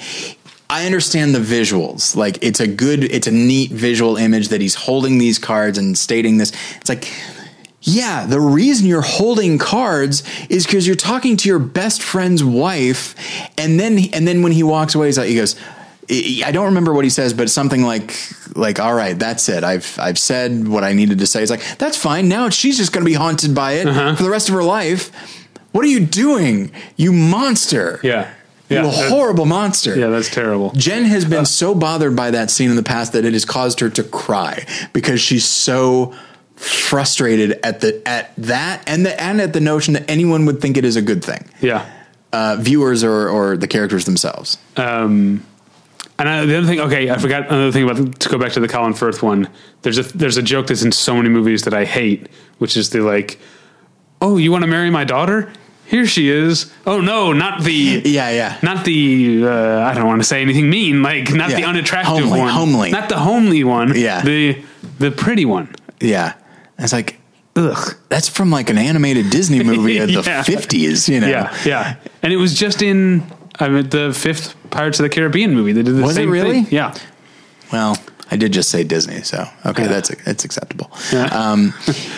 I 0.70 0.86
understand 0.86 1.34
the 1.34 1.40
visuals. 1.40 2.14
Like 2.14 2.42
it's 2.42 2.60
a 2.60 2.66
good 2.68 3.02
it's 3.04 3.26
a 3.26 3.32
neat 3.32 3.72
visual 3.72 4.16
image 4.16 4.48
that 4.48 4.60
he's 4.60 4.76
holding 4.76 5.18
these 5.18 5.38
cards 5.38 5.76
and 5.76 5.98
stating 5.98 6.38
this. 6.38 6.52
It's 6.76 6.88
like 6.88 7.12
yeah, 7.82 8.26
the 8.26 8.40
reason 8.40 8.86
you're 8.86 9.00
holding 9.00 9.58
cards 9.58 10.22
is 10.48 10.66
because 10.66 10.86
you're 10.86 10.96
talking 10.96 11.36
to 11.38 11.48
your 11.48 11.58
best 11.58 12.02
friend's 12.02 12.44
wife, 12.44 13.14
and 13.58 13.80
then 13.80 13.98
and 14.12 14.28
then 14.28 14.42
when 14.42 14.52
he 14.52 14.62
walks 14.62 14.94
away, 14.94 15.06
he's 15.06 15.18
like, 15.18 15.28
he 15.28 15.34
goes, 15.34 15.56
I 16.44 16.50
don't 16.52 16.66
remember 16.66 16.92
what 16.92 17.04
he 17.04 17.10
says, 17.10 17.32
but 17.34 17.50
something 17.50 17.82
like 17.82 18.14
like 18.54 18.78
All 18.78 18.94
right, 18.94 19.18
that's 19.18 19.48
it. 19.48 19.64
I've 19.64 19.98
I've 19.98 20.18
said 20.18 20.68
what 20.68 20.84
I 20.84 20.92
needed 20.92 21.18
to 21.18 21.26
say. 21.26 21.42
It's 21.42 21.50
like 21.50 21.78
that's 21.78 21.96
fine. 21.96 22.28
Now 22.28 22.48
she's 22.48 22.76
just 22.76 22.92
going 22.92 23.04
to 23.04 23.10
be 23.10 23.14
haunted 23.14 23.54
by 23.54 23.72
it 23.72 23.86
uh-huh. 23.86 24.14
for 24.14 24.22
the 24.22 24.30
rest 24.30 24.48
of 24.48 24.54
her 24.54 24.64
life. 24.64 25.10
What 25.72 25.84
are 25.84 25.88
you 25.88 26.00
doing, 26.00 26.72
you 26.96 27.12
monster? 27.12 27.98
yeah. 28.02 28.34
Yeah. 28.70 28.82
that- 28.82 29.08
horrible 29.10 29.46
monster. 29.46 29.98
yeah, 29.98 30.06
that's 30.08 30.30
terrible. 30.30 30.70
Jen 30.76 31.04
has 31.04 31.24
been 31.24 31.44
so 31.44 31.74
bothered 31.74 32.14
by 32.16 32.30
that 32.30 32.50
scene 32.50 32.70
in 32.70 32.76
the 32.76 32.82
past 32.82 33.12
that 33.14 33.24
it 33.24 33.32
has 33.32 33.44
caused 33.44 33.80
her 33.80 33.90
to 33.90 34.02
cry 34.04 34.64
because 34.92 35.20
she's 35.20 35.44
so 35.44 36.14
frustrated 36.54 37.58
at 37.64 37.80
the 37.80 38.00
at 38.06 38.32
that 38.36 38.82
and 38.86 39.04
the 39.06 39.20
and 39.22 39.40
at 39.40 39.52
the 39.52 39.60
notion 39.60 39.94
that 39.94 40.08
anyone 40.10 40.44
would 40.46 40.60
think 40.60 40.76
it 40.76 40.84
is 40.84 40.96
a 40.96 41.02
good 41.02 41.24
thing. 41.24 41.48
Yeah. 41.60 41.88
Uh, 42.32 42.56
viewers 42.60 43.02
or 43.02 43.28
or 43.28 43.56
the 43.56 43.66
characters 43.66 44.04
themselves. 44.04 44.56
Um, 44.76 45.44
and 46.18 46.28
I, 46.28 46.44
the 46.44 46.58
other 46.58 46.66
thing, 46.66 46.80
okay, 46.80 47.10
I 47.10 47.16
forgot 47.18 47.46
another 47.48 47.72
thing 47.72 47.88
about 47.88 48.20
to 48.20 48.28
go 48.28 48.38
back 48.38 48.52
to 48.52 48.60
the 48.60 48.68
Colin 48.68 48.92
Firth 48.92 49.22
one. 49.22 49.48
There's 49.82 49.98
a 49.98 50.02
there's 50.02 50.36
a 50.36 50.42
joke 50.42 50.66
that's 50.68 50.82
in 50.82 50.92
so 50.92 51.16
many 51.16 51.28
movies 51.30 51.62
that 51.62 51.74
I 51.74 51.86
hate, 51.86 52.28
which 52.58 52.76
is 52.76 52.90
the 52.90 53.00
like, 53.00 53.40
oh, 54.20 54.36
you 54.36 54.52
want 54.52 54.62
to 54.62 54.68
marry 54.68 54.90
my 54.90 55.04
daughter? 55.04 55.50
Here 55.90 56.06
she 56.06 56.28
is. 56.30 56.72
Oh 56.86 57.00
no, 57.00 57.32
not 57.32 57.62
the 57.62 58.00
Yeah, 58.04 58.30
yeah. 58.30 58.58
not 58.62 58.84
the 58.84 59.44
uh, 59.44 59.80
I 59.90 59.94
don't 59.94 60.06
want 60.06 60.20
to 60.22 60.28
say 60.28 60.40
anything 60.40 60.70
mean, 60.70 61.02
like 61.02 61.32
not 61.32 61.50
the 61.50 61.64
unattractive 61.64 62.24
Homely, 62.24 62.38
one, 62.38 62.48
homely. 62.52 62.90
not 62.92 63.08
the 63.08 63.18
homely 63.18 63.64
one, 63.64 63.92
Yeah. 63.96 64.22
the 64.22 64.62
the 64.98 65.10
pretty 65.10 65.44
one. 65.44 65.74
Yeah. 66.00 66.34
It's 66.78 66.92
like 66.92 67.18
Ugh. 67.56 67.94
that's 68.08 68.28
from 68.28 68.50
like 68.52 68.70
an 68.70 68.78
animated 68.78 69.30
Disney 69.30 69.62
movie 69.64 69.98
of 69.98 70.06
the 70.12 70.22
Yeah. 70.24 70.44
50s, 70.44 71.08
you 71.08 71.18
know. 71.20 71.26
Yeah, 71.28 71.52
yeah, 71.66 71.96
and 72.22 72.32
it 72.32 72.36
was 72.36 72.54
just 72.58 72.82
in 72.82 73.22
I 73.58 73.68
mean, 73.68 73.88
the 73.90 74.12
fifth 74.14 74.54
Pirates 74.70 75.00
of 75.00 75.02
the 75.02 75.10
Caribbean 75.10 75.52
movie. 75.54 75.72
They 75.72 75.82
did 75.82 75.96
the 75.96 76.02
Was 76.02 76.16
it 76.16 76.26
really? 76.28 76.62
thing. 76.62 76.66
Yeah, 76.70 76.94
Well, 77.72 77.96
I 78.30 78.36
did 78.36 78.52
just 78.52 78.70
say 78.70 78.84
Disney, 78.84 79.22
so 79.22 79.44
okay, 79.66 79.82
Yeah. 79.82 79.88
that's 79.88 80.10
that's 80.24 80.44
acceptable. 80.44 80.88
Yeah. 81.12 81.26
Um, 81.26 81.74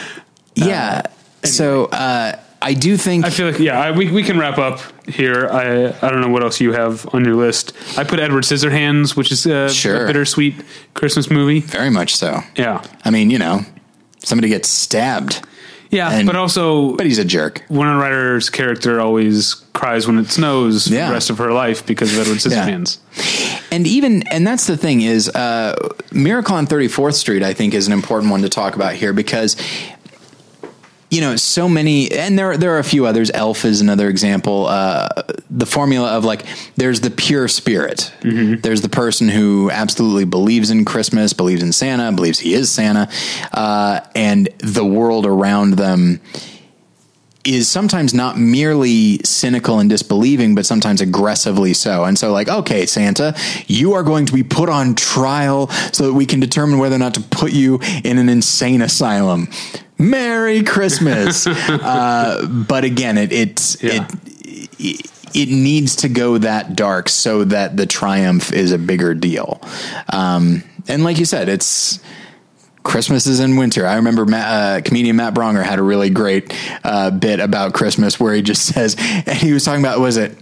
yeah. 0.54 1.02
So 1.44 1.86
uh, 1.86 2.36
I 2.62 2.74
do 2.74 2.96
think 2.96 3.24
I 3.24 3.30
feel 3.30 3.46
like 3.50 3.58
yeah, 3.58 3.80
I, 3.80 3.90
we 3.90 4.10
we 4.10 4.22
can 4.22 4.38
wrap 4.38 4.58
up 4.58 4.80
here. 5.08 5.48
I 5.50 5.88
I 6.00 6.10
don't 6.10 6.20
know 6.20 6.28
what 6.28 6.42
else 6.42 6.60
you 6.60 6.72
have 6.72 7.06
on 7.14 7.24
your 7.24 7.34
list. 7.34 7.72
I 7.98 8.04
put 8.04 8.20
Edward 8.20 8.44
Scissorhands, 8.44 9.16
which 9.16 9.32
is 9.32 9.44
a, 9.46 9.68
Sure. 9.68 10.04
a 10.04 10.06
bittersweet 10.06 10.54
Christmas 10.94 11.30
movie. 11.30 11.60
very 11.60 11.90
much 11.90 12.14
so. 12.16 12.40
Yeah, 12.56 12.82
I 13.04 13.10
mean, 13.10 13.30
you 13.30 13.38
know, 13.38 13.60
somebody 14.20 14.48
gets 14.48 14.68
stabbed, 14.68 15.40
yeah, 15.90 16.10
And- 16.12 16.26
but 16.26 16.36
also 16.36 16.96
but 16.96 17.06
he's 17.06 17.18
a 17.18 17.24
jerk. 17.24 17.62
Winona 17.68 17.98
Ryder's 17.98 18.48
character 18.50 19.00
always 19.00 19.54
cries 19.74 20.06
when 20.06 20.18
it 20.18 20.30
snows 20.30 20.86
for 20.88 20.94
Yeah. 20.94 21.08
the 21.08 21.14
rest 21.14 21.30
of 21.30 21.38
her 21.38 21.50
life 21.52 21.84
because 21.84 22.12
of 22.12 22.20
Edward 22.20 22.38
Scissorhands. 22.38 22.98
And 23.72 23.86
even 23.86 24.22
and 24.28 24.46
that's 24.46 24.66
the 24.66 24.76
thing 24.76 25.00
is 25.00 25.28
uh, 25.30 25.74
Miracle 26.12 26.54
on 26.56 26.66
34th 26.66 27.14
Street 27.14 27.42
I 27.42 27.54
think 27.54 27.72
is 27.74 27.86
an 27.86 27.92
important 27.92 28.30
one 28.30 28.42
to 28.42 28.48
talk 28.50 28.76
about 28.76 28.94
here 28.94 29.12
because 29.14 29.56
you 31.12 31.20
know 31.20 31.36
so 31.36 31.68
many 31.68 32.10
and 32.10 32.38
there 32.38 32.56
there 32.56 32.74
are 32.74 32.78
a 32.78 32.84
few 32.84 33.04
others 33.04 33.30
Elf 33.34 33.64
is 33.66 33.82
another 33.82 34.08
example 34.08 34.66
uh, 34.66 35.08
the 35.50 35.66
formula 35.66 36.08
of 36.16 36.24
like 36.24 36.46
there's 36.76 37.02
the 37.02 37.10
pure 37.10 37.48
spirit 37.48 38.10
there's 38.62 38.80
the 38.80 38.88
person 38.88 39.28
who 39.28 39.70
absolutely 39.70 40.24
believes 40.24 40.70
in 40.70 40.84
Christmas 40.86 41.34
believes 41.34 41.62
in 41.62 41.72
Santa 41.72 42.10
believes 42.12 42.40
he 42.40 42.54
is 42.54 42.72
Santa 42.72 43.08
uh, 43.52 44.00
and 44.14 44.48
the 44.58 44.84
world 44.84 45.26
around 45.26 45.74
them 45.74 46.18
is 47.44 47.68
sometimes 47.68 48.14
not 48.14 48.38
merely 48.38 49.18
cynical 49.24 49.80
and 49.80 49.90
disbelieving, 49.90 50.54
but 50.54 50.64
sometimes 50.64 51.00
aggressively 51.00 51.74
so. 51.74 52.04
And 52.04 52.16
so, 52.16 52.32
like, 52.32 52.48
okay, 52.48 52.86
Santa, 52.86 53.34
you 53.66 53.94
are 53.94 54.04
going 54.04 54.26
to 54.26 54.32
be 54.32 54.44
put 54.44 54.68
on 54.68 54.94
trial 54.94 55.68
so 55.92 56.06
that 56.06 56.12
we 56.14 56.24
can 56.24 56.38
determine 56.38 56.78
whether 56.78 56.94
or 56.94 57.00
not 57.00 57.14
to 57.14 57.20
put 57.20 57.52
you 57.52 57.80
in 58.04 58.18
an 58.18 58.28
insane 58.28 58.80
asylum. 58.80 59.48
Merry 60.02 60.62
Christmas. 60.62 61.46
uh, 61.46 62.46
but 62.48 62.84
again, 62.84 63.18
it, 63.18 63.32
it's, 63.32 63.82
Yeah. 63.82 64.08
it, 64.44 65.10
it 65.34 65.48
needs 65.48 65.96
to 65.96 66.08
go 66.08 66.36
that 66.38 66.76
dark 66.76 67.08
so 67.08 67.44
that 67.44 67.76
the 67.76 67.86
triumph 67.86 68.52
is 68.52 68.72
a 68.72 68.78
bigger 68.78 69.14
deal. 69.14 69.60
Um, 70.12 70.62
and 70.88 71.04
like 71.04 71.18
you 71.18 71.24
said, 71.24 71.48
it's, 71.48 72.00
Christmas 72.82 73.26
is 73.28 73.38
in 73.40 73.56
winter. 73.56 73.86
I 73.86 73.94
remember 73.94 74.26
Matt, 74.26 74.46
uh, 74.48 74.82
comedian 74.84 75.16
Matt 75.16 75.34
Braunger 75.34 75.62
had 75.62 75.78
a 75.78 75.82
really 75.82 76.10
great 76.10 76.52
uh, 76.82 77.10
bit 77.12 77.38
about 77.38 77.74
Christmas 77.74 78.18
where 78.18 78.34
he 78.34 78.42
just 78.42 78.66
says, 78.74 78.96
and 78.98 79.30
he 79.38 79.52
was 79.52 79.64
talking 79.64 79.80
about, 79.80 80.00
was 80.00 80.16
it? 80.16 80.36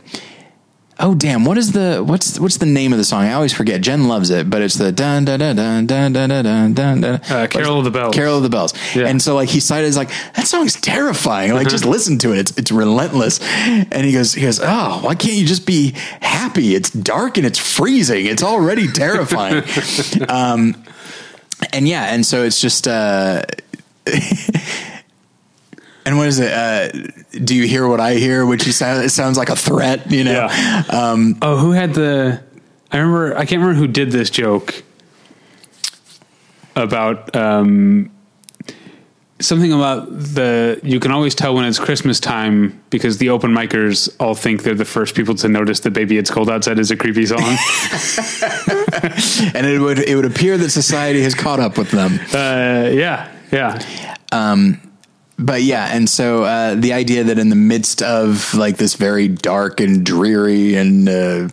Oh 1.02 1.14
damn! 1.14 1.46
What 1.46 1.56
is 1.56 1.72
the 1.72 2.04
what's 2.04 2.38
what's 2.38 2.58
the 2.58 2.66
name 2.66 2.92
of 2.92 2.98
the 2.98 3.04
song? 3.04 3.24
I 3.24 3.32
always 3.32 3.54
forget. 3.54 3.80
Jen 3.80 4.06
loves 4.06 4.28
it, 4.28 4.50
but 4.50 4.60
it's 4.60 4.74
the 4.74 4.92
dun 4.92 5.24
dun 5.24 5.38
dun 5.40 5.56
dun 5.56 5.86
dun 5.86 6.12
dun 6.12 6.28
dun 6.28 6.74
dun 6.74 7.00
dun. 7.00 7.20
Uh, 7.30 7.46
Carol 7.50 7.78
of 7.78 7.84
the 7.84 7.90
Bells. 7.90 8.14
Carol 8.14 8.36
of 8.36 8.42
the 8.42 8.50
Bells. 8.50 8.74
Yeah. 8.94 9.06
And 9.06 9.22
so 9.22 9.34
like 9.34 9.48
he 9.48 9.60
cited 9.60 9.88
is 9.88 9.96
like 9.96 10.10
that 10.34 10.46
song's 10.46 10.78
terrifying. 10.78 11.54
Like 11.54 11.68
just 11.68 11.86
listen 11.86 12.18
to 12.18 12.32
it. 12.32 12.38
It's 12.38 12.58
it's 12.58 12.70
relentless. 12.70 13.40
And 13.40 14.04
he 14.04 14.12
goes 14.12 14.34
he 14.34 14.42
goes 14.42 14.60
oh 14.62 15.00
why 15.02 15.14
can't 15.14 15.34
you 15.34 15.46
just 15.46 15.66
be 15.66 15.92
happy? 16.20 16.74
It's 16.74 16.90
dark 16.90 17.38
and 17.38 17.46
it's 17.46 17.58
freezing. 17.58 18.26
It's 18.26 18.42
already 18.42 18.86
terrifying. 18.86 19.64
um, 20.28 20.84
and 21.72 21.88
yeah, 21.88 22.12
and 22.12 22.26
so 22.26 22.42
it's 22.42 22.60
just. 22.60 22.86
Uh, 22.86 23.42
And 26.10 26.18
what 26.18 26.26
is 26.26 26.40
it? 26.40 26.50
Uh, 26.52 26.88
do 27.44 27.54
you 27.54 27.68
hear 27.68 27.86
what 27.86 28.00
I 28.00 28.14
hear? 28.14 28.44
Which 28.44 28.66
you 28.66 28.72
sound, 28.72 29.04
it 29.04 29.10
sounds 29.10 29.38
like 29.38 29.48
a 29.48 29.54
threat, 29.54 30.10
you 30.10 30.24
know? 30.24 30.32
Yeah. 30.32 30.82
Um, 30.90 31.38
Oh, 31.40 31.56
who 31.56 31.70
had 31.70 31.94
the? 31.94 32.42
I 32.90 32.96
remember. 32.98 33.36
I 33.36 33.44
can't 33.46 33.62
remember 33.62 33.74
who 33.78 33.86
did 33.86 34.10
this 34.10 34.28
joke 34.28 34.82
about 36.74 37.36
um, 37.36 38.10
something 39.38 39.72
about 39.72 40.08
the. 40.10 40.80
You 40.82 40.98
can 40.98 41.12
always 41.12 41.36
tell 41.36 41.54
when 41.54 41.64
it's 41.64 41.78
Christmas 41.78 42.18
time 42.18 42.82
because 42.90 43.18
the 43.18 43.28
open 43.28 43.52
micers 43.54 44.12
all 44.18 44.34
think 44.34 44.64
they're 44.64 44.74
the 44.74 44.84
first 44.84 45.14
people 45.14 45.36
to 45.36 45.48
notice 45.48 45.78
that 45.80 45.92
"Baby 45.92 46.18
It's 46.18 46.32
Cold 46.32 46.50
Outside" 46.50 46.80
is 46.80 46.90
a 46.90 46.96
creepy 46.96 47.26
song. 47.26 47.38
and 49.54 49.64
it 49.64 49.80
would 49.80 50.00
it 50.00 50.16
would 50.16 50.24
appear 50.24 50.58
that 50.58 50.70
society 50.70 51.22
has 51.22 51.36
caught 51.36 51.60
up 51.60 51.78
with 51.78 51.92
them. 51.92 52.18
uh, 52.34 52.88
yeah, 52.90 53.32
yeah, 53.52 53.80
But 55.42 55.62
yeah, 55.62 55.88
and 55.90 56.06
so 56.08 56.44
uh, 56.44 56.74
the 56.74 56.92
idea 56.92 57.24
that 57.24 57.38
in 57.38 57.48
the 57.48 57.56
midst 57.56 58.02
of 58.02 58.52
like 58.54 58.76
this 58.76 58.94
very 58.94 59.26
dark 59.26 59.80
and 59.80 60.04
dreary, 60.04 60.74
and 60.74 61.08
uh, 61.08 61.48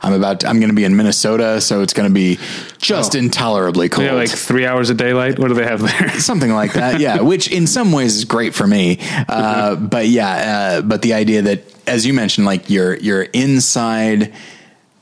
I'm 0.00 0.12
about 0.12 0.40
to, 0.40 0.46
I'm 0.46 0.60
going 0.60 0.70
to 0.70 0.76
be 0.76 0.84
in 0.84 0.96
Minnesota, 0.96 1.60
so 1.60 1.82
it's 1.82 1.92
going 1.92 2.08
to 2.08 2.14
be 2.14 2.38
just 2.78 3.16
Oh. 3.16 3.18
intolerably 3.18 3.88
cold. 3.88 4.06
yeah. 4.06 4.12
Like 4.12 4.30
three 4.30 4.64
hours 4.64 4.90
of 4.90 4.96
daylight. 4.96 5.38
What 5.40 5.48
do 5.48 5.54
they 5.54 5.64
have 5.64 5.80
there? 5.82 6.10
something 6.20 6.52
like 6.52 6.74
that 6.74 7.00
yeah 7.00 7.20
which 7.20 7.50
in 7.50 7.66
some 7.66 7.90
ways 7.92 8.14
is 8.16 8.24
great 8.24 8.54
for 8.54 8.66
me 8.66 8.98
uh, 9.28 9.74
but 9.76 10.06
yeah 10.06 10.76
uh, 10.78 10.82
but 10.82 11.02
the 11.02 11.14
idea 11.14 11.42
that 11.42 11.62
as 11.88 12.06
you 12.06 12.12
mentioned 12.12 12.46
like 12.46 12.70
you're 12.70 12.96
you're 12.96 13.22
inside 13.22 14.32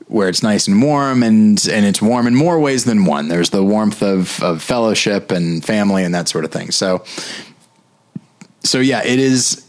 where 0.07 0.29
it's 0.29 0.41
nice 0.43 0.67
and 0.67 0.81
warm 0.81 1.21
and 1.23 1.65
and 1.71 1.85
it's 1.85 2.01
warm 2.01 2.27
in 2.27 2.35
more 2.35 2.59
ways 2.59 2.85
than 2.85 3.05
one 3.05 3.27
there's 3.27 3.49
the 3.51 3.63
warmth 3.63 4.01
of 4.01 4.41
of 4.41 4.61
fellowship 4.63 5.31
and 5.31 5.63
family 5.65 6.03
and 6.03 6.13
that 6.15 6.27
sort 6.27 6.43
of 6.45 6.51
thing 6.51 6.71
so 6.71 7.03
so 8.63 8.79
yeah 8.79 9.03
it 9.03 9.19
is 9.19 9.65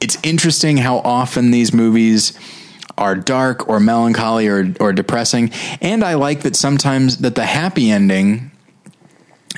it's 0.00 0.18
interesting 0.22 0.76
how 0.76 0.98
often 0.98 1.50
these 1.50 1.72
movies 1.72 2.38
are 2.98 3.14
dark 3.14 3.68
or 3.68 3.80
melancholy 3.80 4.48
or 4.48 4.74
or 4.80 4.92
depressing 4.92 5.50
and 5.80 6.04
i 6.04 6.14
like 6.14 6.42
that 6.42 6.56
sometimes 6.56 7.18
that 7.18 7.34
the 7.34 7.46
happy 7.46 7.90
ending 7.90 8.52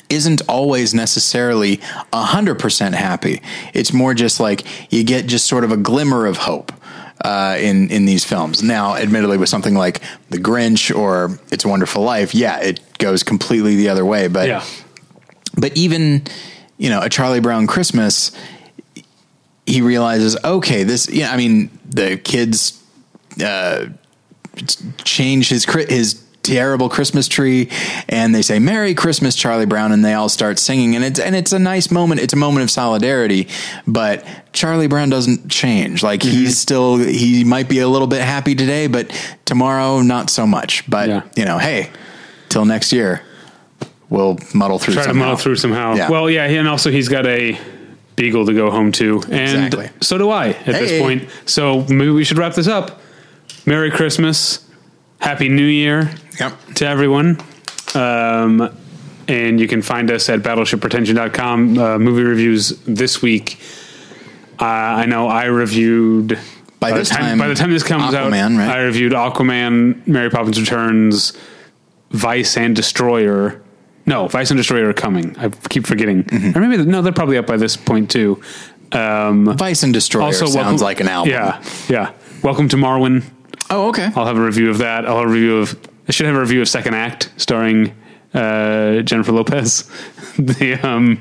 isn't 0.08 0.42
always 0.48 0.94
necessarily 0.94 1.78
100% 2.12 2.92
happy. 2.92 3.42
It's 3.72 3.92
more 3.92 4.14
just 4.14 4.40
like 4.40 4.64
you 4.92 5.04
get 5.04 5.26
just 5.26 5.46
sort 5.46 5.64
of 5.64 5.72
a 5.72 5.76
glimmer 5.76 6.26
of 6.26 6.36
hope 6.36 6.72
uh, 7.24 7.56
in, 7.58 7.90
in 7.90 8.04
these 8.04 8.24
films. 8.24 8.62
Now, 8.62 8.96
admittedly, 8.96 9.38
with 9.38 9.48
something 9.48 9.74
like 9.74 10.00
The 10.30 10.38
Grinch 10.38 10.94
or 10.94 11.38
It's 11.50 11.64
a 11.64 11.68
Wonderful 11.68 12.02
Life, 12.02 12.34
yeah, 12.34 12.60
it 12.60 12.80
goes 12.98 13.22
completely 13.22 13.76
the 13.76 13.88
other 13.88 14.04
way. 14.04 14.28
But, 14.28 14.48
yeah, 14.48 14.64
but 15.56 15.76
even, 15.76 16.22
you 16.76 16.90
know, 16.90 17.00
A 17.00 17.08
Charlie 17.08 17.40
Brown 17.40 17.66
Christmas, 17.66 18.32
he 19.66 19.80
realizes, 19.80 20.36
okay, 20.44 20.82
this, 20.84 21.08
yeah, 21.10 21.32
I 21.32 21.36
mean, 21.36 21.70
the 21.88 22.16
kids 22.18 22.82
uh, 23.42 23.86
change 25.04 25.48
his, 25.48 25.64
his 25.64 26.22
terrible 26.42 26.88
Christmas 26.90 27.26
tree, 27.28 27.70
and 28.08 28.34
they 28.34 28.42
say 28.42 28.58
"Merry 28.58 28.94
Christmas, 28.94 29.34
Charlie 29.34 29.64
Brown," 29.66 29.92
and 29.92 30.04
they 30.04 30.12
all 30.12 30.28
start 30.28 30.58
singing, 30.58 30.94
and 30.94 31.04
it's 31.04 31.18
and 31.18 31.34
it's 31.34 31.52
a 31.52 31.58
nice 31.58 31.90
moment. 31.90 32.20
It's 32.20 32.34
a 32.34 32.36
moment 32.36 32.62
of 32.64 32.70
solidarity, 32.70 33.48
but 33.86 34.26
Charlie 34.52 34.86
Brown 34.86 35.08
doesn't 35.08 35.48
change. 35.50 36.02
Like 36.02 36.20
Mm-hmm. 36.20 36.30
he's 36.36 36.58
still 36.58 36.98
he 36.98 37.44
might 37.44 37.68
be 37.68 37.78
a 37.80 37.88
little 37.88 38.06
bit 38.08 38.20
happy 38.20 38.54
today, 38.54 38.86
but 38.86 39.10
tomorrow 39.46 40.02
not 40.02 40.28
so 40.30 40.46
much. 40.46 40.88
But 40.88 41.08
Yeah. 41.08 41.22
you 41.36 41.44
know, 41.46 41.58
hey, 41.58 41.90
till 42.50 42.64
next 42.66 42.92
year, 42.92 43.22
we'll 44.10 44.38
muddle 44.54 44.78
through. 44.78 44.94
Try 44.94 45.04
to 45.04 45.08
somehow. 45.08 45.24
muddle 45.24 45.38
through 45.38 45.56
somehow. 45.56 45.94
Yeah. 45.94 46.10
Well, 46.10 46.28
yeah, 46.28 46.44
and 46.44 46.68
also 46.68 46.90
he's 46.90 47.08
got 47.08 47.26
a 47.26 47.58
beagle 48.16 48.46
to 48.46 48.52
go 48.54 48.70
home 48.70 48.92
to, 48.92 49.22
and 49.30 49.66
Exactly. 49.66 49.90
so 50.00 50.18
do 50.18 50.30
I 50.30 50.48
at 50.48 50.56
Hey. 50.66 50.72
this 50.72 51.00
point. 51.00 51.28
So 51.46 51.84
maybe 51.88 52.10
we 52.10 52.24
should 52.24 52.38
wrap 52.38 52.54
this 52.54 52.68
up. 52.68 53.00
Merry 53.66 53.90
Christmas, 53.90 54.60
Happy 55.20 55.48
New 55.48 55.64
Year 55.66 56.10
Yep. 56.38 56.52
to 56.76 56.86
everyone. 56.86 57.38
Um, 57.94 58.70
and 59.26 59.58
you 59.58 59.66
can 59.66 59.80
find 59.82 60.10
us 60.10 60.28
at 60.28 60.40
battleshippretension.com. 60.42 61.78
Uh, 61.78 61.98
movie 61.98 62.22
reviews 62.22 62.70
this 62.86 63.22
week. 63.22 63.58
Uh, 64.60 64.64
I 64.64 65.06
know 65.06 65.28
I 65.28 65.46
reviewed. 65.46 66.38
By 66.78 66.90
the 66.90 66.98
this 66.98 67.08
time, 67.08 67.20
time, 67.22 67.38
by 67.38 67.48
the 67.48 67.54
time 67.54 67.72
this 67.72 67.82
comes 67.82 68.12
out, 68.14 68.30
right? 68.30 68.50
I 68.68 68.82
reviewed 68.82 69.12
Aquaman, 69.12 70.06
Mary 70.06 70.28
Poppins 70.28 70.60
Returns, 70.60 71.32
Vice 72.10 72.56
and 72.58 72.76
Destroyer. 72.76 73.60
No, 74.06 74.28
Vice 74.28 74.50
and 74.50 74.58
Destroyer 74.58 74.88
are 74.88 74.94
coming. 74.94 75.36
I 75.38 75.48
keep 75.48 75.86
forgetting. 75.86 76.24
Mm-hmm. 76.24 76.58
Or 76.58 76.66
maybe 76.66 76.84
no, 76.84 77.02
they're 77.02 77.12
probably 77.12 77.38
up 77.38 77.46
by 77.46 77.56
this 77.56 77.76
point 77.76 78.10
too. 78.10 78.42
Um, 78.92 79.56
Vice 79.56 79.82
and 79.82 79.92
Destroyer 79.92 80.24
also, 80.24 80.46
sounds 80.46 80.56
welcome, 80.56 80.76
like 80.78 81.00
an 81.00 81.08
album. 81.08 81.30
Yeah, 81.32 81.62
yeah. 81.88 82.12
Welcome 82.42 82.68
to 82.68 82.76
Marwen. 82.76 83.24
Oh, 83.70 83.88
okay. 83.88 84.10
I'll 84.14 84.26
have 84.26 84.36
a 84.36 84.44
review 84.44 84.70
of 84.70 84.78
that. 84.78 85.06
I'll 85.06 85.18
have 85.18 85.28
a 85.28 85.32
review 85.32 85.58
of. 85.58 85.78
I 86.06 86.12
should 86.12 86.26
have 86.26 86.36
a 86.36 86.40
review 86.40 86.60
of 86.60 86.68
Second 86.68 86.94
Act 86.94 87.32
starring 87.38 87.94
uh, 88.34 89.00
Jennifer 89.00 89.32
Lopez. 89.32 89.90
the 90.38 90.78
um, 90.82 91.20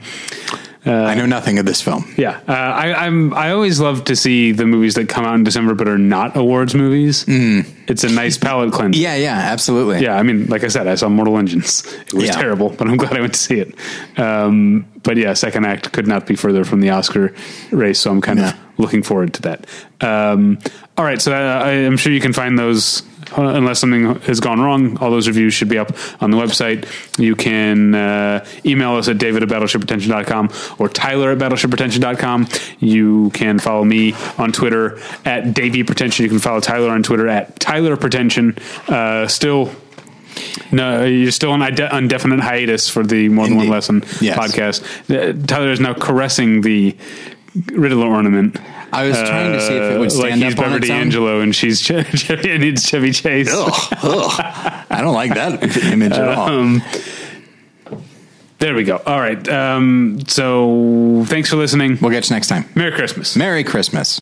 I 0.86 1.16
know 1.16 1.26
nothing 1.26 1.60
of 1.60 1.66
this 1.66 1.82
film. 1.82 2.14
yeah, 2.18 2.40
uh, 2.48 2.52
I, 2.52 3.06
I'm. 3.06 3.34
I 3.34 3.52
always 3.52 3.80
love 3.80 4.04
to 4.06 4.16
see 4.16 4.52
the 4.52 4.66
movies 4.66 4.96
that 4.96 5.08
come 5.08 5.24
out 5.26 5.36
in 5.36 5.44
December 5.44 5.74
but 5.76 5.88
are 5.88 5.98
not 5.98 6.36
awards 6.36 6.76
movies. 6.76 7.24
It's 7.28 8.04
a 8.04 8.10
nice 8.10 8.38
palate 8.38 8.74
cleanse. 8.74 8.96
Mm. 8.98 9.02
Yeah, 9.02 9.16
yeah, 9.16 9.38
absolutely. 9.38 10.02
Yeah, 10.02 10.16
I 10.18 10.24
mean, 10.24 10.48
like 10.48 10.64
I 10.64 10.68
said, 10.68 10.88
I 10.88 10.96
saw 10.96 11.08
Mortal 11.10 11.38
Engines. 11.38 11.84
It 12.08 12.14
was 12.14 12.26
Yeah. 12.26 12.32
terrible, 12.34 12.70
but 12.70 12.88
I'm 12.88 12.98
glad 13.04 13.16
I 13.16 13.22
went 13.22 13.34
to 13.34 13.40
see 13.40 13.60
it. 13.60 13.76
Um, 14.20 14.86
but 15.04 15.18
yeah, 15.18 15.34
second 15.34 15.66
act 15.66 15.92
could 15.94 16.08
not 16.08 16.26
be 16.26 16.36
further 16.36 16.64
from 16.66 16.82
the 16.82 16.90
Oscar 16.90 17.34
race, 17.72 18.00
so 18.00 18.12
I'm 18.12 18.22
kind 18.22 18.40
Yeah. 18.40 18.50
of 18.50 18.56
looking 18.78 19.04
forward 19.04 19.34
to 19.36 19.42
that. 19.44 19.66
Um, 20.02 20.58
all 20.98 21.06
right, 21.06 21.22
so 21.22 21.34
uh, 21.34 21.36
I 21.64 21.72
am 21.72 21.98
sure 21.98 22.12
you 22.12 22.22
can 22.22 22.34
find 22.34 22.58
those. 22.60 23.04
Uh, 23.38 23.48
unless 23.56 23.80
something 23.80 24.20
has 24.22 24.40
gone 24.40 24.60
wrong, 24.60 24.98
all 24.98 25.10
those 25.12 25.28
reviews 25.28 25.54
should 25.54 25.70
be 25.70 25.78
up 25.78 25.92
on 26.22 26.32
the 26.32 26.38
website. 26.38 26.86
You 27.20 27.36
can 27.36 27.96
uh, 27.96 28.46
email 28.66 28.96
us 28.96 29.08
at 29.08 29.18
david 29.18 29.44
at 29.44 29.50
battleshippretension.com 29.50 30.50
or 30.80 30.90
tyler 30.90 31.32
at 31.32 31.38
battleshippretension.com. 31.40 32.48
You 32.80 33.32
can 33.34 33.60
follow 33.60 33.84
me 33.84 34.14
on 34.38 34.52
Twitter 34.52 35.00
at 35.26 35.54
Davey 35.54 35.84
Pretension. 35.84 36.24
You 36.24 36.30
can 36.30 36.40
follow 36.40 36.60
Tyler 36.60 36.90
on 36.90 37.04
Twitter 37.04 37.28
at 37.28 37.60
Tyler 37.60 37.98
Pretension. 37.98 38.58
Uh, 38.88 39.28
still 39.28 39.72
no, 40.72 41.06
you're 41.06 41.32
still 41.32 41.52
on 41.52 41.62
indefinite 41.62 42.40
hiatus 42.40 42.90
for 42.90 43.04
the 43.04 43.30
More 43.30 43.48
Than 43.48 43.58
One 43.58 43.70
Lesson 43.70 44.04
Yes. 44.20 44.38
podcast. 44.38 44.84
Uh, 45.10 45.46
Tyler 45.46 45.72
is 45.72 45.80
now 45.80 45.94
caressing 45.94 46.62
the 46.62 46.96
Riddler 47.72 48.08
ornament. 48.08 48.58
I 48.94 49.08
was 49.08 49.18
trying 49.18 49.52
to 49.54 49.62
see 49.62 49.76
if 49.76 49.82
it 49.82 50.00
would 50.00 50.12
Uh, 50.12 50.18
like 50.18 50.28
stand 50.28 50.44
he's 50.44 50.54
up 50.54 50.66
on 50.66 50.74
its 50.74 50.90
own. 50.90 50.98
D'Angelo 50.98 51.40
and 51.42 51.56
she's 51.56 51.82
Chevy, 51.82 52.52
and 52.52 52.64
it's 52.64 52.88
Chevy 52.88 53.12
Chase. 53.12 53.50
Ugh, 53.52 53.72
ugh. 54.04 54.32
I 54.90 55.02
don't 55.02 55.14
like 55.14 55.34
that 55.34 55.64
image 55.92 56.14
at 56.14 56.28
all. 56.38 56.48
Um, 56.50 56.82
There 58.60 58.76
we 58.76 58.86
go. 58.86 59.02
All 59.06 59.20
right. 59.20 59.46
Um, 59.50 60.20
so 60.28 61.24
thanks 61.28 61.50
for 61.50 61.58
listening. 61.58 61.98
we'll 62.02 62.12
get 62.12 62.30
you 62.30 62.36
next 62.36 62.48
time. 62.48 62.64
Merry 62.76 62.94
Christmas. 62.94 63.36
Merry 63.36 63.64
Christmas. 63.66 64.22